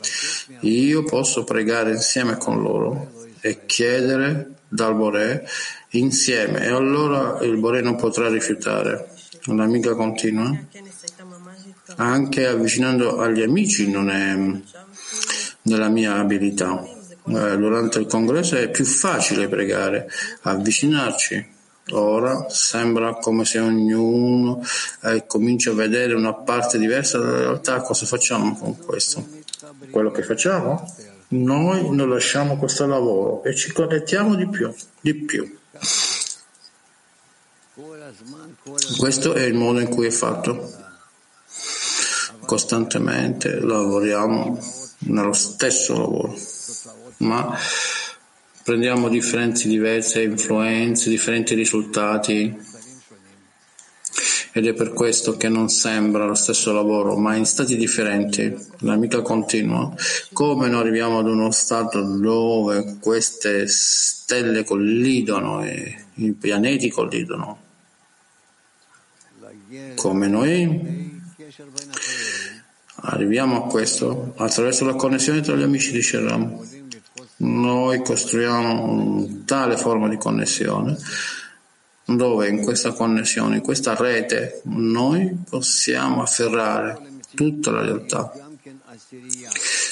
io 0.59 1.03
posso 1.05 1.43
pregare 1.45 1.93
insieme 1.93 2.37
con 2.37 2.61
loro 2.61 3.11
e 3.39 3.65
chiedere 3.65 4.51
dal 4.67 4.95
Bore 4.95 5.47
insieme 5.93 6.63
e 6.63 6.67
allora 6.67 7.39
il 7.41 7.57
Bore 7.57 7.81
non 7.81 7.95
potrà 7.95 8.29
rifiutare. 8.29 9.13
L'amica 9.45 9.95
continua. 9.95 10.55
Anche 11.95 12.45
avvicinando 12.45 13.17
agli 13.17 13.41
amici 13.41 13.89
non 13.89 14.11
è 14.11 14.35
nella 15.63 15.89
mia 15.89 16.15
abilità. 16.15 16.81
Eh, 16.81 17.57
durante 17.57 17.99
il 17.99 18.07
congresso 18.07 18.55
è 18.55 18.69
più 18.69 18.85
facile 18.85 19.47
pregare, 19.47 20.09
avvicinarci. 20.43 21.57
Ora 21.91 22.47
sembra 22.49 23.15
come 23.15 23.45
se 23.45 23.59
ognuno 23.59 24.63
eh, 25.03 25.25
comincia 25.25 25.71
a 25.71 25.73
vedere 25.73 26.13
una 26.13 26.33
parte 26.33 26.77
diversa 26.77 27.17
della 27.17 27.37
realtà. 27.37 27.81
Cosa 27.81 28.05
facciamo 28.05 28.55
con 28.55 28.77
questo? 28.77 29.27
Quello 29.89 30.11
che 30.11 30.23
facciamo? 30.23 30.91
Noi 31.29 31.89
non 31.95 32.09
lasciamo 32.09 32.57
questo 32.57 32.85
lavoro 32.85 33.43
e 33.43 33.55
ci 33.55 33.71
connettiamo 33.71 34.35
di 34.35 34.47
più, 34.47 34.73
di 35.01 35.13
più. 35.13 35.57
Questo 38.97 39.33
è 39.33 39.43
il 39.43 39.53
modo 39.53 39.79
in 39.79 39.89
cui 39.89 40.07
è 40.07 40.11
fatto. 40.11 40.71
Costantemente 42.45 43.59
lavoriamo 43.59 44.57
nello 44.99 45.33
stesso 45.33 45.97
lavoro, 45.97 46.35
ma 47.17 47.57
prendiamo 48.63 49.09
differenze 49.09 49.67
diverse 49.67 50.21
influenze, 50.23 51.09
differenti 51.09 51.55
risultati 51.55 52.67
ed 54.51 54.65
è 54.65 54.73
per 54.73 54.93
questo 54.93 55.37
che 55.37 55.47
non 55.47 55.69
sembra 55.69 56.25
lo 56.25 56.33
stesso 56.33 56.71
lavoro, 56.71 57.15
ma 57.17 57.35
in 57.35 57.45
stati 57.45 57.77
differenti. 57.77 58.53
L'amica 58.79 59.21
continua. 59.21 59.93
Come 60.33 60.67
noi 60.67 60.81
arriviamo 60.81 61.19
ad 61.19 61.27
uno 61.27 61.51
stato 61.51 62.01
dove 62.01 62.97
queste 62.99 63.67
stelle 63.67 64.63
collidono 64.63 65.63
e 65.63 66.05
i 66.15 66.33
pianeti 66.33 66.89
collidono? 66.89 67.67
Come 69.95 70.27
noi 70.27 71.21
arriviamo 73.09 73.63
a 73.63 73.67
questo 73.67 74.33
attraverso 74.37 74.85
la 74.85 74.95
connessione 74.95 75.41
tra 75.41 75.55
gli 75.55 75.63
amici 75.63 75.91
di 75.91 76.01
Sherram. 76.01 76.67
Noi 77.37 78.01
costruiamo 78.03 79.43
tale 79.45 79.77
forma 79.77 80.07
di 80.07 80.17
connessione 80.17 80.97
dove 82.15 82.47
in 82.47 82.61
questa 82.61 82.91
connessione, 82.91 83.57
in 83.57 83.61
questa 83.61 83.95
rete, 83.95 84.61
noi 84.63 85.37
possiamo 85.47 86.21
afferrare 86.23 86.97
tutta 87.35 87.71
la 87.71 87.81
realtà, 87.81 88.33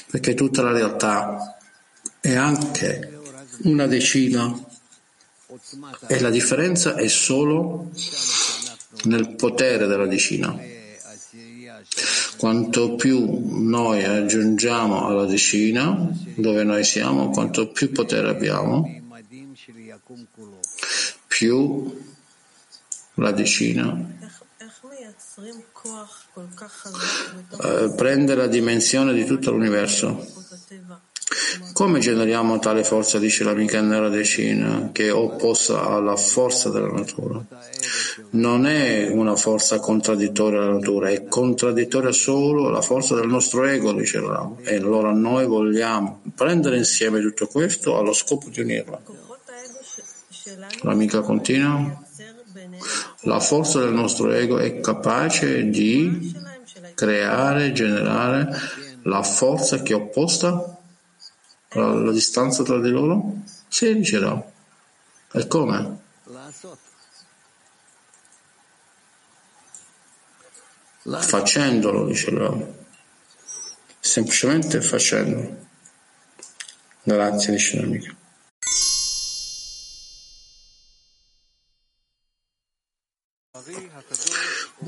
perché 0.10 0.34
tutta 0.34 0.64
la 0.64 0.72
realtà 0.72 1.58
è 2.20 2.34
anche 2.36 3.20
una 3.64 3.86
decina 3.86 4.52
e 6.08 6.20
la 6.20 6.30
differenza 6.30 6.96
è 6.96 7.08
solo 7.08 7.92
nel 9.04 9.36
potere 9.36 9.86
della 9.86 10.08
decina. 10.08 10.76
Quanto 12.38 12.96
più 12.96 13.42
noi 13.46 14.04
aggiungiamo 14.04 15.08
alla 15.08 15.26
decina, 15.26 16.10
dove 16.36 16.64
noi 16.64 16.84
siamo, 16.84 17.30
quanto 17.30 17.72
più 17.72 17.92
potere 17.92 18.30
abbiamo, 18.30 18.90
più 21.28 22.00
la 23.16 23.32
decina 23.32 24.16
eh, 27.62 27.94
prende 27.96 28.36
la 28.36 28.48
dimensione 28.48 29.14
di 29.14 29.26
tutto 29.26 29.52
l'universo. 29.52 30.47
Come 31.74 32.00
generiamo 32.00 32.58
tale 32.60 32.84
forza, 32.84 33.20
dice 33.20 33.44
l'amica 33.44 33.82
nella 33.82 34.10
decina, 34.10 34.90
che 34.92 35.08
è 35.08 35.14
opposta 35.14 35.88
alla 35.88 36.16
forza 36.16 36.70
della 36.70 36.92
natura? 36.92 37.44
Non 38.32 38.66
è 38.66 39.08
una 39.10 39.36
forza 39.36 39.80
contraddittoria 39.80 40.62
alla 40.62 40.74
natura, 40.74 41.10
è 41.10 41.26
contraddittoria 41.26 42.12
solo 42.12 42.68
alla 42.68 42.82
forza 42.82 43.16
del 43.16 43.28
nostro 43.28 43.66
ego, 43.66 43.94
dice 43.94 44.20
Ram. 44.20 44.56
E 44.64 44.76
allora 44.76 45.12
noi 45.12 45.46
vogliamo 45.46 46.22
prendere 46.36 46.78
insieme 46.78 47.22
tutto 47.22 47.48
questo 47.48 47.98
allo 47.98 48.14
scopo 48.14 48.50
di 48.50 48.62
unirla. 48.62 49.00
L'amica 50.82 51.22
continua. 51.22 52.04
La 53.22 53.40
forza 53.40 53.80
del 53.80 53.94
nostro 53.94 54.32
ego 54.32 54.58
è 54.58 54.80
capace 54.80 55.70
di 55.70 56.34
creare, 56.96 57.72
generare 57.74 58.50
la 59.04 59.22
forza 59.22 59.82
che 59.84 59.94
è 59.94 59.96
opposta 59.96 60.77
alla, 61.70 61.90
alla 61.90 62.12
distanza 62.12 62.64
tra 62.64 62.80
di 62.80 62.90
loro? 62.90 63.42
Sì, 63.68 63.96
dice 63.96 64.20
no. 64.20 64.52
E 65.34 65.48
come? 65.48 66.00
Facendolo, 71.04 72.06
dice 72.06 72.30
Rav. 72.32 72.74
Semplicemente 74.00 74.82
facendolo. 74.82 75.66
Grazie, 77.04 77.52
dice 77.54 77.80
l'amico. 77.80 78.16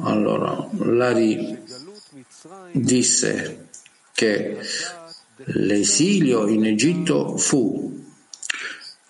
Allora, 0.01 0.67
Lari 0.73 1.63
disse 2.73 3.69
che 4.13 4.59
l'esilio 5.45 6.47
in 6.47 6.65
Egitto 6.65 7.37
fu 7.37 7.97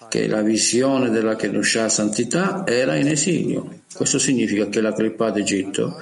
che 0.10 0.28
la 0.28 0.42
visione 0.42 1.10
della 1.10 1.36
Kedushah 1.36 1.88
santità 1.88 2.64
era 2.66 2.96
in 2.96 3.08
esilio. 3.08 3.82
Questo 3.94 4.18
significa 4.18 4.68
che 4.68 4.82
la 4.82 4.94
Klippa 4.94 5.30
d'Egitto 5.30 6.02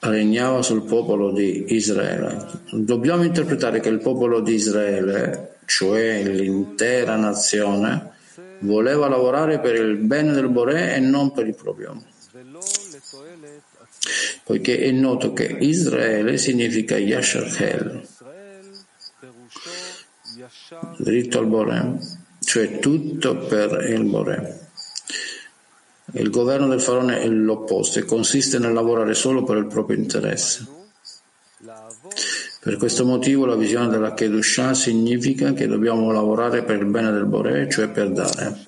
regnava 0.00 0.62
sul 0.62 0.84
popolo 0.84 1.32
di 1.32 1.74
Israele. 1.74 2.46
Dobbiamo 2.70 3.24
interpretare 3.24 3.80
che 3.80 3.88
il 3.88 4.00
popolo 4.00 4.40
di 4.40 4.54
Israele, 4.54 5.56
cioè 5.66 6.22
l'intera 6.22 7.16
nazione, 7.16 8.12
voleva 8.60 9.08
lavorare 9.08 9.60
per 9.60 9.74
il 9.74 9.96
bene 9.96 10.32
del 10.32 10.48
Boré 10.48 10.94
e 10.94 11.00
non 11.00 11.32
per 11.32 11.46
il 11.46 11.54
proprio. 11.54 12.02
Poiché 14.44 14.78
è 14.78 14.90
noto 14.90 15.32
che 15.32 15.44
Israele 15.44 16.38
significa 16.38 16.96
Yashar 16.96 18.06
dritto 20.98 21.38
al 21.38 21.46
Boré, 21.46 21.98
cioè 22.44 22.78
tutto 22.78 23.36
per 23.36 23.86
il 23.88 24.04
Boré. 24.04 24.66
Il 26.12 26.30
governo 26.30 26.68
del 26.68 26.80
faraone 26.80 27.20
è 27.20 27.28
l'opposto 27.28 27.98
e 27.98 28.04
consiste 28.04 28.58
nel 28.58 28.72
lavorare 28.72 29.14
solo 29.14 29.44
per 29.44 29.58
il 29.58 29.66
proprio 29.66 29.98
interesse. 29.98 30.66
Per 32.60 32.76
questo 32.76 33.04
motivo 33.04 33.44
la 33.44 33.56
visione 33.56 33.88
della 33.88 34.14
Kedushah 34.14 34.74
significa 34.74 35.52
che 35.52 35.66
dobbiamo 35.66 36.10
lavorare 36.10 36.62
per 36.64 36.78
il 36.78 36.86
bene 36.86 37.10
del 37.12 37.26
Boré, 37.26 37.68
cioè 37.70 37.88
per 37.88 38.10
dare. 38.10 38.67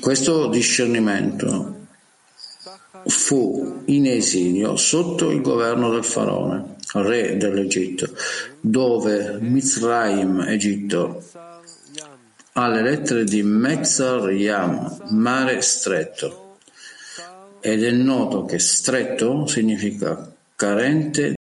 Questo 0.00 0.48
discernimento 0.48 1.86
fu 3.06 3.82
in 3.86 4.06
esilio 4.06 4.76
sotto 4.76 5.30
il 5.30 5.42
governo 5.42 5.90
del 5.90 6.04
faraone, 6.04 6.76
re 6.94 7.36
dell'Egitto, 7.36 8.16
dove 8.60 9.38
Mizraim, 9.40 10.40
Egitto, 10.40 11.22
ha 12.52 12.68
le 12.68 12.82
lettere 12.82 13.24
di 13.24 13.42
Metzar 13.42 14.30
Yam, 14.30 15.10
mare 15.10 15.60
stretto, 15.60 16.56
ed 17.60 17.82
è 17.82 17.90
noto 17.90 18.44
che 18.44 18.58
stretto 18.58 19.46
significa 19.46 20.32
carente 20.54 21.33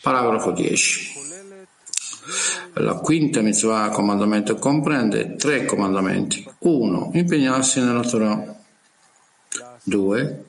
Paragrafo 0.00 0.52
10. 0.52 1.18
La 2.74 2.94
quinta 2.94 3.42
mitzvah 3.42 3.90
comandamento 3.90 4.54
comprende 4.54 5.36
tre 5.36 5.66
comandamenti. 5.66 6.48
1. 6.58 7.10
Impegnarsi 7.14 7.80
nella 7.80 8.02
Torah. 8.02 8.56
2. 9.82 10.44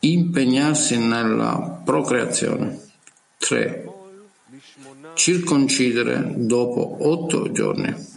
Impegnarsi 0.00 0.96
nella 0.98 1.80
procreazione. 1.84 2.90
3. 3.38 3.90
Circoncidere 5.14 6.32
dopo 6.36 6.98
otto 7.00 7.50
giorni. 7.50 8.10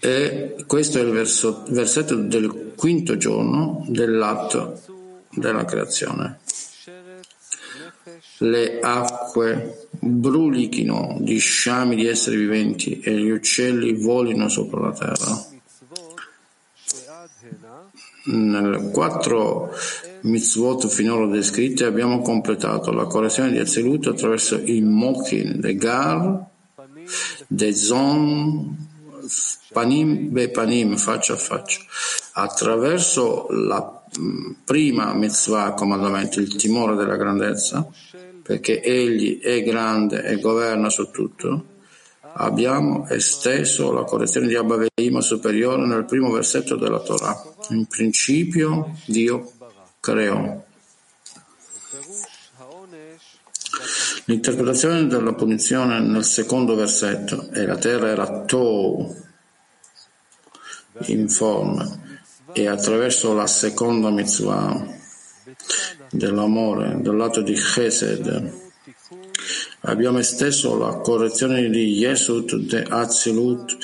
E 0.00 0.64
questo 0.66 0.98
è 0.98 1.02
il 1.02 1.10
verso, 1.10 1.64
versetto 1.68 2.14
del 2.16 2.74
quinto 2.76 3.16
giorno 3.16 3.84
dell'atto 3.88 4.82
della 5.30 5.64
creazione 5.64 6.40
le 8.38 8.80
acque 8.80 9.88
brulichino 9.98 11.16
di 11.20 11.38
sciami 11.38 11.96
di 11.96 12.06
esseri 12.06 12.36
viventi 12.36 13.00
e 13.00 13.14
gli 13.14 13.30
uccelli 13.30 13.94
volino 13.94 14.48
sopra 14.48 14.80
la 14.80 14.92
terra. 14.92 15.46
Nelle 18.26 18.90
quattro 18.90 19.72
mitzvot 20.22 20.88
finora 20.88 21.26
descritte 21.26 21.84
abbiamo 21.84 22.20
completato 22.20 22.90
la 22.90 23.06
correzione 23.06 23.52
di 23.52 23.58
Azilut 23.58 24.08
attraverso 24.08 24.56
il 24.56 24.84
Mochin, 24.84 25.60
de 25.60 25.76
Gar, 25.76 26.44
de 27.46 27.72
Zon, 27.72 28.76
Panim 29.72 30.30
be 30.30 30.48
Panim, 30.48 30.96
faccia 30.96 31.34
a 31.34 31.36
faccia. 31.36 31.80
Attraverso 32.32 33.46
la 33.50 34.02
mm, 34.18 34.52
prima 34.64 35.12
mitzvah 35.14 35.72
comandamento, 35.72 36.40
il 36.40 36.54
timore 36.56 36.96
della 36.96 37.16
grandezza, 37.16 37.86
perché 38.46 38.80
Egli 38.80 39.40
è 39.40 39.60
grande 39.64 40.22
e 40.22 40.38
governa 40.38 40.88
su 40.88 41.10
tutto, 41.10 41.74
abbiamo 42.34 43.08
esteso 43.08 43.90
la 43.90 44.04
correzione 44.04 44.46
di 44.46 44.54
Abba 44.54 44.86
Veima 44.94 45.20
superiore 45.20 45.84
nel 45.84 46.04
primo 46.04 46.30
versetto 46.30 46.76
della 46.76 47.00
Torah. 47.00 47.36
In 47.70 47.86
principio 47.86 48.96
Dio 49.06 49.50
creò. 49.98 50.64
L'interpretazione 54.26 55.08
della 55.08 55.34
punizione 55.34 55.98
nel 55.98 56.24
secondo 56.24 56.76
versetto 56.76 57.50
e 57.50 57.66
la 57.66 57.76
terra 57.76 58.08
era 58.08 58.44
Tou, 58.44 59.12
informe, 61.06 62.20
e 62.52 62.68
attraverso 62.68 63.34
la 63.34 63.46
seconda 63.48 64.10
mitzvah 64.10 64.94
dell'amore, 66.10 66.98
dal 67.00 67.16
lato 67.16 67.40
di 67.40 67.54
Chesed. 67.54 68.64
Abbiamo 69.80 70.18
esteso 70.18 70.76
la 70.76 70.96
correzione 70.96 71.68
di 71.68 71.92
Yesut 71.92 72.56
de 72.56 72.84
Azilut 72.88 73.76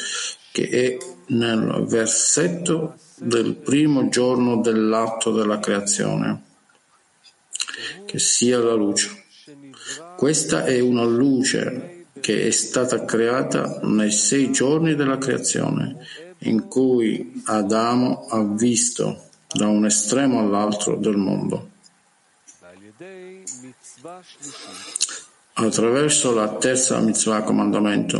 che 0.52 0.68
è 0.68 0.96
nel 1.28 1.84
versetto 1.86 2.96
del 3.16 3.54
primo 3.54 4.08
giorno 4.08 4.60
dell'atto 4.60 5.32
della 5.32 5.58
creazione, 5.58 6.42
che 8.04 8.18
sia 8.18 8.58
la 8.58 8.74
luce. 8.74 9.24
Questa 10.16 10.64
è 10.64 10.80
una 10.80 11.04
luce 11.04 12.06
che 12.20 12.46
è 12.46 12.50
stata 12.50 13.04
creata 13.04 13.80
nei 13.84 14.12
sei 14.12 14.52
giorni 14.52 14.94
della 14.94 15.18
creazione, 15.18 15.96
in 16.40 16.68
cui 16.68 17.42
Adamo 17.46 18.26
ha 18.28 18.42
visto 18.42 19.28
da 19.52 19.68
un 19.68 19.86
estremo 19.86 20.40
all'altro 20.40 20.96
del 20.96 21.16
mondo. 21.16 21.70
Attraverso 25.54 26.34
la 26.34 26.56
terza 26.56 26.98
mitzvah 26.98 27.42
comandamento, 27.42 28.18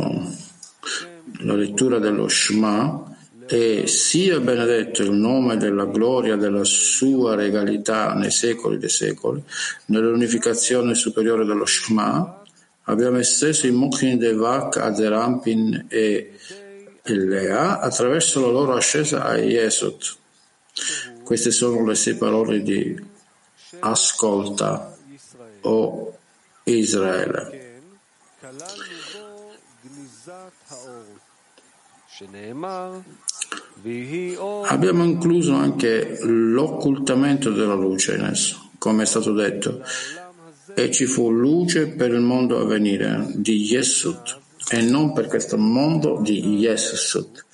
la 1.39 1.55
lettura 1.55 1.99
dello 1.99 2.29
Shema, 2.29 3.17
e 3.45 3.85
sia 3.87 4.39
benedetto 4.39 5.01
il 5.03 5.11
nome 5.11 5.57
della 5.57 5.83
gloria 5.83 6.37
della 6.37 6.63
sua 6.63 7.35
regalità 7.35 8.13
nei 8.13 8.31
secoli 8.31 8.77
dei 8.77 8.87
secoli, 8.87 9.43
nell'unificazione 9.87 10.95
superiore 10.95 11.43
dello 11.43 11.65
Shema, 11.65 12.41
abbiamo 12.83 13.17
esteso 13.17 13.67
i 13.67 13.71
Mukhin 13.71 14.17
Devak, 14.17 14.77
Aderampin 14.77 15.87
e 15.89 16.39
Lea 17.03 17.81
attraverso 17.81 18.39
la 18.39 18.47
loro 18.47 18.73
ascesa 18.73 19.25
a 19.25 19.37
Yesod. 19.37 20.01
Queste 21.25 21.51
sono 21.51 21.85
le 21.85 21.95
sei 21.95 22.15
parole 22.15 22.61
di 22.61 22.97
ascolta 23.79 24.92
o 25.63 26.17
Israele. 26.63 27.81
Abbiamo 34.67 35.03
incluso 35.03 35.53
anche 35.53 36.17
l'occultamento 36.21 37.51
della 37.51 37.73
luce 37.73 38.15
in 38.15 38.23
esso, 38.23 38.69
come 38.77 39.03
è 39.03 39.05
stato 39.05 39.33
detto, 39.33 39.83
e 40.75 40.91
ci 40.91 41.05
fu 41.05 41.31
luce 41.31 41.87
per 41.87 42.11
il 42.11 42.21
mondo 42.21 42.59
a 42.59 42.65
venire 42.65 43.27
di 43.33 43.63
Yesud 43.63 44.41
e 44.69 44.81
non 44.81 45.13
per 45.13 45.27
questo 45.27 45.57
mondo 45.57 46.19
di 46.21 46.57
Yesud. 46.57 47.45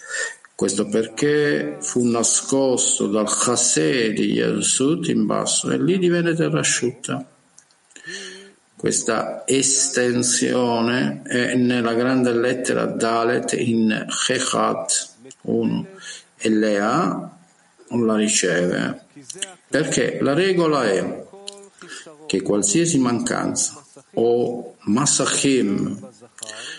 Questo 0.55 0.87
perché 0.87 1.77
fu 1.79 2.05
nascosto 2.05 3.07
dal 3.07 3.29
Chasè 3.29 4.11
di 4.11 4.33
Yesud 4.33 5.07
in 5.07 5.25
basso 5.25 5.71
e 5.71 5.81
lì 5.81 5.97
divenne 5.97 6.35
terra 6.35 6.59
asciutta. 6.59 7.28
Questa 8.79 9.43
estensione 9.45 11.21
è 11.23 11.53
nella 11.55 11.93
grande 11.93 12.31
lettera 12.31 12.85
Dalet 12.85 13.51
in 13.51 14.05
Chechat 14.07 15.09
1 15.41 15.87
e 16.37 16.49
Lea 16.49 17.37
la 17.89 18.15
riceve 18.15 19.03
perché 19.67 20.19
la 20.21 20.33
regola 20.33 20.85
è 20.85 21.25
che 22.25 22.41
qualsiasi 22.41 22.99
mancanza 22.99 23.83
o 24.13 24.75
masachim 24.83 25.99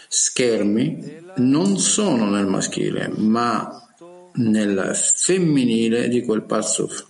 schermi 0.09 1.23
non 1.37 1.77
sono 1.77 2.31
nel 2.31 2.47
maschile 2.47 3.13
ma 3.15 3.87
nel 4.37 4.97
femminile 4.97 6.09
di 6.09 6.25
quel 6.25 6.45
parzuf. 6.45 7.05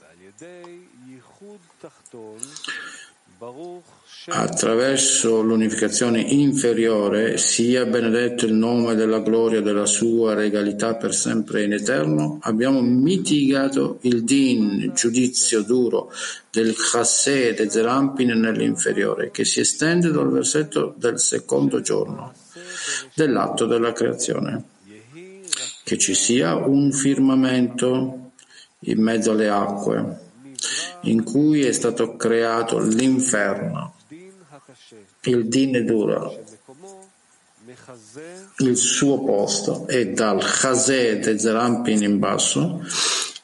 Attraverso 4.33 5.43
l'unificazione 5.43 6.21
inferiore 6.21 7.37
sia 7.37 7.85
benedetto 7.85 8.47
il 8.47 8.53
nome 8.53 8.95
della 8.95 9.19
gloria 9.19 9.61
della 9.61 9.87
sua 9.87 10.35
regalità 10.35 10.95
per 10.95 11.13
sempre 11.13 11.65
in 11.65 11.73
eterno, 11.73 12.39
abbiamo 12.43 12.81
mitigato 12.81 13.99
il 14.03 14.23
din, 14.23 14.93
giudizio 14.95 15.63
duro, 15.63 16.13
del 16.49 16.75
chased 16.77 17.59
e 17.59 17.69
zerampin 17.69 18.29
nell'inferiore, 18.39 19.33
che 19.33 19.45
si 19.45 19.59
estende 19.59 20.13
dal 20.13 20.31
versetto 20.31 20.95
del 20.97 21.19
secondo 21.19 21.81
giorno 21.81 22.33
dell'atto 23.15 23.67
della 23.67 23.93
creazione. 23.93 24.63
Che 25.83 25.99
ci 25.99 26.15
sia 26.15 26.55
un 26.55 26.93
firmamento 26.93 28.31
in 28.81 29.03
mezzo 29.03 29.33
alle 29.33 29.49
acque, 29.49 30.19
in 31.03 31.25
cui 31.25 31.65
è 31.65 31.73
stato 31.73 32.15
creato 32.15 32.79
l'inferno, 32.79 33.95
il 35.23 35.49
din 35.49 35.85
duro, 35.85 36.43
il 38.59 38.77
suo 38.77 39.23
posto 39.23 39.87
è 39.87 40.07
dal 40.09 40.43
Chazed 40.43 41.27
e 41.27 41.39
Zerampin 41.39 42.03
in 42.03 42.19
basso, 42.19 42.83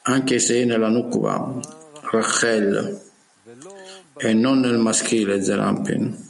anche 0.03 0.39
se 0.39 0.61
è 0.61 0.65
nella 0.65 0.89
Nukva, 0.89 1.59
Rachel, 2.11 3.01
e 4.17 4.33
non 4.33 4.59
nel 4.59 4.79
maschile 4.79 5.43
Zerampin. 5.43 6.25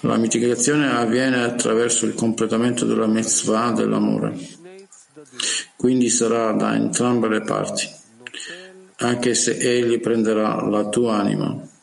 La 0.00 0.16
mitigazione 0.16 0.90
avviene 0.90 1.42
attraverso 1.42 2.06
il 2.06 2.14
completamento 2.14 2.86
della 2.86 3.06
mitzvah 3.06 3.72
dell'amore, 3.72 4.38
quindi 5.76 6.08
sarà 6.08 6.52
da 6.52 6.74
entrambe 6.74 7.28
le 7.28 7.40
parti 7.42 8.04
anche 8.96 9.34
se 9.34 9.56
egli 9.58 10.00
prenderà 10.00 10.62
la 10.66 10.88
tua 10.88 11.18
anima. 11.18 11.74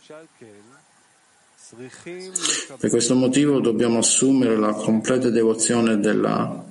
Per 2.79 2.89
questo 2.89 3.15
motivo 3.15 3.59
dobbiamo 3.59 3.99
assumere 3.99 4.55
la 4.57 4.73
completa 4.73 5.29
devozione 5.29 5.99
della 5.99 6.63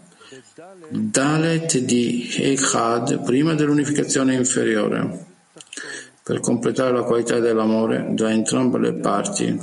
Dalet 0.89 1.79
di 1.79 2.29
Echad 2.37 3.23
prima 3.25 3.55
dell'unificazione 3.55 4.35
inferiore, 4.35 5.27
per 6.23 6.41
completare 6.41 6.93
la 6.93 7.03
qualità 7.03 7.39
dell'amore 7.41 8.09
da 8.11 8.31
entrambe 8.31 8.79
le 8.79 8.93
parti, 8.95 9.59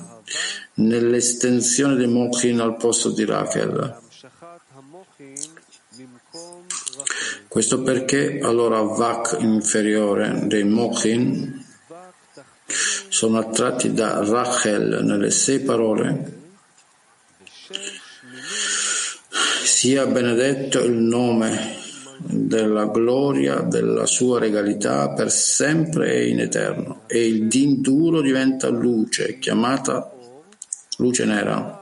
nell'estensione 0.76 1.96
di 1.96 2.08
Mochin 2.08 2.60
al 2.60 2.76
posto 2.78 3.12
di 3.12 3.26
Rachel. 3.26 4.08
Questo 7.50 7.82
perché 7.82 8.38
allora 8.44 8.80
Vak 8.82 9.38
inferiore 9.40 10.44
dei 10.46 10.64
Mochin 10.64 11.66
sono 13.10 13.40
attratti 13.40 13.92
da 13.92 14.24
Rachel 14.24 15.04
nelle 15.04 15.32
sei 15.32 15.62
parole. 15.62 16.38
Sia 19.64 20.06
benedetto 20.06 20.84
il 20.84 20.94
nome 20.94 21.76
della 22.20 22.86
gloria 22.86 23.62
della 23.62 24.06
sua 24.06 24.38
regalità 24.38 25.10
per 25.10 25.32
sempre 25.32 26.14
e 26.14 26.30
in 26.30 26.42
eterno. 26.42 27.02
E 27.08 27.26
il 27.26 27.48
din 27.48 27.82
duro 27.82 28.22
diventa 28.22 28.70
luce 28.70 29.40
chiamata 29.40 30.14
luce 30.98 31.26
nera 31.26 31.79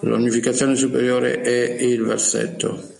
L'unificazione 0.00 0.74
superiore 0.74 1.40
è 1.40 1.80
il 1.80 2.02
versetto 2.02 2.94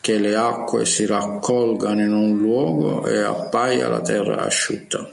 che 0.00 0.18
le 0.18 0.36
acque 0.36 0.84
si 0.84 1.04
raccolgano 1.04 2.00
in 2.00 2.12
un 2.12 2.38
luogo 2.38 3.04
e 3.06 3.22
appaia 3.22 3.88
la 3.88 4.00
terra 4.00 4.44
asciutta. 4.44 5.12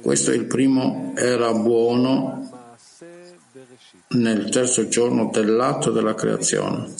Questo 0.00 0.30
è 0.30 0.34
il 0.34 0.44
primo 0.44 1.12
era 1.16 1.52
buono 1.52 2.48
nel 4.08 4.48
terzo 4.50 4.86
giorno 4.86 5.30
dell'atto 5.32 5.90
della 5.90 6.14
creazione. 6.14 6.94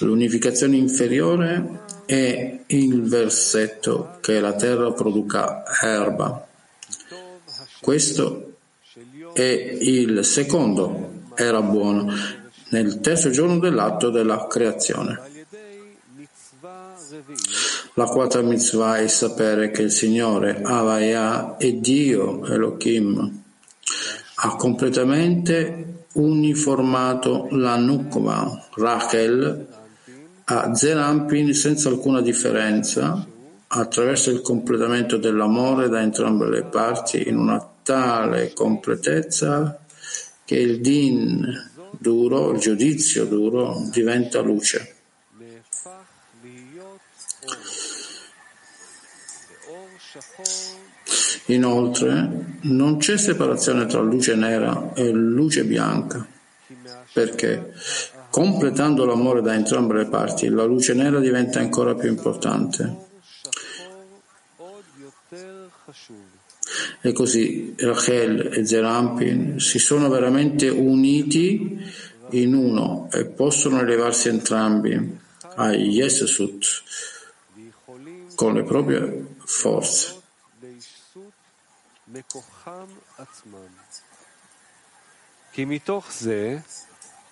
L'unificazione 0.00 0.76
inferiore 0.76 1.80
è 2.04 2.60
il 2.66 3.02
versetto 3.02 4.18
che 4.20 4.38
la 4.40 4.54
terra 4.54 4.92
produca 4.92 5.62
erba. 5.80 6.46
Questo 7.80 8.53
è 9.34 9.42
il 9.42 10.24
secondo 10.24 11.10
era 11.34 11.60
buono 11.60 12.12
nel 12.70 13.00
terzo 13.00 13.30
giorno 13.30 13.58
dell'atto 13.58 14.10
della 14.10 14.46
creazione. 14.46 15.20
La 17.94 18.06
quarta 18.06 18.40
mitzvah 18.40 18.96
è 18.96 19.06
sapere 19.06 19.70
che 19.70 19.82
il 19.82 19.90
Signore 19.90 20.60
Avaya 20.62 21.56
è 21.56 21.72
Dio 21.74 22.44
Elohim. 22.46 23.42
Ha 24.36 24.56
completamente 24.56 26.06
uniformato 26.14 27.48
la 27.50 27.76
Nukva, 27.76 28.68
Rachel, 28.74 29.66
a 30.44 30.74
Zerampin 30.74 31.54
senza 31.54 31.88
alcuna 31.88 32.20
differenza 32.20 33.26
attraverso 33.66 34.30
il 34.30 34.40
completamento 34.40 35.16
dell'amore 35.16 35.88
da 35.88 36.00
entrambe 36.00 36.48
le 36.48 36.64
parti 36.64 37.28
in 37.28 37.38
una 37.38 37.73
tale 37.84 38.52
completezza 38.52 39.78
che 40.44 40.56
il 40.56 40.80
din 40.80 41.46
duro, 41.98 42.50
il 42.50 42.58
giudizio 42.58 43.26
duro, 43.26 43.86
diventa 43.90 44.40
luce. 44.40 44.96
Inoltre, 51.46 52.58
non 52.62 52.96
c'è 52.96 53.18
separazione 53.18 53.86
tra 53.86 54.00
luce 54.00 54.34
nera 54.34 54.92
e 54.94 55.10
luce 55.10 55.64
bianca, 55.64 56.26
perché 57.12 57.74
completando 58.30 59.04
l'amore 59.04 59.42
da 59.42 59.54
entrambe 59.54 59.94
le 59.94 60.06
parti, 60.06 60.48
la 60.48 60.64
luce 60.64 60.94
nera 60.94 61.20
diventa 61.20 61.60
ancora 61.60 61.94
più 61.94 62.08
importante. 62.08 63.12
E 67.00 67.12
così 67.12 67.74
Rachel 67.76 68.50
e 68.52 68.66
Zerampin 68.66 69.58
si 69.60 69.78
sono 69.78 70.08
veramente 70.08 70.68
uniti 70.68 71.78
in 72.30 72.54
uno 72.54 73.08
e 73.12 73.26
possono 73.26 73.80
elevarsi 73.80 74.28
entrambi 74.28 75.18
a 75.56 75.72
Yesesut 75.72 76.82
con 78.34 78.54
le 78.54 78.64
proprie 78.64 79.26
forze. 79.44 80.22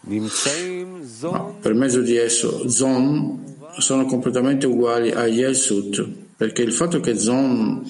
No, 0.05 1.59
per 1.61 1.75
mezzo 1.75 2.01
di 2.01 2.17
esso 2.17 2.69
Zon 2.69 3.57
sono 3.79 4.05
completamente 4.07 4.67
uguali 4.67 5.13
a 5.13 5.27
Yesut, 5.27 6.09
perché 6.37 6.63
il 6.63 6.73
fatto 6.73 7.01
che 7.01 7.17
Zon 7.17 7.85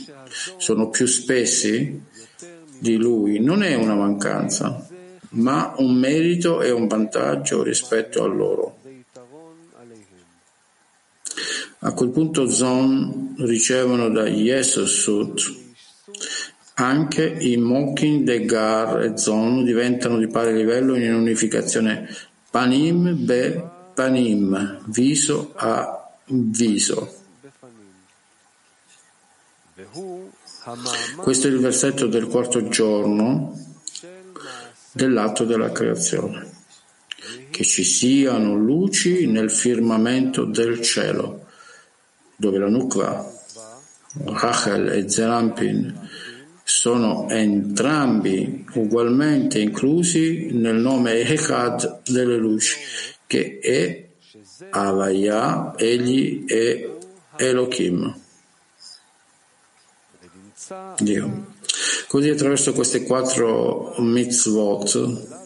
sono 0.56 0.88
più 0.90 1.06
spessi 1.06 2.00
di 2.78 2.96
lui 2.96 3.38
non 3.38 3.62
è 3.62 3.74
una 3.74 3.94
mancanza, 3.94 4.84
ma 5.30 5.72
un 5.78 5.94
merito 5.94 6.60
e 6.60 6.72
un 6.72 6.88
vantaggio 6.88 7.62
rispetto 7.62 8.24
a 8.24 8.26
loro. 8.26 8.78
A 11.84 11.92
quel 11.92 12.10
punto 12.10 12.48
Zon 12.48 13.36
ricevono 13.38 14.08
da 14.08 14.28
Yesosut 14.28 15.60
anche 16.74 17.24
i 17.24 17.56
Mokin 17.56 18.24
de 18.24 18.44
Gar 18.44 19.02
e 19.02 19.16
Zon 19.18 19.62
diventano 19.62 20.18
di 20.18 20.26
pari 20.26 20.54
livello 20.54 20.96
in 20.96 21.14
unificazione 21.14 22.08
Panim 22.50 23.24
be 23.24 23.62
Panim, 23.94 24.80
viso 24.86 25.52
a 25.54 26.10
viso. 26.26 27.21
Questo 31.16 31.48
è 31.48 31.50
il 31.50 31.58
versetto 31.58 32.06
del 32.06 32.28
quarto 32.28 32.68
giorno 32.68 33.58
dell'atto 34.92 35.44
della 35.44 35.72
creazione. 35.72 36.50
Che 37.50 37.64
ci 37.64 37.82
siano 37.82 38.54
luci 38.54 39.26
nel 39.26 39.50
firmamento 39.50 40.44
del 40.44 40.80
cielo, 40.80 41.46
dove 42.36 42.58
la 42.58 42.68
Nukva, 42.68 43.28
Rachel 44.24 44.88
e 44.88 45.08
Zerampin 45.08 46.08
sono 46.62 47.28
entrambi 47.28 48.64
ugualmente 48.74 49.58
inclusi 49.58 50.50
nel 50.52 50.76
nome 50.76 51.22
Echad 51.22 52.02
delle 52.08 52.36
luci, 52.36 52.76
che 53.26 53.58
è 53.58 54.10
Avaya, 54.70 55.74
egli 55.76 56.44
è 56.44 56.88
Elohim. 57.36 58.21
Dio. 60.98 61.46
Così 62.08 62.28
attraverso 62.28 62.72
queste 62.72 63.02
quattro 63.04 63.94
mitzvot 63.98 65.40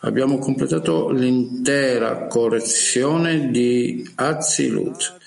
abbiamo 0.00 0.38
completato 0.38 1.10
l'intera 1.10 2.26
correzione 2.26 3.50
di 3.50 4.08
Azilut 4.14 5.18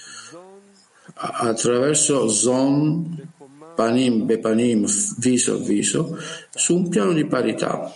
attraverso 1.13 2.27
Zon, 2.27 3.29
Panim, 3.75 4.25
Bepanim, 4.25 4.87
viso 5.17 5.53
a 5.53 5.57
viso, 5.57 6.17
su 6.49 6.75
un 6.75 6.89
piano 6.89 7.13
di 7.13 7.25
parità. 7.25 7.93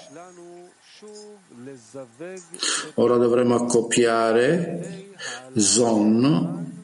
Ora 2.95 3.15
dovremo 3.17 3.55
accoppiare 3.55 5.09
Zon 5.55 6.78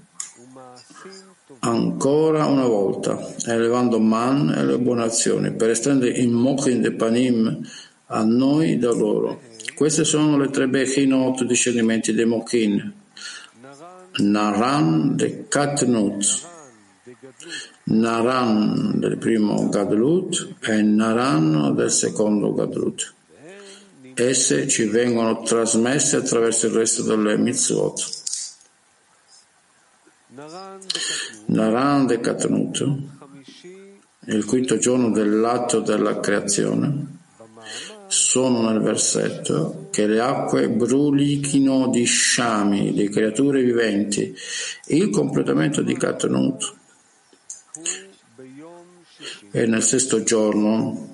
ancora 1.60 2.46
una 2.46 2.66
volta, 2.66 3.34
elevando 3.46 4.00
Man 4.00 4.54
e 4.56 4.66
le 4.66 4.78
buone 4.78 5.04
azioni, 5.04 5.52
per 5.54 5.70
estendere 5.70 6.12
il 6.12 6.30
Mochin 6.30 6.82
de 6.82 6.92
Panim 6.94 7.68
a 8.08 8.24
noi 8.24 8.78
da 8.78 8.92
loro. 8.92 9.42
Queste 9.76 10.04
sono 10.04 10.38
le 10.38 10.50
tre 10.50 10.68
Bechinot 10.68 11.44
discernimenti 11.44 12.14
dei 12.14 12.26
Mochin. 12.26 12.94
Naran 14.18 15.16
de 15.18 15.46
Katnut, 15.50 16.24
Naran 17.84 19.00
del 19.00 19.18
primo 19.18 19.68
Gadlut 19.68 20.56
e 20.62 20.82
Naran 20.82 21.74
del 21.76 21.92
secondo 21.92 22.54
Gadlut. 22.54 23.14
Esse 24.14 24.70
ci 24.70 24.86
vengono 24.86 25.42
trasmesse 25.42 26.16
attraverso 26.16 26.68
il 26.68 26.74
resto 26.74 27.04
delle 27.04 27.38
mitzvot. 27.38 28.24
Naran 31.46 32.20
Katnut, 32.20 32.86
il 34.26 34.44
quinto 34.44 34.78
giorno 34.78 35.10
dell'atto 35.12 35.80
della 35.80 36.20
creazione, 36.20 37.20
sono 38.08 38.70
nel 38.70 38.82
versetto 38.82 39.88
che 39.92 40.08
le 40.08 40.20
acque 40.20 40.70
brulichino 40.70 41.88
di 41.88 42.04
sciami, 42.04 42.92
di 42.92 43.08
creature 43.08 43.64
viventi, 43.64 44.36
il 44.88 45.10
completamento 45.10 45.82
di 45.82 45.96
Katnut. 45.96 46.74
E 49.52 49.66
nel 49.68 49.84
sesto 49.84 50.22
giorno, 50.22 51.14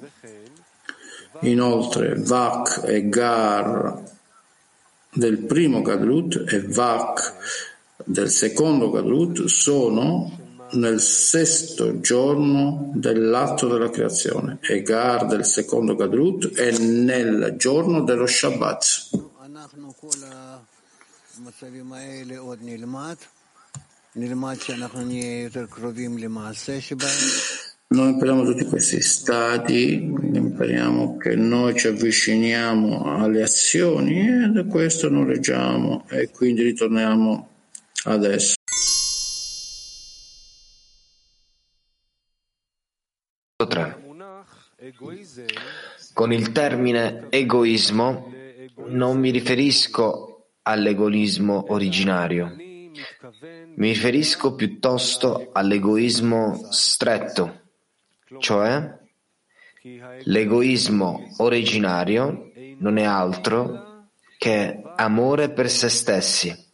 inoltre, 1.41 2.15
Vak 2.15 2.81
e 2.85 3.07
Gar 3.07 4.01
del 5.13 5.37
primo 5.39 5.83
Gadlut 5.83 6.45
e 6.47 6.61
Vak 6.61 7.69
del 8.05 8.29
secondo 8.29 8.89
Gadlut 8.89 9.45
sono 9.45 10.39
nel 10.73 11.01
sesto 11.01 11.99
giorno 11.99 12.91
dell'atto 12.95 13.67
della 13.67 13.89
creazione 13.89 14.59
e 14.61 14.81
Gar 14.81 15.25
del 15.25 15.45
secondo 15.45 15.95
Gadlut 15.95 16.53
è 16.53 16.77
nel 16.77 17.55
giorno 17.57 18.03
dello 18.03 18.25
Shabbat. 18.25 19.09
Noi 27.87 28.09
impariamo 28.11 28.43
tutti 28.45 28.63
questi 28.65 29.01
stati, 29.01 29.93
impariamo 29.93 31.17
che 31.17 31.35
noi 31.35 31.77
ci 31.77 31.87
avviciniamo 31.87 33.03
alle 33.03 33.43
azioni 33.43 34.45
e 34.45 34.47
da 34.47 34.63
questo 34.63 35.09
non 35.09 35.27
leggiamo 35.27 36.05
e 36.09 36.29
quindi 36.29 36.63
ritorniamo 36.63 37.50
adesso. 38.05 38.55
Con 46.13 46.33
il 46.33 46.51
termine 46.51 47.27
egoismo 47.29 48.33
non 48.87 49.19
mi 49.19 49.29
riferisco 49.29 50.49
all'egoismo 50.63 51.65
originario, 51.69 52.55
mi 52.55 53.87
riferisco 53.87 54.55
piuttosto 54.55 55.49
all'egoismo 55.51 56.67
stretto, 56.71 57.69
cioè 58.39 58.99
l'egoismo 60.23 61.33
originario 61.37 62.51
non 62.79 62.97
è 62.97 63.03
altro 63.03 64.09
che 64.37 64.81
amore 64.95 65.51
per 65.51 65.69
se 65.69 65.89
stessi, 65.89 66.70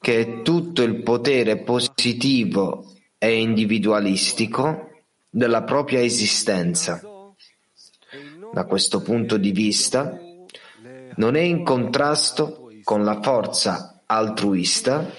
che 0.00 0.20
è 0.20 0.42
tutto 0.42 0.82
il 0.82 1.02
potere 1.02 1.58
positivo 1.58 2.92
e 3.18 3.40
individualistico 3.40 5.02
della 5.28 5.64
propria 5.64 6.00
esistenza. 6.00 7.02
Da 8.52 8.64
questo 8.64 9.02
punto 9.02 9.36
di 9.36 9.50
vista, 9.50 10.18
non 11.16 11.34
è 11.34 11.40
in 11.40 11.64
contrasto 11.64 12.70
con 12.84 13.02
la 13.02 13.20
forza 13.20 14.02
altruista, 14.06 15.10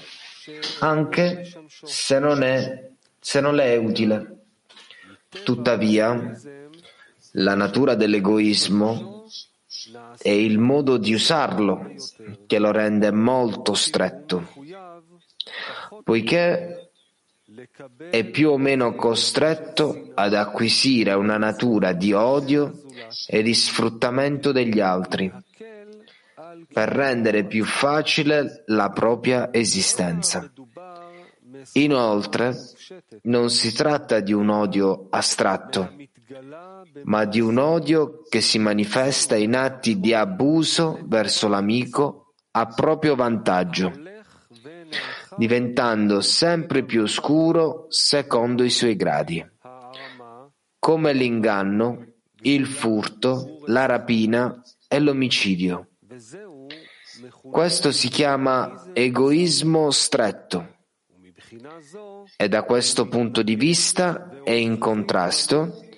anche 0.79 1.51
se 1.67 2.19
non, 2.19 2.41
è, 2.41 2.89
se 3.19 3.41
non 3.41 3.55
le 3.55 3.65
è 3.65 3.75
utile. 3.75 4.37
Tuttavia, 5.43 6.39
la 7.33 7.53
natura 7.53 7.95
dell'egoismo 7.95 9.18
è 10.17 10.29
il 10.29 10.57
modo 10.57 10.97
di 10.97 11.13
usarlo 11.13 11.93
che 12.45 12.59
lo 12.59 12.71
rende 12.71 13.11
molto 13.11 13.73
stretto, 13.73 14.47
poiché 16.03 16.91
è 18.09 18.23
più 18.25 18.51
o 18.51 18.57
meno 18.57 18.95
costretto 18.95 20.11
ad 20.13 20.33
acquisire 20.33 21.13
una 21.13 21.37
natura 21.37 21.93
di 21.93 22.13
odio 22.13 22.83
e 23.27 23.41
di 23.41 23.53
sfruttamento 23.53 24.51
degli 24.51 24.79
altri 24.79 25.31
per 26.71 26.89
rendere 26.89 27.45
più 27.45 27.65
facile 27.65 28.63
la 28.67 28.89
propria 28.89 29.51
esistenza. 29.51 30.51
Inoltre, 31.73 32.55
non 33.23 33.49
si 33.49 33.73
tratta 33.73 34.19
di 34.19 34.33
un 34.33 34.49
odio 34.49 35.07
astratto, 35.09 35.93
ma 37.03 37.25
di 37.25 37.39
un 37.39 37.57
odio 37.57 38.23
che 38.29 38.41
si 38.41 38.59
manifesta 38.59 39.35
in 39.35 39.55
atti 39.55 39.99
di 39.99 40.13
abuso 40.13 40.99
verso 41.05 41.47
l'amico 41.47 42.33
a 42.51 42.65
proprio 42.67 43.15
vantaggio 43.15 43.91
diventando 45.37 46.21
sempre 46.21 46.83
più 46.83 47.05
scuro 47.07 47.85
secondo 47.87 48.63
i 48.63 48.69
suoi 48.69 48.95
gradi, 48.95 49.45
come 50.77 51.13
l'inganno, 51.13 52.05
il 52.41 52.65
furto, 52.65 53.59
la 53.67 53.85
rapina 53.85 54.61
e 54.87 54.99
l'omicidio. 54.99 55.91
Questo 57.49 57.91
si 57.91 58.09
chiama 58.09 58.89
egoismo 58.93 59.91
stretto 59.91 60.77
e 62.35 62.47
da 62.47 62.63
questo 62.63 63.07
punto 63.07 63.41
di 63.41 63.55
vista 63.55 64.41
è 64.43 64.51
in 64.51 64.77
contrasto 64.77 65.88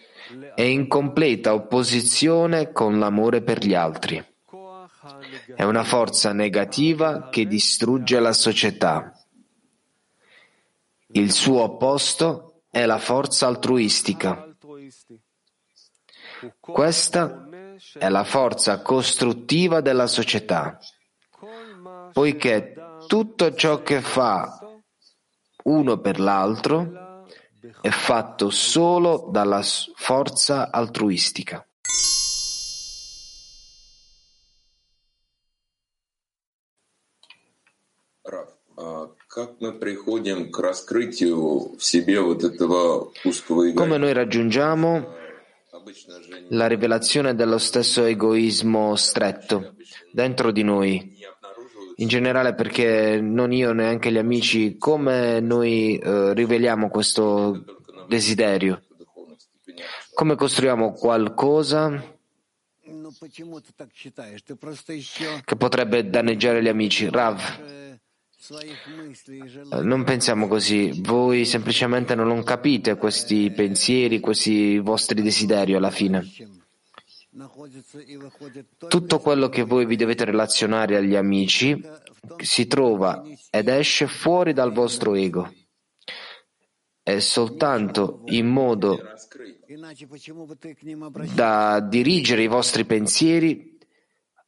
e 0.55 0.69
in 0.69 0.87
completa 0.87 1.53
opposizione 1.53 2.71
con 2.71 2.99
l'amore 2.99 3.41
per 3.41 3.65
gli 3.65 3.73
altri. 3.73 4.23
È 5.55 5.63
una 5.63 5.83
forza 5.83 6.31
negativa 6.33 7.29
che 7.29 7.47
distrugge 7.47 8.19
la 8.19 8.33
società 8.33 9.15
il 11.13 11.33
suo 11.33 11.63
opposto 11.63 12.63
è 12.69 12.85
la 12.85 12.97
forza 12.97 13.47
altruistica. 13.47 14.47
Questa 16.59 17.49
è 17.93 18.07
la 18.07 18.23
forza 18.23 18.81
costruttiva 18.81 19.81
della 19.81 20.07
società, 20.07 20.79
poiché 22.13 22.75
tutto 23.07 23.53
ciò 23.55 23.81
che 23.81 23.99
fa 23.99 24.57
uno 25.63 25.97
per 25.99 26.19
l'altro 26.19 27.01
è 27.81 27.89
fatto 27.89 28.49
solo 28.49 29.29
dalla 29.31 29.61
forza 29.61 30.71
altruistica. 30.71 31.65
Come 43.75 43.97
noi 43.97 44.13
raggiungiamo 44.13 45.19
la 46.49 46.67
rivelazione 46.67 47.35
dello 47.35 47.57
stesso 47.57 48.03
egoismo 48.03 48.95
stretto 48.95 49.75
dentro 50.11 50.51
di 50.51 50.63
noi? 50.63 51.19
In 52.02 52.07
generale 52.07 52.56
perché 52.56 53.22
non 53.22 53.53
io 53.53 53.73
neanche 53.73 54.11
gli 54.11 54.18
amici, 54.18 54.76
come 54.80 55.40
noi 55.40 55.99
eh, 55.99 56.34
riveliamo 56.34 56.90
questo 56.90 57.64
desiderio? 58.07 58.82
Come 60.15 60.34
costruiamo 60.34 60.94
qualcosa 60.94 62.03
che 65.45 65.56
potrebbe 65.56 66.10
danneggiare 66.10 66.64
gli 66.64 66.68
amici? 66.68 67.07
Rav. 67.07 67.40
Non 69.84 70.03
pensiamo 70.03 70.48
così, 70.48 71.02
voi 71.03 71.45
semplicemente 71.45 72.15
non 72.15 72.44
capite 72.44 72.98
questi 72.98 73.52
pensieri, 73.52 74.19
questi 74.19 74.80
vostri 74.80 75.22
desideri 75.22 75.76
alla 75.76 75.91
fine. 75.91 76.28
Tutto 78.89 79.19
quello 79.19 79.47
che 79.47 79.63
voi 79.63 79.85
vi 79.85 79.95
dovete 79.95 80.25
relazionare 80.25 80.97
agli 80.97 81.15
amici 81.15 81.81
si 82.37 82.67
trova 82.67 83.23
ed 83.49 83.69
esce 83.69 84.07
fuori 84.07 84.51
dal 84.51 84.73
vostro 84.73 85.15
ego. 85.15 85.49
È 87.01 87.19
soltanto 87.19 88.23
in 88.25 88.47
modo 88.47 88.99
da 91.33 91.79
dirigere 91.79 92.43
i 92.43 92.47
vostri 92.47 92.83
pensieri, 92.83 93.77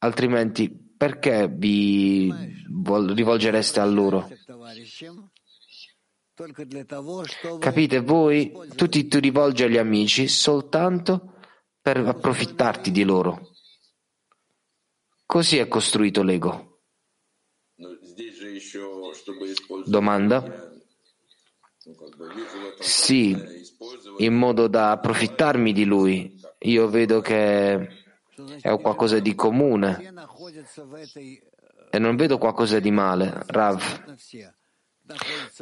altrimenti 0.00 0.70
perché 0.70 1.48
vi 1.48 2.30
rivolgereste 2.32 3.80
a 3.80 3.86
loro? 3.86 4.28
Capite, 7.60 8.00
voi 8.00 8.52
tu 8.74 8.88
ti, 8.88 9.08
ti 9.08 9.20
rivolgi 9.20 9.62
agli 9.62 9.78
amici 9.78 10.28
soltanto 10.28 11.33
per 11.84 11.98
approfittarti 11.98 12.90
di 12.90 13.02
loro. 13.02 13.50
Così 15.26 15.58
è 15.58 15.68
costruito 15.68 16.22
l'ego. 16.22 16.80
Domanda? 19.84 20.72
Sì, 22.80 23.36
in 24.16 24.32
modo 24.32 24.66
da 24.66 24.92
approfittarmi 24.92 25.74
di 25.74 25.84
lui. 25.84 26.40
Io 26.60 26.88
vedo 26.88 27.20
che 27.20 27.74
è 28.62 28.80
qualcosa 28.80 29.18
di 29.18 29.34
comune 29.34 30.10
e 31.90 31.98
non 31.98 32.16
vedo 32.16 32.38
qualcosa 32.38 32.80
di 32.80 32.90
male. 32.90 33.42
Rav, 33.44 34.16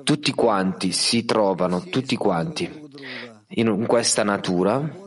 tutti 0.05 0.31
quanti 0.31 0.93
si 0.93 1.25
trovano, 1.25 1.81
tutti 1.81 2.15
quanti, 2.15 2.71
in 3.55 3.87
questa 3.89 4.23
natura 4.23 5.02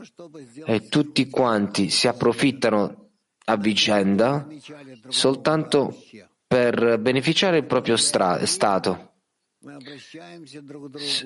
e 0.64 0.88
tutti 0.88 1.28
quanti 1.28 1.90
si 1.90 2.08
approfittano 2.08 3.10
a 3.44 3.56
vicenda 3.56 4.46
soltanto 5.08 5.94
per 6.46 6.98
beneficiare 6.98 7.58
il 7.58 7.66
proprio 7.66 7.96
stra- 7.96 8.44
stato. 8.46 9.12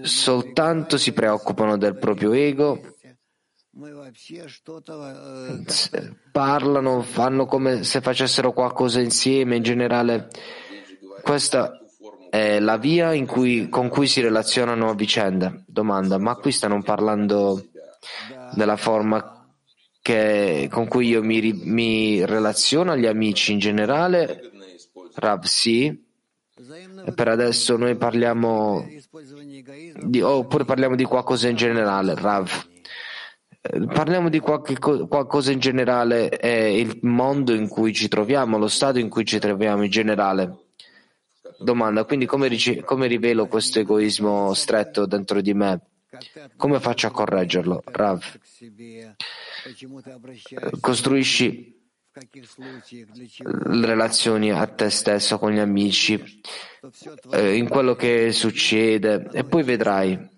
soltanto 0.03 0.97
si 0.97 1.13
preoccupano 1.13 1.77
del 1.77 1.99
proprio 1.99 2.33
ego, 2.33 2.81
parlano, 6.33 7.03
fanno 7.03 7.47
come 7.47 7.85
se 7.85 8.01
facessero 8.01 8.53
qualcosa 8.53 9.01
insieme, 9.01 9.57
in 9.57 9.63
generale. 9.63 10.29
Questa 11.23 11.79
è 12.29 12.59
la 12.59 12.77
via 12.77 13.13
cui, 13.27 13.69
con 13.69 13.89
cui 13.89 14.09
si 14.09 14.21
relazionano 14.21 14.91
a 14.91 14.95
vicenda. 14.95 15.63
Domanda, 15.65 16.19
ma 16.19 16.35
qui 16.35 16.51
stanno 16.51 16.83
parlando 16.83 17.71
della 18.55 18.77
forma 18.77 19.41
che, 20.03 20.69
con 20.71 20.89
cui 20.89 21.09
io 21.09 21.23
mi, 21.23 21.53
mi, 21.53 22.25
relaziono 22.25 22.93
agli 22.93 23.07
amici 23.07 23.53
in 23.53 23.59
generale? 23.59 24.51
Rav, 25.15 25.45
sì. 25.45 26.09
E 27.05 27.13
per 27.13 27.29
adesso 27.29 27.77
noi 27.77 27.97
parliamo 27.97 28.87
di, 30.03 30.21
oppure 30.21 30.65
parliamo 30.65 30.95
di 30.95 31.05
qualcosa 31.05 31.49
in 31.49 31.57
generale, 31.57 32.15
Rav. 32.15 32.69
Parliamo 33.93 34.31
di 34.31 34.39
qualche, 34.39 34.79
qualcosa 34.79 35.53
in 35.53 35.59
generale, 35.59 36.29
è 36.29 36.49
il 36.49 36.99
mondo 37.03 37.53
in 37.53 37.69
cui 37.69 37.93
ci 37.93 38.09
troviamo, 38.09 38.57
lo 38.57 38.69
stato 38.69 38.99
in 38.99 39.11
cui 39.11 39.25
ci 39.25 39.39
troviamo 39.39 39.85
in 39.85 39.91
generale. 39.91 40.69
Domanda, 41.59 42.05
quindi 42.05 42.25
come, 42.25 42.49
come 42.85 43.07
rivelo 43.07 43.47
questo 43.47 43.81
egoismo 43.81 44.55
stretto 44.55 45.05
dentro 45.05 45.43
di 45.43 45.53
me? 45.53 45.90
Come 46.57 46.81
faccio 46.81 47.07
a 47.07 47.11
correggerlo? 47.11 47.83
Rav, 47.85 48.41
costruisci 50.81 51.79
le 52.13 53.87
relazioni 53.87 54.51
a 54.51 54.67
te 54.67 54.91
stesso 54.91 55.39
con 55.39 55.53
gli 55.53 55.61
amici, 55.61 56.41
eh, 57.31 57.55
in 57.55 57.69
quello 57.69 57.95
che 57.95 58.33
succede, 58.33 59.29
e 59.33 59.45
poi 59.45 59.63
vedrai 59.63 60.29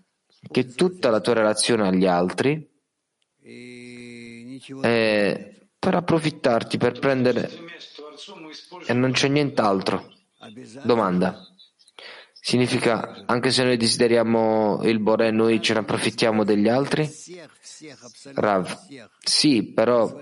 che 0.51 0.67
tutta 0.75 1.09
la 1.09 1.21
tua 1.21 1.35
relazione 1.35 1.89
agli 1.89 2.07
altri 2.07 2.69
è 4.83 5.55
per 5.79 5.95
approfittarti, 5.95 6.77
per 6.77 6.99
prendere, 6.99 7.51
e 8.87 8.93
non 8.93 9.13
c'è 9.13 9.29
nient'altro. 9.29 10.13
Domanda. 10.83 11.47
Significa, 12.45 13.23
anche 13.27 13.53
se 13.53 13.63
noi 13.63 13.77
desideriamo 13.77 14.81
il 14.83 14.99
Boré, 14.99 15.31
noi 15.31 15.63
ce 15.63 15.75
ne 15.75 15.79
approfittiamo 15.79 16.43
degli 16.43 16.69
altri? 16.69 17.09
Rav, 18.35 18.79
sì, 19.23 19.63
però 19.73 20.19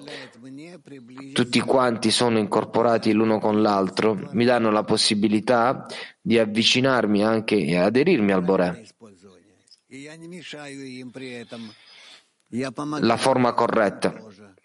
tutti 1.33 1.61
quanti 1.61 2.11
sono 2.11 2.37
incorporati 2.39 3.13
l'uno 3.13 3.39
con 3.39 3.63
l'altro, 3.63 4.29
mi 4.33 4.45
danno 4.45 4.71
la 4.71 4.85
possibilità 4.85 5.87
di 6.21 6.39
avvicinarmi 6.39 7.25
anche 7.25 7.57
e 7.57 7.79
aderirmi 7.79 8.33
al 8.33 8.43
Boré. 8.43 8.87
La 13.01 13.17
forma 13.17 13.55
corretta. 13.55 14.15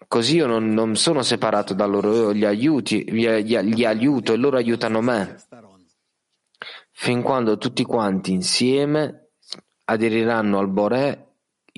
Così 0.06 0.36
io 0.36 0.46
non, 0.46 0.74
non 0.74 0.94
sono 0.94 1.22
separato 1.22 1.72
da 1.72 1.86
loro, 1.86 2.12
io 2.12 2.34
gli, 2.34 2.44
aiuti, 2.44 3.10
gli, 3.10 3.26
gli, 3.26 3.56
gli 3.56 3.84
aiuto 3.86 4.34
e 4.34 4.36
loro 4.36 4.58
aiutano 4.58 5.00
me 5.00 5.36
fin 6.98 7.20
quando 7.20 7.58
tutti 7.58 7.84
quanti 7.84 8.32
insieme 8.32 9.28
aderiranno 9.84 10.58
al 10.58 10.68
Boré 10.68 11.34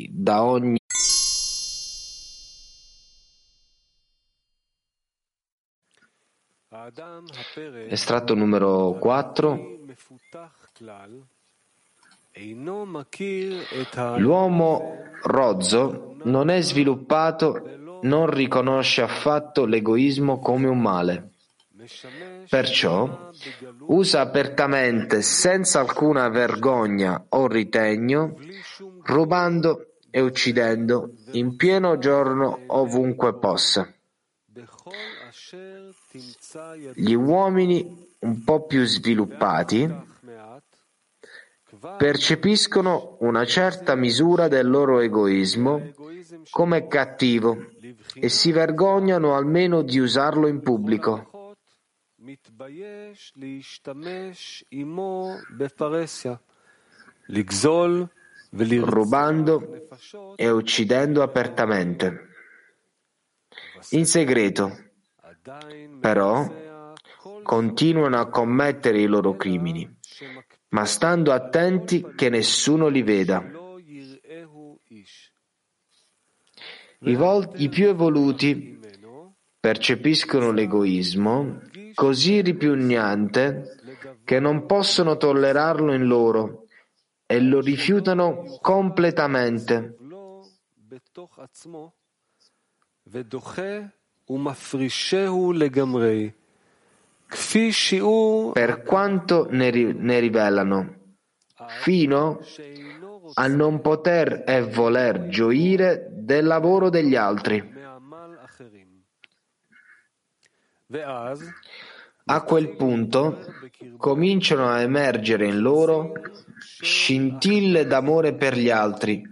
da 0.09 0.45
ogni 0.45 0.79
Estratto 7.89 8.35
numero 8.35 8.93
4 8.93 9.79
L'uomo 14.19 14.97
rozzo 15.25 16.17
non 16.23 16.49
è 16.49 16.61
sviluppato, 16.61 18.01
non 18.03 18.31
riconosce 18.31 19.03
affatto 19.03 19.65
l'egoismo 19.65 20.39
come 20.39 20.69
un 20.69 20.81
male. 20.81 21.33
Perciò 22.49 23.31
usa 23.87 24.21
apertamente, 24.21 25.23
senza 25.23 25.81
alcuna 25.81 26.29
vergogna 26.29 27.27
o 27.31 27.47
ritegno, 27.47 28.37
rubando 29.03 29.95
e 30.11 30.21
uccidendo 30.21 31.13
in 31.33 31.57
pieno 31.57 31.99
giorno 31.99 32.61
ovunque 32.67 33.39
possa. 33.39 33.93
Gli 36.95 37.13
uomini 37.13 38.07
un 38.21 38.43
po' 38.45 38.67
più 38.67 38.85
sviluppati 38.85 40.17
percepiscono 41.97 43.17
una 43.21 43.45
certa 43.45 43.95
misura 43.95 44.49
del 44.49 44.69
loro 44.69 45.01
egoismo 45.01 45.91
come 46.51 46.87
cattivo 46.89 47.57
e 48.15 48.29
si 48.29 48.53
vergognano 48.53 49.35
almeno 49.35 49.83
di 49.83 49.99
usarlo 49.99 50.49
in 50.49 50.61
pubblico. 50.61 51.28
Rubando 58.85 59.87
e 60.37 60.51
uccidendo 60.51 61.23
apertamente. 61.23 62.29
In 63.91 64.05
segreto, 64.05 64.91
però, 66.01 66.47
continuano 67.43 68.19
a 68.19 68.29
commettere 68.29 69.01
i 69.01 69.07
loro 69.07 69.35
crimini, 69.37 69.99
ma 70.69 70.85
stando 70.85 71.33
attenti 71.33 72.13
che 72.15 72.29
nessuno 72.29 72.89
li 72.89 73.03
veda. 73.03 73.43
I, 77.01 77.15
vol- 77.15 77.53
i 77.57 77.69
più 77.69 77.87
evoluti 77.87 78.79
percepiscono 79.61 80.51
l'egoismo 80.51 81.61
così 81.99 82.43
ripugnante 82.43 83.75
che 84.23 84.39
non 84.39 84.67
possono 84.67 85.17
tollerarlo 85.17 85.93
in 85.93 86.07
loro 86.07 86.69
e 87.27 87.41
lo 87.41 87.59
rifiutano 87.59 88.45
completamente. 88.61 89.97
Per 98.53 98.83
quanto 98.85 99.49
ne, 99.51 99.71
ri- 99.71 99.93
ne 99.93 100.21
rivelano, 100.21 100.95
fino 101.81 102.39
a 103.35 103.47
non 103.49 103.81
poter 103.81 104.45
e 104.47 104.63
voler 104.63 105.27
gioire 105.27 106.07
del 106.13 106.47
lavoro 106.47 106.91
degli 106.91 107.17
altri. 107.17 107.75
A 112.31 112.43
quel 112.43 112.77
punto 112.77 113.39
cominciano 113.97 114.69
a 114.69 114.81
emergere 114.81 115.47
in 115.47 115.61
loro 115.61 116.13
scintille 116.59 117.87
d'amore 117.87 118.35
per 118.35 118.57
gli 118.57 118.69
altri, 118.69 119.23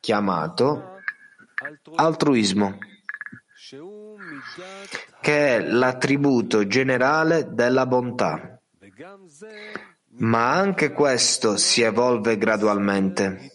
chiamato 0.00 0.96
altruismo, 1.94 2.78
che 5.20 5.56
è 5.56 5.60
l'attributo 5.60 6.66
generale 6.66 7.52
della 7.52 7.84
bontà. 7.84 8.58
Ma 10.12 10.52
anche 10.52 10.92
questo 10.92 11.58
si 11.58 11.82
evolve 11.82 12.38
gradualmente. 12.38 13.52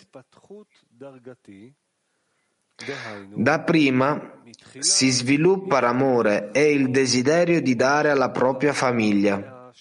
Dapprima 3.33 4.34
si 4.79 5.09
sviluppa 5.09 5.79
l'amore 5.79 6.51
e 6.51 6.71
il 6.71 6.89
desiderio 6.89 7.61
di 7.61 7.75
dare 7.75 8.09
alla 8.09 8.31
propria 8.31 8.73
famiglia, 8.73 9.71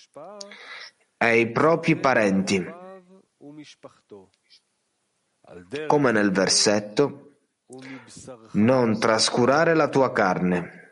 ai 1.19 1.51
propri 1.51 1.97
parenti, 1.97 2.65
come 5.86 6.12
nel 6.12 6.31
versetto 6.31 7.36
non 8.52 8.98
trascurare 8.98 9.74
la 9.74 9.89
tua 9.89 10.12
carne. 10.12 10.82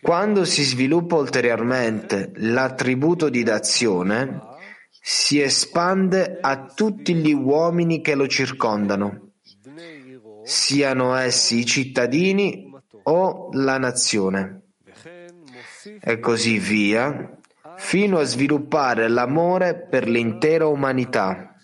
Quando 0.00 0.44
si 0.44 0.62
sviluppa 0.62 1.16
ulteriormente 1.16 2.32
l'attributo 2.36 3.28
di 3.28 3.42
d'azione, 3.42 4.40
si 4.88 5.40
espande 5.40 6.38
a 6.40 6.66
tutti 6.66 7.14
gli 7.14 7.32
uomini 7.32 8.00
che 8.00 8.14
lo 8.14 8.26
circondano, 8.26 9.21
siano 10.44 11.14
essi 11.16 11.58
i 11.58 11.66
cittadini 11.66 12.72
o 13.04 13.48
la 13.52 13.78
nazione, 13.78 14.62
e 16.00 16.18
così 16.20 16.58
via, 16.58 17.38
fino 17.76 18.18
a 18.18 18.24
sviluppare 18.24 19.08
l'amore 19.08 19.74
per 19.74 20.08
l'intera 20.08 20.66
umanità. 20.66 21.56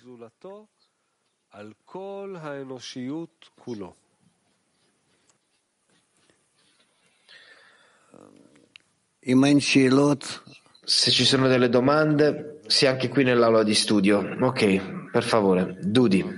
Se 10.84 11.10
ci 11.10 11.24
sono 11.24 11.48
delle 11.48 11.68
domande, 11.68 12.60
sia 12.66 12.90
anche 12.90 13.08
qui 13.08 13.22
nell'aula 13.22 13.62
di 13.62 13.74
studio. 13.74 14.36
Ok, 14.40 15.10
per 15.10 15.22
favore. 15.22 15.76
Dudi. 15.82 16.37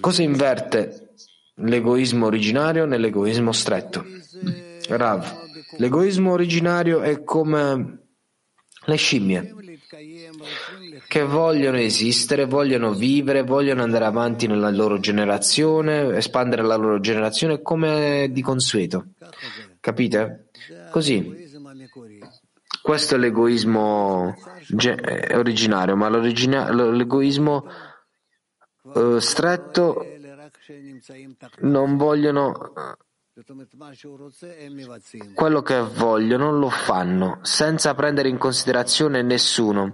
Cosa 0.00 0.22
inverte 0.22 1.14
l'egoismo 1.54 2.26
originario 2.26 2.84
nell'egoismo 2.86 3.52
stretto? 3.52 4.04
Rav, 4.88 5.46
l'egoismo 5.78 6.32
originario 6.32 7.00
è 7.00 7.22
come 7.22 7.98
le 8.86 8.96
scimmie 8.96 9.54
che 11.06 11.22
vogliono 11.22 11.78
esistere, 11.78 12.46
vogliono 12.46 12.92
vivere, 12.92 13.42
vogliono 13.42 13.82
andare 13.82 14.04
avanti 14.04 14.46
nella 14.46 14.70
loro 14.70 14.98
generazione, 14.98 16.16
espandere 16.16 16.62
la 16.62 16.76
loro 16.76 17.00
generazione 17.00 17.62
come 17.62 18.28
di 18.30 18.42
consueto. 18.42 19.06
Capite? 19.80 20.48
Così. 20.90 21.42
Questo 22.82 23.14
è 23.14 23.18
l'egoismo 23.18 24.34
originario, 25.34 25.96
ma 25.96 26.08
l'egoismo 26.08 27.66
uh, 28.82 29.18
stretto 29.18 30.04
non 31.60 31.96
vogliono 31.96 32.72
quello 35.34 35.62
che 35.62 35.80
vogliono 35.80 36.52
lo 36.52 36.70
fanno 36.70 37.40
senza 37.42 37.94
prendere 37.94 38.28
in 38.28 38.38
considerazione 38.38 39.22
nessuno. 39.22 39.92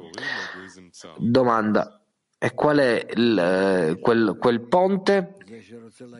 Domanda: 1.16 2.02
e 2.38 2.55
qual 2.55 2.78
è 2.78 3.06
il, 3.14 3.98
quel, 4.01 4.36
quel 4.38 4.60
ponte 4.68 5.36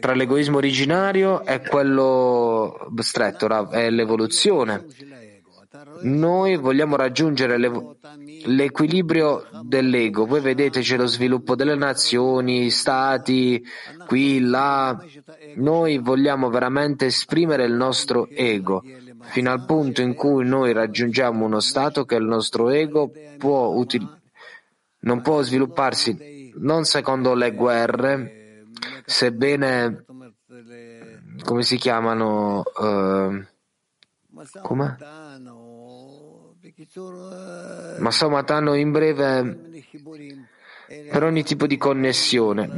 tra 0.01 0.15
l'egoismo 0.15 0.57
originario 0.57 1.45
e 1.45 1.61
quello 1.61 2.91
stretto? 2.99 3.69
È 3.71 3.91
l'evoluzione. 3.91 4.87
Noi 6.03 6.57
vogliamo 6.57 6.97
raggiungere 6.97 7.59
l'equilibrio 8.45 9.47
dell'ego. 9.63 10.27
Voi 10.27 10.41
vedete 10.41 10.81
c'è 10.81 10.97
lo 10.97 11.07
sviluppo 11.07 11.55
delle 11.55 11.75
nazioni, 11.75 12.71
stati, 12.71 13.63
qui, 14.07 14.41
là. 14.41 14.99
Noi 15.57 15.99
vogliamo 15.99 16.51
veramente 16.51 17.07
esprimere 17.07 17.65
il 17.65 17.73
nostro 17.73 18.29
ego 18.29 18.83
fino 19.23 19.51
al 19.51 19.65
punto 19.65 20.01
in 20.01 20.15
cui 20.15 20.47
noi 20.47 20.73
raggiungiamo 20.73 21.45
uno 21.45 21.61
stato 21.61 22.05
che 22.05 22.17
il 22.17 22.25
nostro 22.25 22.71
ego 22.71 23.11
può 23.37 23.69
util- 23.69 24.19
non 25.01 25.21
può 25.21 25.43
svilupparsi 25.43 26.41
non 26.57 26.85
secondo 26.85 27.35
le 27.35 27.53
guerre, 27.53 28.65
sebbene 29.05 30.05
come 31.45 31.63
si 31.63 31.77
chiamano 31.77 32.63
uh, 32.63 33.45
come? 34.63 34.97
Masamatano 37.99 38.75
in 38.75 38.91
breve 38.91 39.59
per 41.11 41.23
ogni 41.23 41.43
tipo 41.43 41.67
di 41.67 41.77
connessione. 41.77 42.69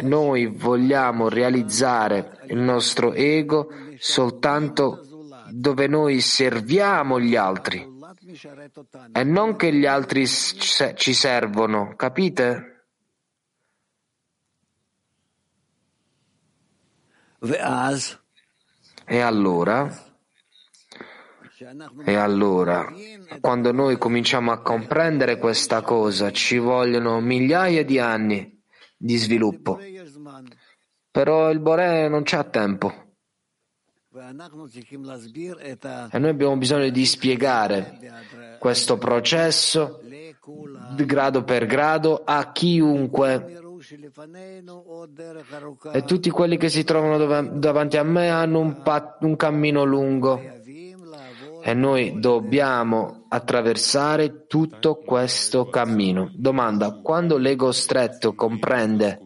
Noi 0.00 0.46
vogliamo 0.46 1.28
realizzare 1.28 2.40
il 2.48 2.58
nostro 2.58 3.12
ego 3.12 3.68
soltanto 3.98 5.04
dove 5.50 5.86
noi 5.86 6.20
serviamo 6.20 7.18
gli 7.18 7.36
altri 7.36 7.86
e 9.12 9.24
non 9.24 9.56
che 9.56 9.72
gli 9.72 9.86
altri 9.86 10.26
ci 10.26 11.14
servono, 11.14 11.94
capite? 11.96 12.84
E 19.06 19.20
allora 19.20 20.09
e 22.04 22.14
allora, 22.14 22.90
quando 23.40 23.70
noi 23.70 23.98
cominciamo 23.98 24.50
a 24.50 24.62
comprendere 24.62 25.36
questa 25.36 25.82
cosa, 25.82 26.32
ci 26.32 26.56
vogliono 26.56 27.20
migliaia 27.20 27.84
di 27.84 27.98
anni 27.98 28.62
di 28.96 29.16
sviluppo. 29.16 29.78
Però 31.10 31.50
il 31.50 31.60
Bore 31.60 32.08
non 32.08 32.22
c'ha 32.24 32.44
tempo. 32.44 33.08
E 36.10 36.18
noi 36.18 36.30
abbiamo 36.30 36.56
bisogno 36.56 36.88
di 36.88 37.04
spiegare 37.04 37.98
questo 38.58 38.96
processo 38.96 40.00
grado 41.04 41.44
per 41.44 41.66
grado 41.66 42.22
a 42.24 42.52
chiunque. 42.52 43.58
E 45.92 46.04
tutti 46.04 46.30
quelli 46.30 46.56
che 46.56 46.70
si 46.70 46.84
trovano 46.84 47.48
davanti 47.58 47.98
a 47.98 48.02
me 48.02 48.30
hanno 48.30 48.60
un, 48.60 48.82
pat- 48.82 49.22
un 49.22 49.36
cammino 49.36 49.84
lungo 49.84 50.58
e 51.62 51.74
noi 51.74 52.18
dobbiamo 52.18 53.26
attraversare 53.28 54.46
tutto 54.46 54.96
questo 54.96 55.68
cammino. 55.68 56.30
Domanda, 56.34 57.00
quando 57.02 57.36
l'ego 57.36 57.72
stretto 57.72 58.34
comprende, 58.34 59.20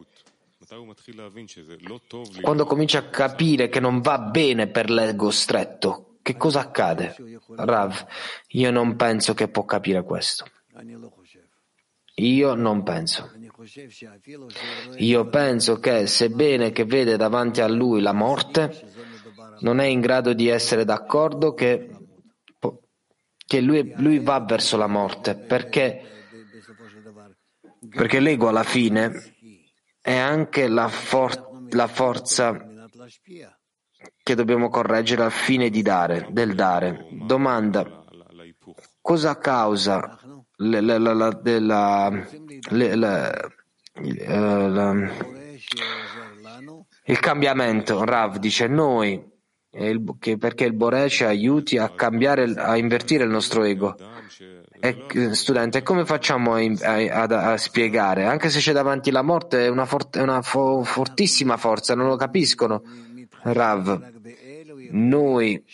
quando 2.40 2.65
comincia 2.65 2.98
a 2.98 3.09
capire 3.09 3.69
che 3.69 3.81
non 3.81 4.01
va 4.01 4.19
bene 4.19 4.66
per 4.66 4.90
l'ego 4.90 5.31
stretto, 5.31 6.16
che 6.23 6.36
cosa 6.36 6.61
accade? 6.61 7.15
Rav, 7.56 8.06
io 8.48 8.70
non 8.70 8.97
penso 8.97 9.35
che 9.35 9.48
può 9.48 9.65
capire 9.65 10.02
questo. 10.02 10.47
Io 12.16 12.55
non 12.55 12.82
penso. 12.82 13.31
Io 14.98 15.28
penso 15.28 15.78
che 15.81 16.06
sebbene 16.06 16.70
che 16.70 16.85
vede 16.85 17.16
davanti 17.16 17.61
a 17.61 17.69
lui 17.69 18.01
la 18.01 18.12
morte, 18.12 18.93
non 19.61 19.81
è 19.81 19.86
in 19.86 20.01
grado 20.01 20.32
di 20.32 20.48
essere 20.48 20.85
d'accordo 20.85 21.55
che 21.55 21.90
che 23.46 23.60
lui, 23.60 23.92
lui 23.96 24.18
va 24.18 24.40
verso 24.40 24.76
la 24.76 24.86
morte 24.86 25.36
perché, 25.36 26.02
perché 27.90 28.20
l'ego 28.20 28.48
alla 28.48 28.62
fine 28.62 29.34
è 30.00 30.16
anche 30.16 30.68
la, 30.68 30.88
for, 30.88 31.66
la 31.70 31.86
forza 31.86 32.56
che 34.22 34.34
dobbiamo 34.34 34.68
correggere 34.68 35.22
al 35.22 35.32
fine 35.32 35.70
di 35.70 35.82
dare, 35.82 36.28
del 36.30 36.54
dare. 36.54 37.06
Domanda, 37.10 38.04
cosa 39.00 39.38
causa 39.38 40.18
la, 40.56 40.80
la, 40.80 40.98
la, 40.98 42.10
il 47.04 47.20
cambiamento? 47.20 48.04
Rav 48.04 48.38
dice 48.38 48.66
noi 48.66 49.32
il, 49.76 50.02
perché 50.38 50.64
il 50.64 50.72
Bore 50.72 51.09
ci 51.09 51.24
aiuti 51.24 51.78
a 51.78 51.90
cambiare, 51.90 52.52
a 52.56 52.76
invertire 52.76 53.24
il 53.24 53.30
nostro 53.30 53.64
ego. 53.64 53.96
E, 54.80 55.34
studente, 55.34 55.82
come 55.82 56.05
facciamo 56.05 56.55
a, 56.55 56.60
a, 56.60 57.52
a, 57.52 57.56
spiegare? 57.56 58.24
Anche 58.24 58.51
se 58.51 58.59
c'è 58.59 58.72
davanti 58.72 59.10
la 59.10 59.22
morte, 59.22 59.64
è 59.64 59.68
una, 59.68 59.86
forte, 59.86 60.20
una 60.20 60.42
fo, 60.42 60.82
fortissima 60.84 61.56
forza, 61.56 61.94
non 61.94 62.09
lo 62.09 62.16
capiscono. 62.16 62.82
Rav, 63.44 64.12
Noi 64.90 65.64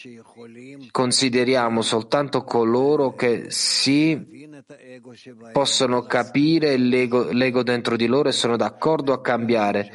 consideriamo 0.90 1.82
soltanto 1.82 2.43
coloro 2.43 3.14
che 3.14 3.47
si 3.48 4.48
possono 5.52 6.02
capire 6.02 6.77
l'ego, 6.77 7.31
l'ego 7.32 7.62
dentro 7.62 7.97
di 7.97 8.06
loro 8.06 8.28
e 8.28 8.32
sono 8.32 8.56
d'accordo 8.56 9.12
a 9.12 9.20
cambiare. 9.20 9.90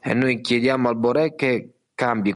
E 0.00 0.14
noi 0.14 0.40
chiediamo 0.40 0.88
al 0.88 0.96
Boré 0.96 1.34
che 1.34 1.72
cambi 1.94 2.28